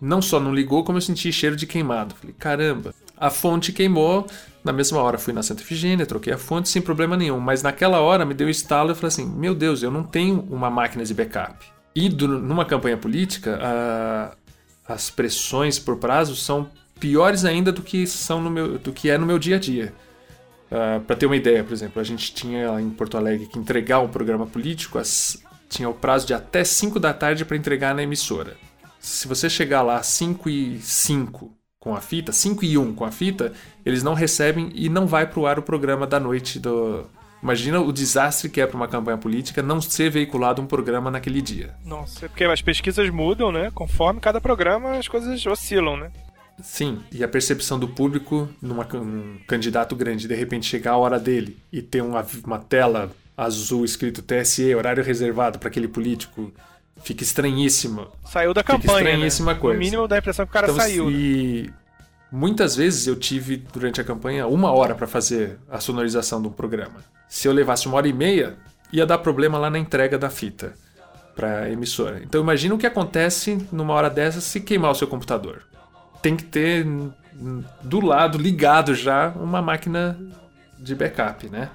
não 0.00 0.22
só 0.22 0.40
não 0.40 0.54
ligou, 0.54 0.82
como 0.84 0.98
eu 0.98 1.02
senti 1.02 1.32
cheiro 1.32 1.56
de 1.56 1.66
queimado. 1.66 2.14
Falei, 2.14 2.34
caramba. 2.38 2.94
A 3.16 3.28
fonte 3.28 3.70
queimou, 3.72 4.26
na 4.64 4.72
mesma 4.72 4.98
hora 5.00 5.18
fui 5.18 5.32
na 5.34 5.42
Santa 5.42 5.62
Efigênia, 5.62 6.06
troquei 6.06 6.32
a 6.32 6.38
fonte 6.38 6.68
sem 6.70 6.80
problema 6.80 7.16
nenhum. 7.16 7.38
Mas 7.38 7.62
naquela 7.62 8.00
hora 8.00 8.24
me 8.24 8.32
deu 8.32 8.46
um 8.46 8.50
estalo 8.50 8.92
e 8.92 8.94
falei 8.94 9.08
assim: 9.08 9.26
meu 9.26 9.54
Deus, 9.54 9.82
eu 9.82 9.90
não 9.90 10.02
tenho 10.02 10.40
uma 10.50 10.70
máquina 10.70 11.04
de 11.04 11.12
backup. 11.12 11.54
E 11.94 12.08
do- 12.08 12.26
numa 12.28 12.64
campanha 12.64 12.96
política, 12.96 13.58
a- 13.60 14.32
as 14.88 15.10
pressões 15.10 15.78
por 15.78 15.96
prazo 15.96 16.34
são 16.34 16.70
piores 16.98 17.44
ainda 17.44 17.70
do 17.72 17.82
que, 17.82 18.06
são 18.06 18.40
no 18.40 18.50
meu, 18.50 18.78
do 18.78 18.92
que 18.92 19.10
é 19.10 19.18
no 19.18 19.26
meu 19.26 19.38
dia 19.38 19.56
a 19.56 19.58
dia. 19.58 19.92
para 21.06 21.16
ter 21.16 21.26
uma 21.26 21.34
ideia, 21.34 21.64
por 21.64 21.72
exemplo, 21.72 22.00
a 22.00 22.04
gente 22.04 22.32
tinha 22.32 22.80
em 22.80 22.90
Porto 22.90 23.16
Alegre 23.16 23.46
que 23.48 23.58
entregar 23.58 23.98
um 23.98 24.06
programa 24.08 24.46
político, 24.46 24.98
as- 25.00 25.36
tinha 25.68 25.88
o 25.88 25.92
prazo 25.94 26.28
de 26.28 26.32
até 26.32 26.62
5 26.62 27.00
da 27.00 27.12
tarde 27.12 27.44
para 27.44 27.56
entregar 27.56 27.92
na 27.92 28.04
emissora. 28.04 28.56
Se 29.00 29.26
você 29.26 29.48
chegar 29.48 29.82
lá 29.82 29.96
às 29.96 30.06
5 30.06 30.48
e 30.50 30.78
5 30.78 31.50
com 31.80 31.96
a 31.96 32.00
fita, 32.00 32.30
5 32.30 32.64
e 32.64 32.76
1 32.76 32.94
com 32.94 33.04
a 33.06 33.10
fita, 33.10 33.52
eles 33.84 34.02
não 34.02 34.12
recebem 34.12 34.70
e 34.74 34.90
não 34.90 35.06
vai 35.06 35.26
pro 35.26 35.46
ar 35.46 35.58
o 35.58 35.62
programa 35.62 36.06
da 36.06 36.20
noite 36.20 36.60
do. 36.60 37.06
Imagina 37.42 37.80
o 37.80 37.90
desastre 37.90 38.50
que 38.50 38.60
é 38.60 38.66
para 38.66 38.76
uma 38.76 38.86
campanha 38.86 39.16
política 39.16 39.62
não 39.62 39.80
ser 39.80 40.10
veiculado 40.10 40.60
um 40.60 40.66
programa 40.66 41.10
naquele 41.10 41.40
dia. 41.40 41.74
Nossa, 41.82 42.26
é 42.26 42.28
porque 42.28 42.44
as 42.44 42.60
pesquisas 42.60 43.08
mudam, 43.08 43.50
né? 43.50 43.70
Conforme 43.74 44.20
cada 44.20 44.38
programa 44.42 44.98
as 44.98 45.08
coisas 45.08 45.44
oscilam, 45.46 45.96
né? 45.96 46.10
Sim, 46.62 47.00
e 47.10 47.24
a 47.24 47.28
percepção 47.28 47.78
do 47.78 47.88
público 47.88 48.46
num 48.60 48.76
candidato 49.46 49.96
grande, 49.96 50.28
de 50.28 50.34
repente 50.34 50.66
chegar 50.66 50.92
a 50.92 50.96
hora 50.98 51.18
dele 51.18 51.56
e 51.72 51.80
ter 51.80 52.02
uma, 52.02 52.26
uma 52.44 52.58
tela 52.58 53.10
azul 53.34 53.86
escrito 53.86 54.20
TSE, 54.20 54.74
horário 54.74 55.02
reservado 55.02 55.58
para 55.58 55.70
aquele 55.70 55.88
político, 55.88 56.52
fica 57.02 57.22
estranhíssima. 57.22 58.08
Saiu 58.24 58.52
da 58.54 58.62
Fica 58.62 58.74
campanha. 58.78 58.98
estranhíssima 59.10 59.54
né? 59.54 59.60
coisa. 59.60 59.78
No 59.78 59.84
mínimo 59.84 60.08
dá 60.08 60.16
a 60.16 60.18
impressão 60.18 60.44
que 60.46 60.50
o 60.50 60.52
cara 60.52 60.66
Então, 60.66 60.76
saiu. 60.76 61.06
né? 61.10 61.12
E 61.16 61.70
muitas 62.30 62.76
vezes 62.76 63.06
eu 63.06 63.16
tive 63.16 63.56
durante 63.56 64.00
a 64.00 64.04
campanha 64.04 64.46
uma 64.46 64.70
hora 64.72 64.94
para 64.94 65.06
fazer 65.06 65.58
a 65.70 65.80
sonorização 65.80 66.40
do 66.40 66.50
programa. 66.50 66.96
Se 67.28 67.48
eu 67.48 67.52
levasse 67.52 67.86
uma 67.86 67.96
hora 67.96 68.08
e 68.08 68.12
meia, 68.12 68.56
ia 68.92 69.06
dar 69.06 69.18
problema 69.18 69.58
lá 69.58 69.70
na 69.70 69.78
entrega 69.78 70.18
da 70.18 70.30
fita 70.30 70.74
para 71.34 71.70
emissora. 71.70 72.20
Então 72.22 72.40
imagina 72.40 72.74
o 72.74 72.78
que 72.78 72.86
acontece 72.86 73.66
numa 73.72 73.94
hora 73.94 74.10
dessa 74.10 74.40
se 74.40 74.60
queimar 74.60 74.90
o 74.90 74.94
seu 74.94 75.06
computador. 75.08 75.62
Tem 76.20 76.36
que 76.36 76.44
ter 76.44 76.86
do 77.82 78.00
lado 78.04 78.36
ligado 78.36 78.94
já 78.94 79.28
uma 79.36 79.62
máquina 79.62 80.18
de 80.78 80.94
backup, 80.94 81.48
né? 81.48 81.70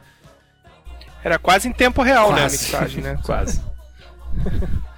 Era 1.24 1.40
quase 1.40 1.68
em 1.68 1.74
tempo 1.74 2.04
real, 2.04 2.30
né? 2.34 2.38
A 2.38 2.42
Quase. 2.42 2.58
mixagem, 2.58 3.02
né? 3.04 3.20
Quase. 3.26 3.60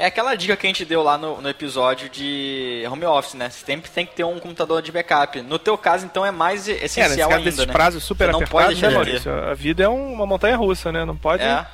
É 0.00 0.06
aquela 0.06 0.36
dica 0.36 0.56
que 0.56 0.64
a 0.64 0.70
gente 0.70 0.84
deu 0.84 1.02
lá 1.02 1.18
no, 1.18 1.40
no 1.40 1.48
episódio 1.48 2.08
de 2.08 2.84
home 2.88 3.04
office, 3.04 3.34
né? 3.34 3.50
Você 3.50 3.66
sempre 3.66 3.90
tem 3.90 4.06
que 4.06 4.14
ter 4.14 4.22
um 4.22 4.38
computador 4.38 4.80
de 4.80 4.92
backup. 4.92 5.42
No 5.42 5.58
teu 5.58 5.76
caso, 5.76 6.06
então, 6.06 6.24
é 6.24 6.30
mais 6.30 6.68
É, 6.68 6.84
essencial 6.84 7.28
caso 7.28 7.38
ainda, 7.40 7.50
desses 7.50 7.66
né? 7.66 7.72
prazos 7.72 8.04
super 8.04 8.26
Você 8.26 8.32
não 8.32 8.42
pode 8.46 8.68
deixar 8.68 8.90
né. 8.90 8.94
Maurício? 8.94 9.32
A 9.32 9.54
vida 9.54 9.82
é 9.82 9.88
um- 9.88 10.12
uma 10.12 10.24
montanha 10.24 10.56
russa, 10.56 10.92
né? 10.92 11.04
Não 11.04 11.16
pode 11.16 11.42
É. 11.42 11.66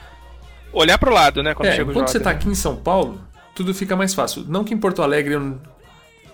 olhar 0.72 0.96
pro 0.98 1.12
lado, 1.12 1.42
né? 1.42 1.52
Quando 1.54 1.68
É, 1.68 1.72
chega 1.76 1.90
o 1.90 1.92
quando 1.92 2.08
você 2.08 2.18
tá 2.18 2.30
né? 2.30 2.36
aqui 2.36 2.48
em 2.48 2.54
São 2.54 2.76
Paulo, 2.76 3.20
tudo 3.54 3.74
fica 3.74 3.94
mais 3.94 4.14
fácil. 4.14 4.42
Não 4.48 4.64
que 4.64 4.72
em 4.72 4.78
Porto 4.78 5.02
Alegre, 5.02 5.34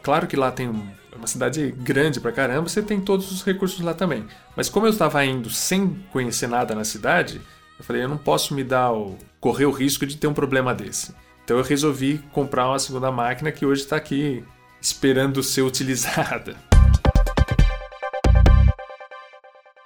claro 0.01 0.29
que 0.29 0.37
lá 0.37 0.53
tem 0.53 0.69
um- 0.69 0.89
é 1.13 1.17
uma 1.17 1.27
cidade 1.27 1.75
grande 1.77 2.21
pra 2.21 2.31
caramba, 2.31 2.69
você 2.69 2.83
tem 2.83 3.01
todos 3.01 3.33
os 3.33 3.43
recursos 3.45 3.81
lá 3.81 3.95
também. 3.95 4.25
Mas 4.55 4.69
como 4.69 4.87
eu 4.87 4.91
estava 4.91 5.25
indo 5.25 5.51
sem 5.51 5.89
conhecer 6.13 6.47
nada 6.47 6.73
na 6.73 6.85
cidade, 6.85 7.41
eu 7.81 7.85
falei, 7.85 8.05
eu 8.05 8.09
não 8.09 8.17
posso 8.17 8.55
me 8.55 8.63
dar 8.63 8.93
o 8.93 9.19
correr 9.41 9.65
o 9.67 9.73
risco 9.73 10.07
de 10.07 10.17
ter 10.17 10.29
um 10.29 10.35
problema 10.35 10.73
desse. 10.73 11.13
Então 11.51 11.59
eu 11.59 11.65
resolvi 11.65 12.19
comprar 12.31 12.69
uma 12.69 12.79
segunda 12.79 13.11
máquina 13.11 13.51
que 13.51 13.67
hoje 13.67 13.83
está 13.83 13.97
aqui 13.97 14.45
esperando 14.81 15.43
ser 15.43 15.63
utilizada. 15.67 16.57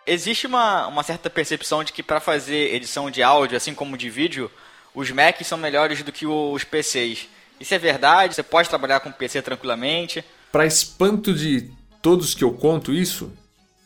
Existe 0.06 0.46
uma, 0.46 0.86
uma 0.88 1.02
certa 1.02 1.30
percepção 1.30 1.82
de 1.82 1.90
que 1.90 2.02
para 2.02 2.20
fazer 2.20 2.74
edição 2.74 3.10
de 3.10 3.22
áudio, 3.22 3.56
assim 3.56 3.72
como 3.72 3.96
de 3.96 4.10
vídeo, 4.10 4.50
os 4.94 5.10
Macs 5.10 5.46
são 5.46 5.56
melhores 5.56 6.02
do 6.02 6.12
que 6.12 6.26
os 6.26 6.64
PCs. 6.64 7.28
Isso 7.58 7.72
é 7.72 7.78
verdade? 7.78 8.34
Você 8.34 8.42
pode 8.42 8.68
trabalhar 8.68 9.00
com 9.00 9.10
PC 9.10 9.40
tranquilamente? 9.40 10.22
Para 10.52 10.66
espanto 10.66 11.32
de 11.32 11.70
todos 12.02 12.34
que 12.34 12.44
eu 12.44 12.52
conto 12.52 12.92
isso, 12.92 13.32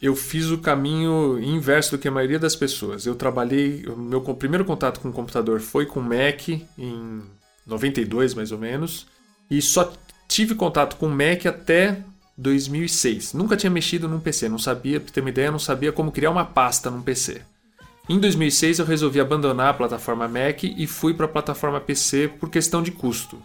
eu 0.02 0.16
fiz 0.16 0.46
o 0.46 0.58
caminho 0.58 1.38
inverso 1.40 1.92
do 1.92 1.98
que 1.98 2.08
a 2.08 2.10
maioria 2.10 2.40
das 2.40 2.56
pessoas. 2.56 3.06
Eu 3.06 3.14
trabalhei, 3.14 3.84
o 3.86 3.96
meu 3.96 4.20
primeiro 4.34 4.64
contato 4.64 4.98
com 4.98 5.10
o 5.10 5.12
computador 5.12 5.60
foi 5.60 5.86
com 5.86 6.00
Mac 6.00 6.48
em 6.48 7.37
92 7.68 8.34
mais 8.34 8.50
ou 8.50 8.58
menos, 8.58 9.06
e 9.50 9.62
só 9.62 9.92
tive 10.26 10.54
contato 10.54 10.96
com 10.96 11.08
Mac 11.08 11.46
até 11.46 12.02
2006. 12.36 13.34
Nunca 13.34 13.56
tinha 13.56 13.70
mexido 13.70 14.08
num 14.08 14.20
PC, 14.20 14.48
não 14.48 14.58
sabia, 14.58 15.00
pra 15.00 15.12
ter 15.12 15.20
uma 15.20 15.30
ideia, 15.30 15.50
não 15.50 15.58
sabia 15.58 15.92
como 15.92 16.12
criar 16.12 16.30
uma 16.30 16.44
pasta 16.44 16.90
num 16.90 17.02
PC. 17.02 17.42
Em 18.08 18.18
2006 18.18 18.78
eu 18.78 18.86
resolvi 18.86 19.20
abandonar 19.20 19.68
a 19.68 19.74
plataforma 19.74 20.26
Mac 20.26 20.64
e 20.64 20.86
fui 20.86 21.12
para 21.12 21.26
a 21.26 21.28
plataforma 21.28 21.80
PC 21.80 22.28
por 22.40 22.48
questão 22.48 22.82
de 22.82 22.90
custo. 22.90 23.40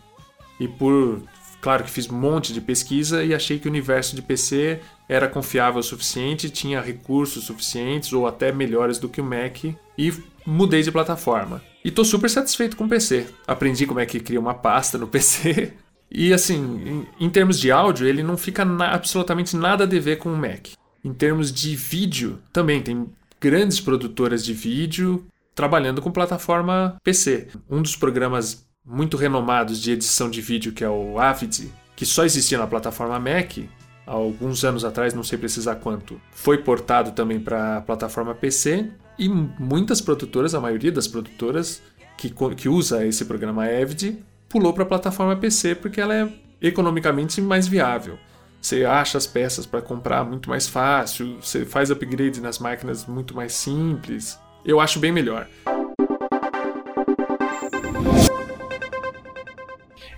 E 0.59 0.67
por. 0.67 1.21
Claro 1.59 1.83
que 1.83 1.89
fiz 1.89 2.09
um 2.09 2.17
monte 2.17 2.53
de 2.53 2.59
pesquisa 2.59 3.23
e 3.23 3.33
achei 3.33 3.57
que 3.57 3.67
o 3.67 3.71
universo 3.71 4.15
de 4.15 4.21
PC 4.21 4.81
era 5.07 5.29
confiável 5.29 5.79
o 5.79 5.83
suficiente, 5.83 6.49
tinha 6.49 6.81
recursos 6.81 7.45
suficientes 7.45 8.11
ou 8.11 8.27
até 8.27 8.51
melhores 8.51 8.99
do 8.99 9.07
que 9.07 9.21
o 9.21 9.23
Mac 9.23 9.63
e 9.97 10.13
mudei 10.45 10.81
de 10.81 10.91
plataforma. 10.91 11.61
E 11.83 11.91
tô 11.91 12.03
super 12.05 12.29
satisfeito 12.29 12.77
com 12.77 12.85
o 12.85 12.89
PC. 12.89 13.27
Aprendi 13.47 13.85
como 13.85 13.99
é 13.99 14.05
que 14.05 14.19
cria 14.19 14.39
uma 14.39 14.53
pasta 14.53 14.97
no 14.97 15.07
PC. 15.09 15.73
E 16.09 16.31
assim, 16.33 17.05
em, 17.19 17.25
em 17.25 17.29
termos 17.29 17.59
de 17.59 17.71
áudio, 17.71 18.07
ele 18.07 18.23
não 18.23 18.37
fica 18.37 18.63
na- 18.63 18.91
absolutamente 18.93 19.55
nada 19.55 19.83
a 19.83 19.87
dever 19.87 20.17
com 20.17 20.31
o 20.31 20.37
Mac. 20.37 20.67
Em 21.03 21.13
termos 21.13 21.51
de 21.51 21.75
vídeo, 21.75 22.39
também 22.53 22.81
tem 22.81 23.07
grandes 23.41 23.79
produtoras 23.81 24.45
de 24.45 24.53
vídeo 24.53 25.25
trabalhando 25.53 26.01
com 26.01 26.11
plataforma 26.11 26.95
PC. 27.03 27.47
Um 27.69 27.81
dos 27.81 27.95
programas 27.95 28.65
muito 28.85 29.17
renomados 29.17 29.79
de 29.81 29.91
edição 29.91 30.29
de 30.29 30.41
vídeo, 30.41 30.71
que 30.71 30.83
é 30.83 30.89
o 30.89 31.19
Avid, 31.19 31.69
que 31.95 32.05
só 32.05 32.23
existia 32.25 32.57
na 32.57 32.67
plataforma 32.67 33.19
Mac, 33.19 33.57
há 34.05 34.11
alguns 34.11 34.63
anos 34.63 34.83
atrás, 34.85 35.13
não 35.13 35.23
sei 35.23 35.37
precisar 35.37 35.75
quanto, 35.75 36.19
foi 36.31 36.57
portado 36.57 37.11
também 37.11 37.39
para 37.39 37.77
a 37.77 37.81
plataforma 37.81 38.33
PC 38.33 38.89
e 39.17 39.29
muitas 39.29 40.01
produtoras, 40.01 40.53
a 40.55 40.59
maioria 40.59 40.91
das 40.91 41.07
produtoras 41.07 41.81
que, 42.17 42.33
que 42.55 42.69
usa 42.69 43.05
esse 43.05 43.25
programa 43.25 43.65
Avid, 43.65 44.23
pulou 44.49 44.73
para 44.73 44.83
a 44.83 44.87
plataforma 44.87 45.35
PC 45.35 45.75
porque 45.75 45.99
ela 46.01 46.13
é 46.15 46.29
economicamente 46.61 47.41
mais 47.41 47.67
viável. 47.67 48.17
Você 48.61 48.85
acha 48.85 49.17
as 49.17 49.27
peças 49.27 49.65
para 49.65 49.81
comprar 49.81 50.23
muito 50.23 50.49
mais 50.49 50.67
fácil, 50.67 51.37
você 51.41 51.65
faz 51.65 51.91
upgrade 51.91 52.39
nas 52.39 52.59
máquinas 52.59 53.05
muito 53.05 53.35
mais 53.35 53.53
simples. 53.53 54.39
Eu 54.63 54.79
acho 54.79 54.99
bem 54.99 55.11
melhor. 55.11 55.47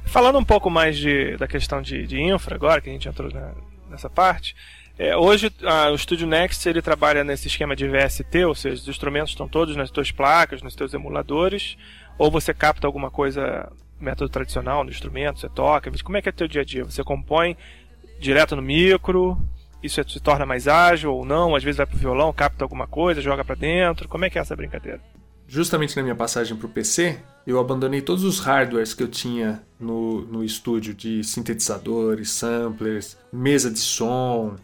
Falando 0.06 0.38
um 0.40 0.46
pouco 0.46 0.70
mais 0.70 0.96
de, 0.98 1.36
da 1.38 1.48
questão 1.48 1.82
de, 1.82 2.06
de 2.08 2.22
infra 2.22 2.56
agora, 2.56 2.80
que 2.80 2.90
a 2.90 2.94
gente 2.94 3.08
entrou 3.10 3.30
na- 3.32 3.52
nessa 3.90 4.10
parte, 4.10 4.56
é, 4.98 5.16
hoje 5.16 5.52
ah, 5.64 5.90
o 5.92 5.98
Studio 5.98 6.26
Next 6.26 6.68
ele 6.68 6.82
trabalha 6.82 7.24
nesse 7.24 7.48
esquema 7.48 7.76
de 7.76 7.88
VST, 7.88 8.46
ou 8.46 8.56
seja, 8.56 8.82
os 8.82 8.88
instrumentos 8.88 9.32
estão 9.32 9.48
todos 9.48 9.76
nas 9.76 9.92
tuas 9.92 10.12
placas, 10.12 10.62
nos 10.62 10.76
teus 10.76 10.94
emuladores, 10.94 11.78
ou 12.18 12.32
você 12.32 12.54
capta 12.54 12.88
alguma 12.88 13.12
coisa 13.12 13.72
método 14.00 14.30
tradicional 14.30 14.84
no 14.84 14.90
instrumento, 14.90 15.40
você 15.40 15.50
toca, 15.50 15.92
como 16.04 16.18
é 16.18 16.22
que 16.22 16.30
é 16.30 16.32
o 16.32 16.36
teu 16.36 16.48
dia 16.48 16.62
a 16.62 16.66
dia? 16.66 16.86
Você 16.86 17.04
compõe 17.04 17.58
direto 18.20 18.56
no 18.56 18.62
micro, 18.62 19.38
isso 19.84 20.02
se 20.10 20.20
torna 20.20 20.46
mais 20.46 20.68
ágil 20.68 21.14
ou 21.14 21.26
não, 21.26 21.56
às 21.56 21.64
vezes 21.64 21.78
vai 21.78 21.86
pro 21.86 21.98
violão, 21.98 22.32
capta 22.32 22.64
alguma 22.64 22.88
coisa, 22.88 23.22
joga 23.22 23.44
para 23.44 23.56
dentro, 23.56 24.08
como 24.08 24.26
é 24.26 24.30
que 24.30 24.38
é 24.38 24.42
essa 24.42 24.56
brincadeira? 24.56 25.02
Justamente 25.48 25.96
na 25.96 26.02
minha 26.02 26.16
passagem 26.16 26.58
para 26.58 26.66
o 26.66 26.70
PC, 26.70 27.20
eu 27.46 27.60
abandonei 27.60 28.02
todos 28.02 28.24
os 28.24 28.40
hardwares 28.40 28.96
que 28.96 29.04
eu 29.04 29.08
tinha 29.08 29.62
no, 29.80 30.22
no 30.22 30.44
estúdio 30.44 30.94
de 30.94 31.24
sintetizadores, 31.24 32.32
samplers, 32.32 33.16
mesa 33.32 33.70
de 33.70 33.78
som, 33.78 34.56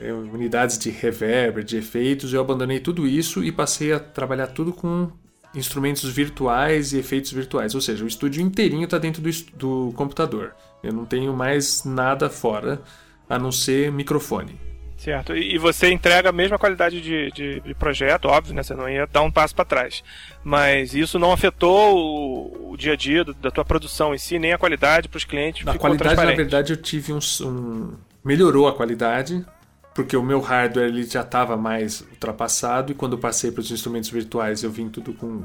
unidades 0.00 0.78
de 0.78 0.90
reverb, 0.90 1.64
de 1.64 1.76
efeitos. 1.78 2.32
Eu 2.32 2.40
abandonei 2.40 2.80
tudo 2.80 3.06
isso 3.06 3.42
e 3.42 3.50
passei 3.50 3.92
a 3.92 3.98
trabalhar 4.00 4.48
tudo 4.48 4.72
com 4.72 5.10
instrumentos 5.54 6.04
virtuais 6.10 6.92
e 6.92 6.98
efeitos 6.98 7.32
virtuais. 7.32 7.74
Ou 7.74 7.80
seja, 7.80 8.04
o 8.04 8.08
estúdio 8.08 8.42
inteirinho 8.42 8.84
está 8.84 8.98
dentro 8.98 9.22
do, 9.22 9.30
do 9.54 9.92
computador. 9.94 10.54
Eu 10.82 10.92
não 10.92 11.04
tenho 11.06 11.32
mais 11.32 11.84
nada 11.84 12.28
fora 12.28 12.80
a 13.28 13.38
não 13.38 13.50
ser 13.50 13.90
microfone. 13.90 14.60
Certo. 14.98 15.36
E 15.36 15.58
você 15.58 15.90
entrega 15.90 16.30
a 16.30 16.32
mesma 16.32 16.58
qualidade 16.58 17.02
de, 17.02 17.30
de, 17.30 17.60
de 17.60 17.74
projeto, 17.74 18.26
óbvio, 18.26 18.54
né? 18.54 18.62
Você 18.62 18.74
não 18.74 18.88
ia 18.88 19.06
dar 19.06 19.20
um 19.22 19.30
passo 19.30 19.54
para 19.54 19.64
trás. 19.64 20.02
Mas 20.42 20.94
isso 20.94 21.18
não 21.18 21.32
afetou 21.32 21.96
o, 21.98 22.72
o 22.72 22.76
dia 22.78 22.94
a 22.94 22.96
dia 22.96 23.22
do- 23.22 23.34
da 23.34 23.50
tua 23.50 23.64
produção 23.64 24.14
em 24.14 24.18
si, 24.18 24.38
nem 24.38 24.54
a 24.54 24.58
qualidade 24.58 25.06
para 25.08 25.18
os 25.18 25.24
clientes. 25.24 25.66
A 25.68 25.74
qualidade, 25.76 26.16
na 26.16 26.32
verdade, 26.32 26.72
eu 26.72 26.76
tive 26.78 27.12
um, 27.12 27.18
um- 27.42 27.92
Melhorou 28.24 28.66
a 28.66 28.72
qualidade, 28.74 29.44
porque 29.96 30.14
o 30.14 30.22
meu 30.22 30.40
hardware 30.40 30.88
ele 30.88 31.04
já 31.04 31.22
estava 31.22 31.56
mais 31.56 32.02
ultrapassado, 32.02 32.92
e 32.92 32.94
quando 32.94 33.16
passei 33.16 33.50
para 33.50 33.62
os 33.62 33.70
instrumentos 33.70 34.10
virtuais 34.10 34.62
eu 34.62 34.70
vim 34.70 34.90
tudo 34.90 35.14
com 35.14 35.42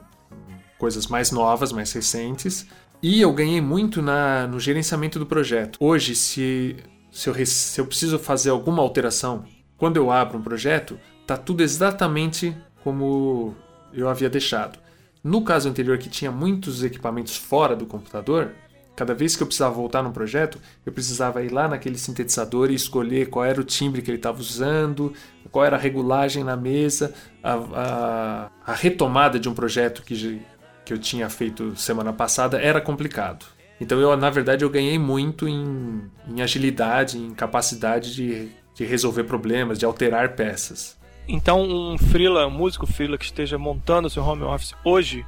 coisas 0.78 1.08
mais 1.08 1.32
novas, 1.32 1.72
mais 1.72 1.94
recentes. 1.94 2.68
E 3.02 3.22
eu 3.22 3.32
ganhei 3.32 3.62
muito 3.62 4.02
na, 4.02 4.46
no 4.48 4.60
gerenciamento 4.60 5.18
do 5.18 5.26
projeto. 5.26 5.78
Hoje, 5.80 6.14
se, 6.16 6.76
se, 7.10 7.30
eu, 7.30 7.46
se 7.46 7.80
eu 7.80 7.88
preciso 7.88 8.20
fazer 8.20 8.50
alguma 8.50 8.84
alteração, 8.84 9.46
quando 9.78 9.96
eu 9.96 10.12
abro 10.12 10.38
um 10.38 10.42
projeto, 10.42 11.00
tá 11.26 11.38
tudo 11.38 11.64
exatamente 11.64 12.54
como 12.84 13.56
eu 13.94 14.10
havia 14.10 14.30
deixado. 14.30 14.78
No 15.24 15.46
caso 15.46 15.70
anterior, 15.70 15.98
que 15.98 16.10
tinha 16.10 16.30
muitos 16.30 16.84
equipamentos 16.84 17.38
fora 17.38 17.74
do 17.74 17.86
computador, 17.86 18.52
cada 18.96 19.14
vez 19.14 19.36
que 19.36 19.44
eu 19.44 19.48
precisava 19.48 19.74
voltar 19.74 20.04
num 20.04 20.12
projeto, 20.12 20.60
eu 20.86 20.92
precisava 20.92 21.42
ir 21.44 21.52
lá 21.52 21.68
naquele 21.68 21.98
sintetizador 21.98 22.70
e 22.70 22.76
escolher 22.76 23.30
qual 23.30 23.46
era 23.46 23.60
o 23.60 23.64
timbre 23.64 24.02
que 24.02 24.12
ele 24.12 24.18
estava 24.18 24.40
usando, 24.40 25.14
qual 25.52 25.66
era 25.66 25.76
a 25.76 25.80
regulagem 25.80 26.44
na 26.44 26.56
mesa, 26.56 27.14
a, 27.44 27.54
a- 27.54 28.50
a 28.66 28.74
retomada 28.74 29.40
de 29.40 29.50
um 29.50 29.54
projeto 29.54 30.04
que, 30.04 30.42
que 30.86 30.94
eu 30.94 30.98
tinha 30.98 31.30
feito 31.30 31.76
semana 31.76 32.14
passada 32.14 32.60
era 32.62 32.80
complicado. 32.82 33.46
Então, 33.80 34.00
eu, 34.00 34.16
na 34.16 34.30
verdade, 34.30 34.64
eu 34.64 34.70
ganhei 34.70 35.00
muito 35.00 35.48
em, 35.48 36.02
em 36.28 36.42
agilidade, 36.42 37.18
em 37.18 37.34
capacidade 37.34 38.14
de, 38.14 38.50
de 38.76 38.86
resolver 38.86 39.24
problemas, 39.24 39.80
de 39.80 39.86
alterar 39.86 40.36
peças. 40.36 40.96
Então, 41.28 41.62
um 41.64 41.98
freela, 41.98 42.46
um 42.46 42.52
músico 42.52 42.86
freela 42.86 43.18
que 43.18 43.26
esteja 43.26 43.58
montando 43.58 44.10
seu 44.10 44.24
home 44.24 44.44
office 44.44 44.76
hoje, 44.86 45.26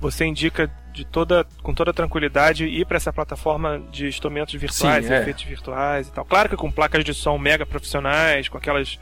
você 0.00 0.24
indica 0.24 0.70
de 0.92 1.04
toda, 1.04 1.46
com 1.62 1.72
toda 1.74 1.92
tranquilidade 1.92 2.64
ir 2.64 2.84
para 2.86 2.96
essa 2.96 3.12
plataforma 3.12 3.80
de 3.92 4.08
instrumentos 4.08 4.54
virtuais, 4.54 5.06
Sim, 5.06 5.12
é. 5.12 5.20
efeitos 5.20 5.44
virtuais 5.44 6.08
e 6.08 6.12
tal. 6.12 6.24
Claro 6.24 6.48
que 6.48 6.56
com 6.56 6.70
placas 6.70 7.04
de 7.04 7.14
som 7.14 7.38
mega 7.38 7.64
profissionais, 7.66 8.48
com 8.48 8.58
aquelas 8.58 8.98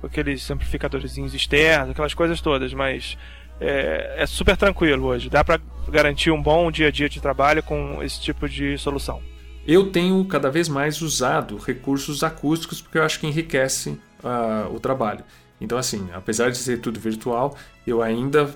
com 0.00 0.08
aqueles 0.08 0.50
amplificadorzinhos 0.50 1.32
externos, 1.32 1.90
aquelas 1.90 2.12
coisas 2.12 2.40
todas, 2.40 2.74
mas 2.74 3.16
é, 3.60 4.16
é 4.18 4.26
super 4.26 4.56
tranquilo 4.56 5.06
hoje. 5.06 5.30
Dá 5.30 5.44
para 5.44 5.60
garantir 5.88 6.32
um 6.32 6.42
bom 6.42 6.72
dia 6.72 6.88
a 6.88 6.90
dia 6.90 7.08
de 7.08 7.20
trabalho 7.20 7.62
com 7.62 8.02
esse 8.02 8.20
tipo 8.20 8.48
de 8.48 8.76
solução. 8.78 9.22
Eu 9.64 9.92
tenho 9.92 10.24
cada 10.24 10.50
vez 10.50 10.68
mais 10.68 11.00
usado 11.00 11.56
recursos 11.56 12.24
acústicos 12.24 12.82
porque 12.82 12.98
eu 12.98 13.04
acho 13.04 13.20
que 13.20 13.28
enriquece 13.28 13.96
ah, 14.24 14.66
o 14.72 14.80
trabalho. 14.80 15.24
Então, 15.60 15.78
assim, 15.78 16.08
apesar 16.12 16.50
de 16.50 16.58
ser 16.58 16.80
tudo 16.80 16.98
virtual, 16.98 17.56
eu 17.86 18.02
ainda, 18.02 18.52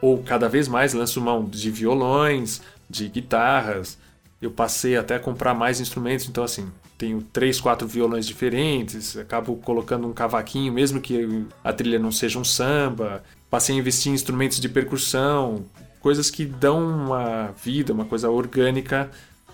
ou 0.00 0.22
cada 0.22 0.48
vez 0.48 0.68
mais, 0.68 0.92
lanço 0.94 1.20
mão 1.20 1.44
de 1.44 1.70
violões, 1.70 2.60
de 2.88 3.08
guitarras. 3.08 3.98
Eu 4.40 4.50
passei 4.50 4.96
até 4.96 5.16
a 5.16 5.18
comprar 5.20 5.54
mais 5.54 5.80
instrumentos, 5.80 6.28
então, 6.28 6.44
assim, 6.44 6.70
tenho 6.98 7.20
três, 7.32 7.60
quatro 7.60 7.86
violões 7.88 8.26
diferentes, 8.26 9.16
acabo 9.16 9.56
colocando 9.56 10.06
um 10.06 10.12
cavaquinho, 10.12 10.72
mesmo 10.72 11.00
que 11.00 11.46
a 11.64 11.72
trilha 11.72 11.98
não 11.98 12.12
seja 12.12 12.38
um 12.38 12.44
samba. 12.44 13.22
Passei 13.50 13.74
a 13.74 13.78
investir 13.78 14.12
em 14.12 14.14
instrumentos 14.14 14.60
de 14.60 14.68
percussão, 14.68 15.64
coisas 16.00 16.30
que 16.30 16.44
dão 16.44 16.78
uma 16.86 17.54
vida, 17.62 17.92
uma 17.92 18.04
coisa 18.04 18.28
orgânica 18.30 19.10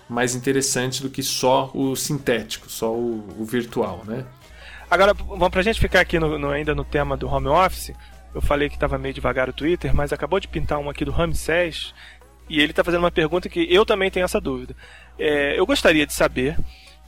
mais 0.09 0.35
interessante 0.35 1.01
do 1.01 1.09
que 1.09 1.23
só 1.23 1.71
o 1.73 1.95
sintético, 1.95 2.69
só 2.69 2.93
o, 2.93 3.25
o 3.39 3.45
virtual, 3.45 4.03
né? 4.05 4.25
Agora, 4.91 5.13
vamos 5.13 5.49
pra 5.49 5.61
gente 5.63 5.79
ficar 5.79 6.01
aqui 6.01 6.19
no- 6.19 6.37
no- 6.37 6.49
ainda 6.49 6.75
no 6.75 6.83
tema 6.83 7.17
do 7.17 7.27
home 7.27 7.47
office. 7.47 7.91
Eu 8.33 8.41
falei 8.41 8.67
que 8.69 8.75
estava 8.75 8.97
meio 8.97 9.13
devagar 9.13 9.47
o 9.49 9.53
Twitter, 9.53 9.93
mas 9.95 10.11
acabou 10.11 10.39
de 10.39 10.47
pintar 10.47 10.79
um 10.79 10.89
aqui 10.89 11.05
do 11.05 11.11
Ramsés 11.11 11.93
e 12.49 12.59
ele 12.59 12.71
está 12.71 12.83
fazendo 12.83 13.01
uma 13.01 13.11
pergunta 13.11 13.47
que 13.47 13.67
eu 13.69 13.85
também 13.85 14.09
tenho 14.09 14.23
essa 14.25 14.41
dúvida. 14.41 14.75
É, 15.19 15.57
eu 15.57 15.65
gostaria 15.65 16.05
de 16.05 16.13
saber 16.13 16.57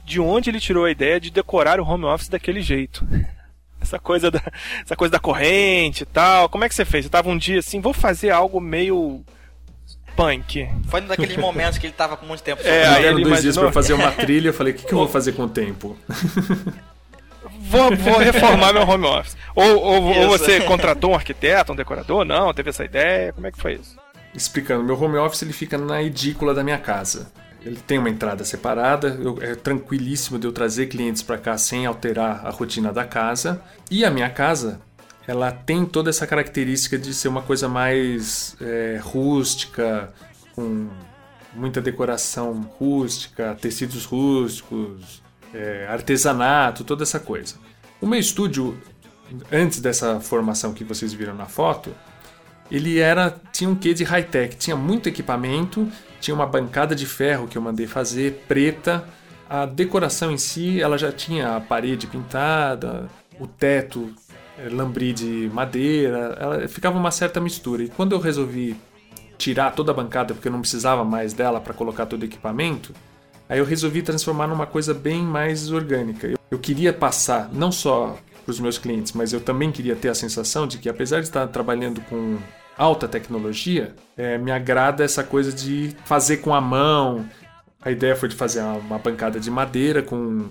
de 0.04 0.20
onde 0.20 0.50
ele 0.50 0.60
tirou 0.60 0.84
a 0.84 0.90
ideia 0.90 1.18
de 1.20 1.30
decorar 1.30 1.80
o 1.80 1.84
home 1.84 2.04
office 2.04 2.28
daquele 2.28 2.60
jeito. 2.60 3.06
Essa 3.78 3.98
coisa 3.98 4.30
da, 4.30 4.40
essa 4.82 4.96
coisa 4.96 5.12
da 5.12 5.18
corrente 5.20 6.02
e 6.02 6.06
tal. 6.06 6.48
Como 6.48 6.64
é 6.64 6.68
que 6.68 6.74
você 6.74 6.84
fez? 6.84 7.04
Você 7.04 7.10
tava 7.10 7.28
um 7.28 7.36
dia 7.36 7.58
assim, 7.58 7.78
vou 7.78 7.92
fazer 7.92 8.30
algo 8.30 8.58
meio 8.58 9.22
punk. 10.16 10.66
Foi 10.88 11.02
um 11.02 11.06
daqueles 11.06 11.36
momentos 11.38 11.78
que 11.78 11.86
ele 11.86 11.92
tava 11.92 12.16
com 12.16 12.24
muito 12.24 12.42
tempo 12.42 12.62
É, 12.64 12.86
aí 12.86 13.04
ele 13.04 13.22
dois 13.22 13.42
dias 13.42 13.54
imaginou- 13.54 13.64
para 13.64 13.72
fazer 13.72 13.92
uma 13.92 14.10
trilha, 14.16 14.48
eu 14.48 14.54
falei, 14.54 14.72
o 14.72 14.76
que, 14.76 14.86
que 14.86 14.92
eu 14.92 14.98
vou 14.98 15.08
fazer 15.08 15.32
com 15.32 15.42
o 15.42 15.48
tempo? 15.48 15.96
Vou, 17.68 17.94
vou 17.96 18.18
reformar 18.18 18.72
meu 18.72 18.82
home 18.88 19.06
office. 19.06 19.36
Ou, 19.54 19.76
ou, 19.78 20.02
ou 20.04 20.28
você 20.28 20.60
contratou 20.60 21.10
um 21.12 21.14
arquiteto, 21.14 21.72
um 21.72 21.76
decorador? 21.76 22.24
Não, 22.24 22.52
teve 22.54 22.70
essa 22.70 22.84
ideia. 22.84 23.32
Como 23.32 23.46
é 23.46 23.52
que 23.52 23.58
foi 23.60 23.74
isso? 23.74 23.96
Explicando, 24.34 24.84
meu 24.84 25.00
home 25.00 25.16
office 25.16 25.42
ele 25.42 25.52
fica 25.52 25.76
na 25.78 26.02
edícula 26.02 26.52
da 26.54 26.62
minha 26.62 26.78
casa. 26.78 27.30
Ele 27.64 27.76
tem 27.84 27.98
uma 27.98 28.08
entrada 28.10 28.44
separada, 28.44 29.18
eu- 29.20 29.38
é 29.40 29.54
tranquilíssimo 29.56 30.38
de 30.38 30.46
eu 30.46 30.52
trazer 30.52 30.86
clientes 30.86 31.22
para 31.22 31.36
cá 31.38 31.58
sem 31.58 31.84
alterar 31.86 32.46
a 32.46 32.50
rotina 32.50 32.92
da 32.92 33.04
casa. 33.04 33.60
E 33.90 34.04
a 34.04 34.10
minha 34.10 34.30
casa, 34.30 34.80
ela 35.26 35.50
tem 35.50 35.84
toda 35.84 36.10
essa 36.10 36.26
característica 36.26 36.96
de 36.96 37.12
ser 37.12 37.26
uma 37.28 37.42
coisa 37.42 37.68
mais 37.68 38.56
é, 38.60 39.00
rústica, 39.02 40.12
com 40.54 40.86
muita 41.54 41.80
decoração 41.80 42.60
rústica, 42.78 43.56
tecidos 43.60 44.04
rústicos, 44.04 45.22
é, 45.56 45.86
artesanato, 45.88 46.84
toda 46.84 47.02
essa 47.02 47.18
coisa. 47.18 47.56
O 48.00 48.06
meu 48.06 48.20
estúdio, 48.20 48.78
antes 49.50 49.80
dessa 49.80 50.20
formação 50.20 50.74
que 50.74 50.84
vocês 50.84 51.12
viram 51.12 51.34
na 51.34 51.46
foto, 51.46 51.94
ele 52.70 52.98
era 52.98 53.34
tinha 53.52 53.70
um 53.70 53.74
quê 53.74 53.94
de 53.94 54.04
high-tech, 54.04 54.56
tinha 54.56 54.76
muito 54.76 55.08
equipamento, 55.08 55.88
tinha 56.20 56.34
uma 56.34 56.46
bancada 56.46 56.94
de 56.94 57.06
ferro 57.06 57.46
que 57.46 57.56
eu 57.56 57.62
mandei 57.62 57.86
fazer, 57.86 58.44
preta. 58.46 59.04
A 59.48 59.64
decoração 59.64 60.30
em 60.30 60.38
si, 60.38 60.80
ela 60.80 60.98
já 60.98 61.12
tinha 61.12 61.56
a 61.56 61.60
parede 61.60 62.06
pintada, 62.06 63.08
o 63.38 63.46
teto 63.46 64.12
eh, 64.58 64.68
lambri 64.68 65.12
de 65.12 65.48
madeira, 65.54 66.36
ela 66.38 66.68
ficava 66.68 66.98
uma 66.98 67.12
certa 67.12 67.40
mistura. 67.40 67.84
E 67.84 67.88
quando 67.88 68.12
eu 68.12 68.18
resolvi 68.18 68.76
tirar 69.38 69.70
toda 69.70 69.92
a 69.92 69.94
bancada 69.94 70.34
porque 70.34 70.48
eu 70.48 70.52
não 70.52 70.60
precisava 70.60 71.04
mais 71.04 71.32
dela 71.32 71.60
para 71.60 71.72
colocar 71.72 72.06
todo 72.06 72.22
o 72.22 72.24
equipamento, 72.24 72.92
aí 73.48 73.58
eu 73.58 73.64
resolvi 73.64 74.02
transformar 74.02 74.46
numa 74.46 74.66
coisa 74.66 74.92
bem 74.92 75.22
mais 75.22 75.70
orgânica. 75.70 76.26
Eu, 76.26 76.38
eu 76.50 76.58
queria 76.58 76.92
passar 76.92 77.50
não 77.52 77.70
só 77.72 78.18
para 78.44 78.50
os 78.50 78.60
meus 78.60 78.78
clientes, 78.78 79.12
mas 79.12 79.32
eu 79.32 79.40
também 79.40 79.72
queria 79.72 79.96
ter 79.96 80.08
a 80.08 80.14
sensação 80.14 80.66
de 80.66 80.78
que 80.78 80.88
apesar 80.88 81.20
de 81.20 81.26
estar 81.26 81.46
trabalhando 81.48 82.00
com 82.02 82.38
alta 82.78 83.08
tecnologia, 83.08 83.94
eh, 84.16 84.38
me 84.38 84.50
agrada 84.52 85.02
essa 85.02 85.24
coisa 85.24 85.52
de 85.52 85.96
fazer 86.04 86.38
com 86.38 86.54
a 86.54 86.60
mão. 86.60 87.28
A 87.80 87.90
ideia 87.90 88.14
foi 88.14 88.28
de 88.28 88.36
fazer 88.36 88.60
uma, 88.60 88.74
uma 88.74 88.98
bancada 88.98 89.40
de 89.40 89.50
madeira 89.50 90.02
com 90.02 90.48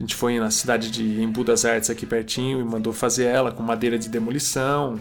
a 0.00 0.02
gente 0.02 0.14
foi 0.14 0.38
na 0.40 0.50
cidade 0.50 0.90
de 0.90 1.22
Embu 1.22 1.44
das 1.44 1.66
Artes 1.66 1.90
aqui 1.90 2.06
pertinho 2.06 2.58
e 2.58 2.64
mandou 2.64 2.90
fazer 2.90 3.24
ela 3.24 3.52
com 3.52 3.62
madeira 3.62 3.98
de 3.98 4.08
demolição. 4.08 4.98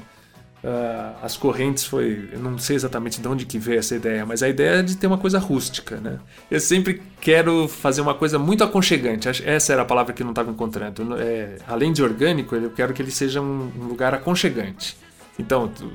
Ah, 0.64 1.14
as 1.24 1.38
correntes 1.38 1.86
foi, 1.86 2.28
eu 2.34 2.40
não 2.40 2.58
sei 2.58 2.76
exatamente 2.76 3.22
de 3.22 3.28
onde 3.30 3.46
que 3.46 3.58
veio 3.58 3.80
essa 3.80 3.96
ideia, 3.96 4.26
mas 4.26 4.44
a 4.44 4.50
ideia 4.50 4.80
é 4.80 4.82
de 4.82 4.98
ter 4.98 5.08
uma 5.08 5.18
coisa 5.18 5.40
rústica, 5.40 5.96
né? 5.98 6.20
Eu 6.52 6.60
sempre 6.60 7.02
quero 7.22 7.68
fazer 7.70 8.02
uma 8.02 8.14
coisa 8.14 8.38
muito 8.38 8.62
aconchegante. 8.64 9.30
Essa 9.46 9.72
era 9.72 9.84
a 9.84 9.86
palavra 9.86 10.12
que 10.14 10.22
eu 10.22 10.26
não 10.26 10.32
estava 10.34 10.52
encontrando. 10.52 11.16
É, 11.18 11.56
além 11.66 11.94
de 11.94 12.04
orgânico, 12.04 12.56
eu 12.58 12.70
quero 12.72 12.94
que 12.94 13.02
ele 13.02 13.12
seja 13.12 13.40
um, 13.40 13.72
um 13.80 13.86
lugar 13.86 14.14
aconchegante. 14.14 14.98
Então, 15.40 15.70
tu- 15.70 15.92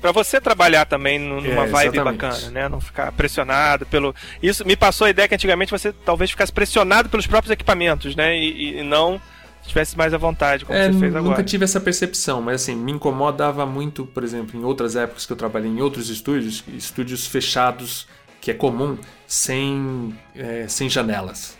Pra 0.00 0.12
você 0.12 0.40
trabalhar 0.40 0.84
também 0.84 1.18
nu- 1.18 1.40
numa 1.40 1.64
É, 1.64 1.66
vibe 1.66 1.96
exatamente. 1.96 2.20
bacana, 2.20 2.50
né? 2.52 2.68
Não 2.68 2.80
ficar 2.80 3.10
pressionado 3.10 3.84
pelo. 3.86 4.14
Isso 4.40 4.64
me 4.64 4.76
passou 4.76 5.08
a 5.08 5.10
ideia 5.10 5.26
que 5.26 5.34
antigamente 5.34 5.72
você 5.72 5.92
talvez 5.92 6.30
ficasse 6.30 6.52
pressionado 6.52 7.08
pelos 7.08 7.26
próprios 7.26 7.50
equipamentos, 7.50 8.14
né? 8.14 8.38
E- 8.38 8.78
e 8.78 8.82
não 8.84 9.20
estivesse 9.68 9.96
mais 9.96 10.12
à 10.12 10.18
vontade, 10.18 10.64
como 10.64 10.76
É, 10.78 10.84
você 10.92 10.98
fez 10.98 11.12
nunca 11.14 11.18
agora. 11.18 11.42
tive 11.44 11.64
essa 11.64 11.80
percepção, 11.80 12.42
mas 12.42 12.62
assim, 12.62 12.74
me 12.74 12.92
incomodava 12.92 13.64
muito, 13.64 14.04
por 14.06 14.24
exemplo, 14.24 14.58
em 14.58 14.64
outras 14.64 14.96
épocas 14.96 15.24
que 15.26 15.32
eu 15.32 15.36
trabalhei 15.36 15.70
em 15.70 15.80
outros 15.80 16.08
estúdios, 16.10 16.64
estúdios 16.68 17.26
fechados, 17.26 18.06
que 18.40 18.50
é 18.50 18.54
comum, 18.54 18.96
sem, 19.26 20.14
é, 20.34 20.66
sem 20.68 20.88
janelas. 20.88 21.56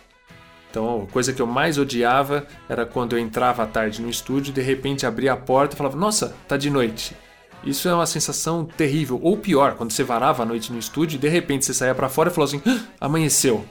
Então, 0.71 1.07
a 1.09 1.13
coisa 1.13 1.33
que 1.33 1.41
eu 1.41 1.47
mais 1.47 1.79
odiava 1.79 2.47
era 2.69 2.85
quando 2.85 3.15
eu 3.17 3.19
entrava 3.19 3.63
à 3.63 3.67
tarde 3.67 4.03
no 4.03 4.11
estúdio 4.11 4.51
e 4.51 4.55
de 4.55 4.61
repente 4.61 5.07
abria 5.07 5.33
a 5.33 5.37
porta 5.37 5.75
e 5.75 5.79
falava, 5.79 5.97
nossa, 5.97 6.35
tá 6.47 6.57
de 6.57 6.69
noite. 6.71 7.17
Isso 7.65 7.89
é 7.89 7.95
uma 7.95 8.07
sensação 8.07 8.65
terrível. 8.65 9.19
Ou 9.23 9.37
pior, 9.37 9.75
quando 9.75 9.91
você 9.93 10.05
varava 10.05 10.43
a 10.43 10.47
noite 10.47 10.71
no 10.73 10.79
estúdio 10.79 11.17
e 11.17 11.19
de 11.19 11.29
repente 11.29 11.65
você 11.65 11.75
saía 11.75 11.95
pra 11.95 12.09
fora 12.09 12.29
e 12.31 12.33
falou 12.33 12.47
assim, 12.47 12.63
"Ah, 12.67 12.79
amanheceu. 13.01 13.65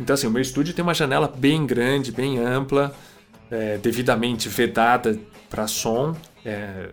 Então, 0.00 0.14
assim, 0.14 0.26
o 0.26 0.30
meu 0.30 0.40
estúdio 0.42 0.72
tem 0.74 0.82
uma 0.82 0.94
janela 0.94 1.30
bem 1.36 1.66
grande, 1.66 2.12
bem 2.12 2.38
ampla, 2.38 2.94
é, 3.50 3.78
devidamente 3.78 4.48
vedada 4.48 5.18
para 5.48 5.66
som. 5.66 6.14
É, 6.44 6.90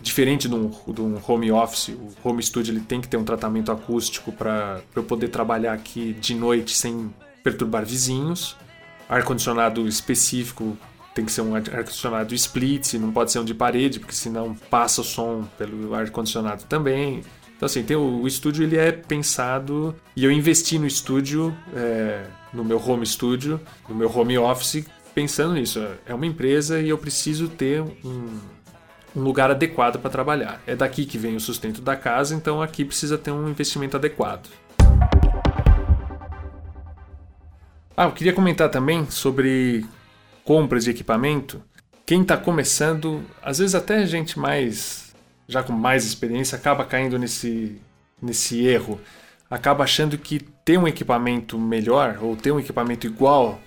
diferente 0.00 0.48
de 0.48 0.54
um, 0.54 0.70
de 0.88 1.00
um 1.00 1.18
home 1.26 1.50
office, 1.50 1.88
o 1.88 2.14
home 2.22 2.42
studio 2.42 2.72
ele 2.72 2.80
tem 2.80 3.00
que 3.00 3.08
ter 3.08 3.16
um 3.16 3.24
tratamento 3.24 3.72
acústico 3.72 4.30
para 4.30 4.80
eu 4.94 5.02
poder 5.02 5.28
trabalhar 5.28 5.72
aqui 5.72 6.12
de 6.12 6.34
noite 6.34 6.76
sem 6.76 7.12
perturbar 7.42 7.84
vizinhos. 7.84 8.56
Ar-condicionado 9.08 9.86
específico 9.86 10.76
tem 11.14 11.24
que 11.24 11.32
ser 11.32 11.40
um 11.40 11.54
ar-condicionado 11.54 12.34
split, 12.34 12.94
não 12.94 13.10
pode 13.10 13.32
ser 13.32 13.38
um 13.38 13.44
de 13.44 13.54
parede, 13.54 13.98
porque 13.98 14.14
senão 14.14 14.54
passa 14.54 15.00
o 15.00 15.04
som 15.04 15.44
pelo 15.56 15.94
ar-condicionado 15.94 16.64
também. 16.64 17.22
Então 17.56 17.66
assim, 17.66 17.82
tem 17.82 17.96
o, 17.96 18.20
o 18.20 18.28
estúdio 18.28 18.64
ele 18.64 18.76
é 18.76 18.92
pensado 18.92 19.94
e 20.14 20.24
eu 20.24 20.30
investi 20.30 20.78
no 20.78 20.86
estúdio, 20.86 21.56
é, 21.74 22.26
no 22.52 22.62
meu 22.62 22.78
home 22.78 23.06
studio, 23.06 23.58
no 23.88 23.94
meu 23.94 24.14
home 24.14 24.36
office, 24.36 24.84
pensando 25.16 25.54
nisso. 25.54 25.82
É 26.04 26.12
uma 26.12 26.26
empresa 26.26 26.78
e 26.78 26.90
eu 26.90 26.98
preciso 26.98 27.48
ter 27.48 27.80
um, 27.80 28.38
um 29.16 29.22
lugar 29.22 29.50
adequado 29.50 29.98
para 29.98 30.10
trabalhar. 30.10 30.60
É 30.66 30.76
daqui 30.76 31.06
que 31.06 31.16
vem 31.16 31.34
o 31.34 31.40
sustento 31.40 31.80
da 31.80 31.96
casa, 31.96 32.34
então 32.34 32.60
aqui 32.60 32.84
precisa 32.84 33.16
ter 33.16 33.30
um 33.30 33.48
investimento 33.48 33.96
adequado. 33.96 34.50
Ah, 37.96 38.04
eu 38.04 38.12
queria 38.12 38.34
comentar 38.34 38.68
também 38.68 39.10
sobre 39.10 39.86
compras 40.44 40.84
de 40.84 40.90
equipamento. 40.90 41.62
Quem 42.04 42.20
está 42.20 42.36
começando, 42.36 43.24
às 43.42 43.56
vezes 43.56 43.74
até 43.74 44.04
gente 44.04 44.38
mais 44.38 45.14
já 45.48 45.62
com 45.62 45.72
mais 45.72 46.04
experiência 46.04 46.58
acaba 46.58 46.84
caindo 46.84 47.18
nesse 47.18 47.80
nesse 48.20 48.66
erro, 48.66 49.00
acaba 49.48 49.84
achando 49.84 50.18
que 50.18 50.40
ter 50.62 50.76
um 50.76 50.86
equipamento 50.86 51.58
melhor 51.58 52.18
ou 52.20 52.36
ter 52.36 52.52
um 52.52 52.60
equipamento 52.60 53.06
igual 53.06 53.60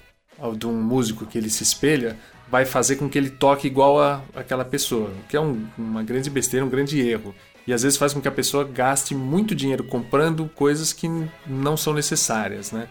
de 0.58 0.68
um 0.68 0.82
músico 0.82 1.26
que 1.26 1.38
ele 1.38 1.50
se 1.50 1.64
espelha 1.64 2.18
vai 2.50 2.66
fazer 2.66 2.96
com 2.96 3.08
que 3.08 3.18
ele 3.18 3.30
toque 3.30 3.68
igual 3.68 4.02
a 4.02 4.24
aquela 4.36 4.66
pessoa, 4.66 5.10
o 5.10 5.28
que 5.28 5.38
é 5.38 5.40
um- 5.40 5.68
uma 5.78 6.02
grande 6.02 6.30
besteira, 6.30 6.66
um 6.66 6.70
grande 6.70 7.00
erro. 7.00 7.36
E 7.68 7.74
às 7.74 7.84
vezes 7.84 7.98
faz 7.98 8.14
com 8.14 8.20
que 8.22 8.28
a 8.28 8.32
pessoa 8.32 8.64
gaste 8.64 9.14
muito 9.14 9.54
dinheiro 9.54 9.84
comprando 9.84 10.50
coisas 10.56 10.92
que 10.92 11.08
não 11.46 11.78
são 11.78 11.94
necessárias, 11.94 12.72
né? 12.72 12.88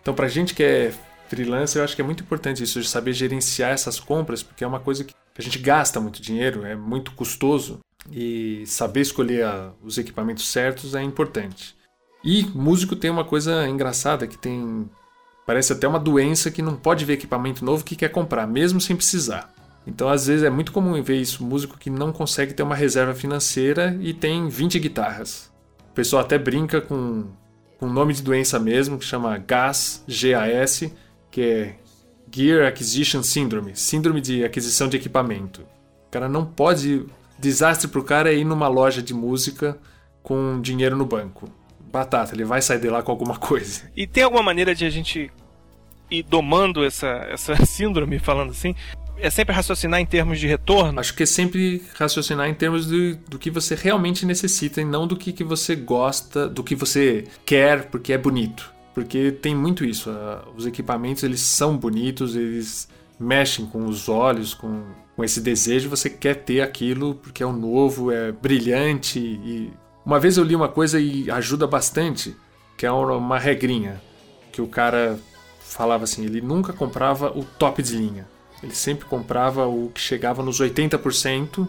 Então, 0.00 0.14
pra 0.14 0.28
gente 0.28 0.54
que 0.54 0.62
é 0.62 0.94
freelancer, 1.28 1.80
eu 1.80 1.84
acho 1.84 1.94
que 1.94 2.00
é 2.00 2.04
muito 2.04 2.22
importante 2.22 2.62
isso, 2.62 2.80
de 2.80 2.88
saber 2.88 3.12
gerenciar 3.12 3.72
essas 3.72 4.00
compras, 4.00 4.42
porque 4.42 4.64
é 4.64 4.66
uma 4.66 4.80
coisa 4.80 5.04
que 5.04 5.12
a 5.36 5.42
gente 5.42 5.58
gasta 5.58 6.00
muito 6.00 6.22
dinheiro, 6.22 6.64
é 6.64 6.74
muito 6.74 7.10
custoso, 7.12 7.80
e 8.10 8.62
saber 8.66 9.00
escolher 9.00 9.44
a- 9.44 9.72
os 9.82 9.98
equipamentos 9.98 10.48
certos 10.48 10.94
é 10.94 11.02
importante. 11.02 11.76
E 12.24 12.44
músico 12.54 12.96
tem 12.96 13.10
uma 13.10 13.24
coisa 13.24 13.68
engraçada 13.68 14.26
que 14.26 14.38
tem. 14.38 14.88
Parece 15.46 15.72
até 15.72 15.86
uma 15.86 15.98
doença 16.00 16.50
que 16.50 16.60
não 16.60 16.76
pode 16.76 17.04
ver 17.04 17.14
equipamento 17.14 17.64
novo 17.64 17.84
que 17.84 17.96
quer 17.96 18.08
comprar, 18.08 18.46
mesmo 18.46 18.80
sem 18.80 18.96
precisar. 18.96 19.54
Então, 19.86 20.08
às 20.08 20.26
vezes, 20.26 20.42
é 20.42 20.50
muito 20.50 20.72
comum 20.72 21.00
ver 21.00 21.16
isso, 21.16 21.44
músico 21.44 21.78
que 21.78 21.88
não 21.88 22.12
consegue 22.12 22.52
ter 22.52 22.64
uma 22.64 22.74
reserva 22.74 23.14
financeira 23.14 23.96
e 24.00 24.12
tem 24.12 24.48
20 24.48 24.80
guitarras. 24.80 25.52
O 25.90 25.94
pessoal 25.94 26.22
até 26.22 26.36
brinca 26.36 26.80
com 26.80 27.26
com 27.78 27.86
nome 27.86 28.14
de 28.14 28.22
doença 28.22 28.58
mesmo, 28.58 28.98
que 28.98 29.04
chama 29.04 29.36
GAS, 29.38 30.02
G-A-S, 30.06 30.92
que 31.30 31.40
é 31.42 31.76
Gear 32.30 32.66
Acquisition 32.66 33.22
Syndrome, 33.22 33.76
síndrome 33.76 34.20
de 34.20 34.44
aquisição 34.44 34.88
de 34.88 34.96
equipamento. 34.96 35.62
O 36.06 36.10
cara 36.10 36.28
não 36.28 36.44
pode. 36.44 37.06
Desastre 37.38 37.88
pro 37.88 38.02
cara 38.02 38.32
é 38.32 38.36
ir 38.36 38.44
numa 38.44 38.68
loja 38.68 39.02
de 39.02 39.12
música 39.12 39.78
com 40.22 40.60
dinheiro 40.60 40.96
no 40.96 41.04
banco. 41.04 41.48
Batata, 41.92 42.34
ele 42.34 42.44
vai 42.44 42.60
sair 42.62 42.80
de 42.80 42.88
lá 42.88 43.02
com 43.02 43.10
alguma 43.10 43.36
coisa. 43.38 43.90
E 43.96 44.06
tem 44.06 44.22
alguma 44.24 44.42
maneira 44.42 44.74
de 44.74 44.84
a 44.84 44.90
gente 44.90 45.30
ir 46.10 46.22
domando 46.22 46.84
essa, 46.84 47.08
essa 47.30 47.56
síndrome, 47.66 48.18
falando 48.18 48.50
assim? 48.50 48.74
É 49.18 49.30
sempre 49.30 49.54
raciocinar 49.54 49.98
em 49.98 50.04
termos 50.04 50.38
de 50.38 50.46
retorno? 50.46 51.00
Acho 51.00 51.14
que 51.14 51.22
é 51.22 51.26
sempre 51.26 51.82
raciocinar 51.94 52.48
em 52.48 52.54
termos 52.54 52.86
de, 52.86 53.14
do 53.28 53.38
que 53.38 53.50
você 53.50 53.74
realmente 53.74 54.26
necessita 54.26 54.80
e 54.80 54.84
não 54.84 55.06
do 55.06 55.16
que, 55.16 55.32
que 55.32 55.42
você 55.42 55.74
gosta, 55.74 56.46
do 56.46 56.62
que 56.62 56.74
você 56.74 57.24
quer 57.46 57.86
porque 57.86 58.12
é 58.12 58.18
bonito. 58.18 58.70
Porque 58.94 59.30
tem 59.30 59.54
muito 59.54 59.84
isso. 59.84 60.10
ah, 60.10 60.44
Os 60.54 60.66
equipamentos 60.66 61.22
eles 61.22 61.40
são 61.40 61.76
bonitos, 61.78 62.36
eles 62.36 62.88
mexem 63.18 63.64
com 63.64 63.86
os 63.86 64.08
olhos, 64.08 64.52
com, 64.52 64.84
com 65.14 65.24
esse 65.24 65.40
desejo. 65.40 65.88
Você 65.88 66.10
quer 66.10 66.34
ter 66.34 66.60
aquilo 66.60 67.14
porque 67.14 67.42
é 67.42 67.46
o 67.46 67.52
novo, 67.52 68.10
é 68.12 68.32
brilhante. 68.32 69.18
E 69.18 69.72
uma 70.06 70.20
vez 70.20 70.36
eu 70.36 70.44
li 70.44 70.54
uma 70.54 70.68
coisa 70.68 71.00
e 71.00 71.28
ajuda 71.28 71.66
bastante, 71.66 72.36
que 72.76 72.86
é 72.86 72.92
uma, 72.92 73.40
regrinha 73.40 74.00
que 74.52 74.62
o 74.62 74.68
cara 74.68 75.18
falava 75.58 76.04
assim, 76.04 76.24
ele 76.24 76.40
nunca 76.40 76.72
comprava 76.72 77.36
o 77.36 77.44
top 77.44 77.82
de 77.82 77.96
linha. 77.96 78.24
Ele 78.62 78.72
sempre 78.72 79.04
comprava 79.04 79.66
o 79.66 79.90
que 79.92 80.00
chegava 80.00 80.44
nos 80.44 80.60
80%, 80.60 81.66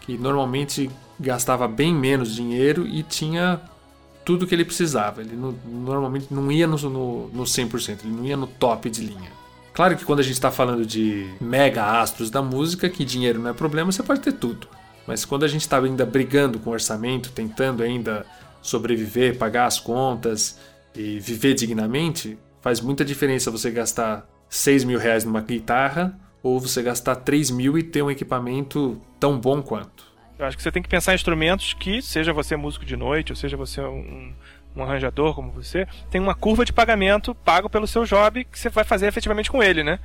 que 0.00 0.18
normalmente 0.18 0.90
gastava 1.20 1.68
bem 1.68 1.94
menos 1.94 2.34
dinheiro 2.34 2.84
e 2.84 3.04
tinha 3.04 3.60
tudo 4.24 4.44
que 4.44 4.56
ele 4.56 4.64
precisava. 4.64 5.20
Ele 5.20 5.36
não- 5.36 5.54
normalmente 5.64 6.26
não 6.34 6.50
ia 6.50 6.66
no, 6.66 6.76
no, 6.76 7.28
no 7.28 7.44
100%, 7.44 8.00
ele 8.04 8.12
não 8.12 8.26
ia 8.26 8.36
no 8.36 8.48
top 8.48 8.90
de 8.90 9.02
linha. 9.02 9.30
Claro 9.72 9.96
que 9.96 10.04
quando 10.04 10.18
a 10.18 10.24
gente 10.24 10.32
está 10.32 10.50
falando 10.50 10.84
de 10.84 11.30
mega 11.40 12.00
astros 12.00 12.28
da 12.28 12.42
música, 12.42 12.88
que 12.88 13.04
dinheiro 13.04 13.38
não 13.38 13.50
é 13.50 13.52
problema, 13.52 13.92
você 13.92 14.02
pode 14.02 14.20
ter 14.20 14.32
tudo. 14.32 14.66
Mas 15.08 15.24
quando 15.24 15.44
a 15.44 15.48
gente 15.48 15.62
está 15.62 15.78
ainda 15.78 16.04
brigando 16.04 16.58
com 16.58 16.68
o 16.68 16.72
orçamento, 16.74 17.32
tentando 17.32 17.82
ainda 17.82 18.26
sobreviver, 18.60 19.38
pagar 19.38 19.64
as 19.64 19.80
contas 19.80 20.60
e 20.94 21.18
viver 21.18 21.54
dignamente, 21.54 22.38
faz 22.60 22.78
muita 22.78 23.06
diferença 23.06 23.50
você 23.50 23.70
gastar 23.70 24.28
6 24.50 24.84
mil 24.84 24.98
reais 24.98 25.24
numa 25.24 25.40
guitarra 25.40 26.14
ou 26.42 26.60
você 26.60 26.82
gastar 26.82 27.16
3 27.16 27.50
mil 27.50 27.78
e 27.78 27.82
ter 27.82 28.02
um 28.02 28.10
equipamento 28.10 29.00
tão 29.18 29.40
bom 29.40 29.62
quanto. 29.62 30.04
Eu 30.38 30.44
acho 30.44 30.58
que 30.58 30.62
você 30.62 30.70
tem 30.70 30.82
que 30.82 30.90
pensar 30.90 31.12
em 31.12 31.14
instrumentos 31.14 31.72
que, 31.72 32.02
seja 32.02 32.34
você 32.34 32.54
músico 32.54 32.84
de 32.84 32.94
noite, 32.94 33.32
ou 33.32 33.36
seja 33.36 33.56
você 33.56 33.80
um, 33.80 34.34
um 34.76 34.82
arranjador 34.82 35.34
como 35.34 35.50
você, 35.50 35.88
tem 36.10 36.20
uma 36.20 36.34
curva 36.34 36.66
de 36.66 36.72
pagamento 36.72 37.34
pago 37.34 37.70
pelo 37.70 37.86
seu 37.86 38.04
job 38.04 38.44
que 38.44 38.58
você 38.58 38.68
vai 38.68 38.84
fazer 38.84 39.06
efetivamente 39.06 39.50
com 39.50 39.62
ele, 39.62 39.82
né? 39.82 40.00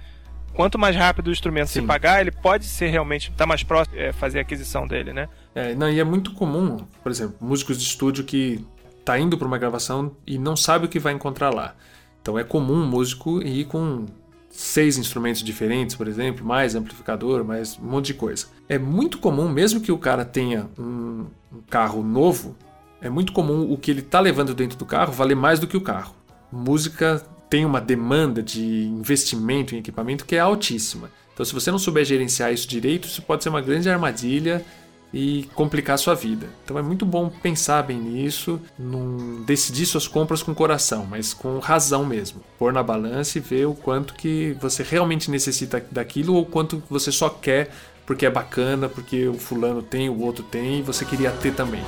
Quanto 0.54 0.78
mais 0.78 0.96
rápido 0.96 1.28
o 1.28 1.32
instrumento 1.32 1.68
se 1.68 1.80
Sim. 1.80 1.88
pagar, 1.88 2.22
ele 2.22 2.32
pode 2.32 2.66
ser 2.66 2.88
realmente, 2.88 3.32
tá 3.32 3.46
mais 3.46 3.64
próximo, 3.64 3.98
é, 3.98 4.12
fazer 4.12 4.40
a 4.40 4.42
aquisição 4.42 4.88
dele, 4.88 5.12
né? 5.12 5.28
É, 5.56 5.74
não, 5.74 5.90
e 5.90 6.00
é 6.00 6.04
muito 6.04 6.34
comum, 6.34 6.78
por 7.02 7.12
exemplo, 7.12 7.36
músicos 7.42 7.78
de 7.78 7.84
estúdio 7.84 8.24
que 8.24 8.64
tá 9.04 9.18
indo 9.18 9.38
para 9.38 9.48
uma 9.48 9.58
gravação 9.58 10.16
e 10.26 10.38
não 10.38 10.56
sabe 10.56 10.86
o 10.86 10.90
que 10.90 11.00
vai 11.00 11.14
encontrar 11.14 11.54
lá. 11.54 11.76
Então 12.22 12.38
é 12.38 12.44
comum 12.44 12.84
um 12.84 12.88
músico 12.88 13.42
ir 13.42 13.66
com 13.66 14.06
seis 14.50 14.98
instrumentos 14.98 15.42
diferentes, 15.42 15.96
por 15.96 16.08
exemplo, 16.08 16.46
mais 16.46 16.76
amplificador, 16.76 17.44
mais 17.44 17.78
um 17.80 17.86
monte 17.86 18.08
de 18.08 18.14
coisa. 18.14 18.46
É 18.70 18.78
muito 18.78 19.18
comum, 19.18 19.50
mesmo 19.50 19.82
que 19.82 19.92
o 19.92 19.98
cara 19.98 20.24
tenha 20.24 20.70
um, 20.78 21.26
um 21.52 21.62
carro 21.70 22.04
novo, 22.04 22.56
é 23.02 23.10
muito 23.10 23.34
comum 23.34 23.72
o 23.72 23.78
que 23.78 23.92
ele 23.92 24.02
tá 24.02 24.20
levando 24.20 24.54
dentro 24.54 24.78
do 24.78 24.86
carro 24.86 25.12
valer 25.12 25.36
mais 25.36 25.60
do 25.60 25.68
que 25.68 25.76
o 25.76 25.82
carro. 25.82 26.16
Música 26.52 27.26
tem 27.54 27.66
uma 27.66 27.80
demanda 27.80 28.42
de 28.42 28.64
investimento 28.64 29.76
em 29.76 29.78
equipamento 29.78 30.26
que 30.26 30.36
é 30.36 30.40
altíssima. 30.40 31.12
Então, 31.32 31.46
se 31.46 31.54
você 31.54 31.70
não 31.70 31.78
souber 31.78 32.04
gerenciar 32.04 32.52
isso 32.52 32.68
direito, 32.68 33.08
isso 33.08 33.22
pode 33.22 33.44
ser 33.44 33.50
uma 33.50 33.62
grande 33.62 33.88
armadilha 33.88 34.66
e 35.14 35.48
complicar 35.54 35.94
a 35.94 35.98
sua 36.00 36.16
vida. 36.16 36.48
Então 36.64 36.80
é 36.80 36.82
muito 36.82 37.06
bom 37.06 37.30
pensar 37.30 37.84
bem 37.84 38.00
nisso, 38.00 38.60
não 38.80 39.44
decidir 39.44 39.86
suas 39.86 40.08
compras 40.08 40.42
com 40.42 40.56
coração, 40.56 41.06
mas 41.08 41.32
com 41.32 41.60
razão 41.60 42.04
mesmo. 42.04 42.42
Pôr 42.58 42.74
na 42.74 42.82
balança 42.82 43.38
e 43.38 43.42
ver 43.42 43.68
o 43.68 43.76
quanto 43.76 44.16
que 44.16 44.58
você 44.60 44.82
realmente 44.82 45.30
necessita 45.30 45.86
daquilo 45.92 46.34
ou 46.34 46.48
quanto 46.48 46.82
você 46.90 47.12
só 47.12 47.30
quer 47.30 47.70
porque 48.04 48.26
é 48.26 48.32
bacana, 48.32 48.90
porque 48.90 49.28
o 49.28 49.36
fulano 49.36 49.84
tem, 49.84 50.10
o 50.10 50.20
outro 50.22 50.44
tem 50.44 50.80
e 50.80 50.82
você 50.82 51.06
queria 51.06 51.30
ter 51.30 51.54
também. 51.54 51.84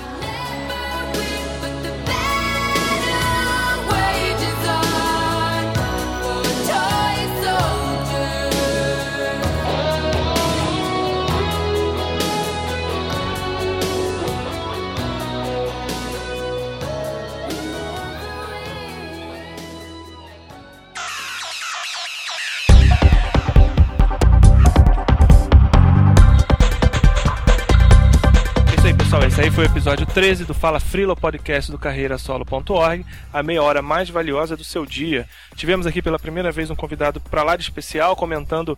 Esse 29.36 29.42
aí 29.42 29.52
foi 29.52 29.66
o 29.66 29.68
episódio 29.68 30.06
13 30.06 30.46
do 30.46 30.54
Fala 30.54 30.80
Frila 30.80 31.14
Podcast 31.14 31.70
do 31.70 31.78
carreirasolo.org, 31.78 33.06
a 33.34 33.44
meia 33.44 33.62
hora 33.62 33.82
mais 33.82 34.10
valiosa 34.10 34.56
do 34.56 34.64
seu 34.64 34.86
dia. 34.86 35.28
Tivemos 35.58 35.86
aqui 35.86 36.02
pela 36.02 36.18
primeira 36.18 36.54
vez 36.54 36.72
um 36.72 36.76
convidado 36.76 37.20
para 37.20 37.44
lá 37.44 37.58
de 37.58 37.64
especial, 37.64 38.16
comentando 38.16 38.78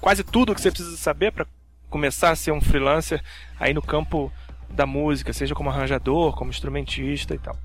quase 0.00 0.22
tudo 0.22 0.52
o 0.52 0.54
que 0.54 0.60
você 0.60 0.70
precisa 0.70 0.96
saber 0.96 1.32
para 1.32 1.48
começar 1.90 2.30
a 2.30 2.36
ser 2.36 2.52
um 2.52 2.60
freelancer 2.60 3.20
aí 3.58 3.74
no 3.74 3.82
campo 3.82 4.30
da 4.70 4.86
música, 4.86 5.32
seja 5.32 5.52
como 5.52 5.68
arranjador, 5.68 6.32
como 6.36 6.50
instrumentista 6.50 7.34
e 7.34 7.38
tal. 7.40 7.58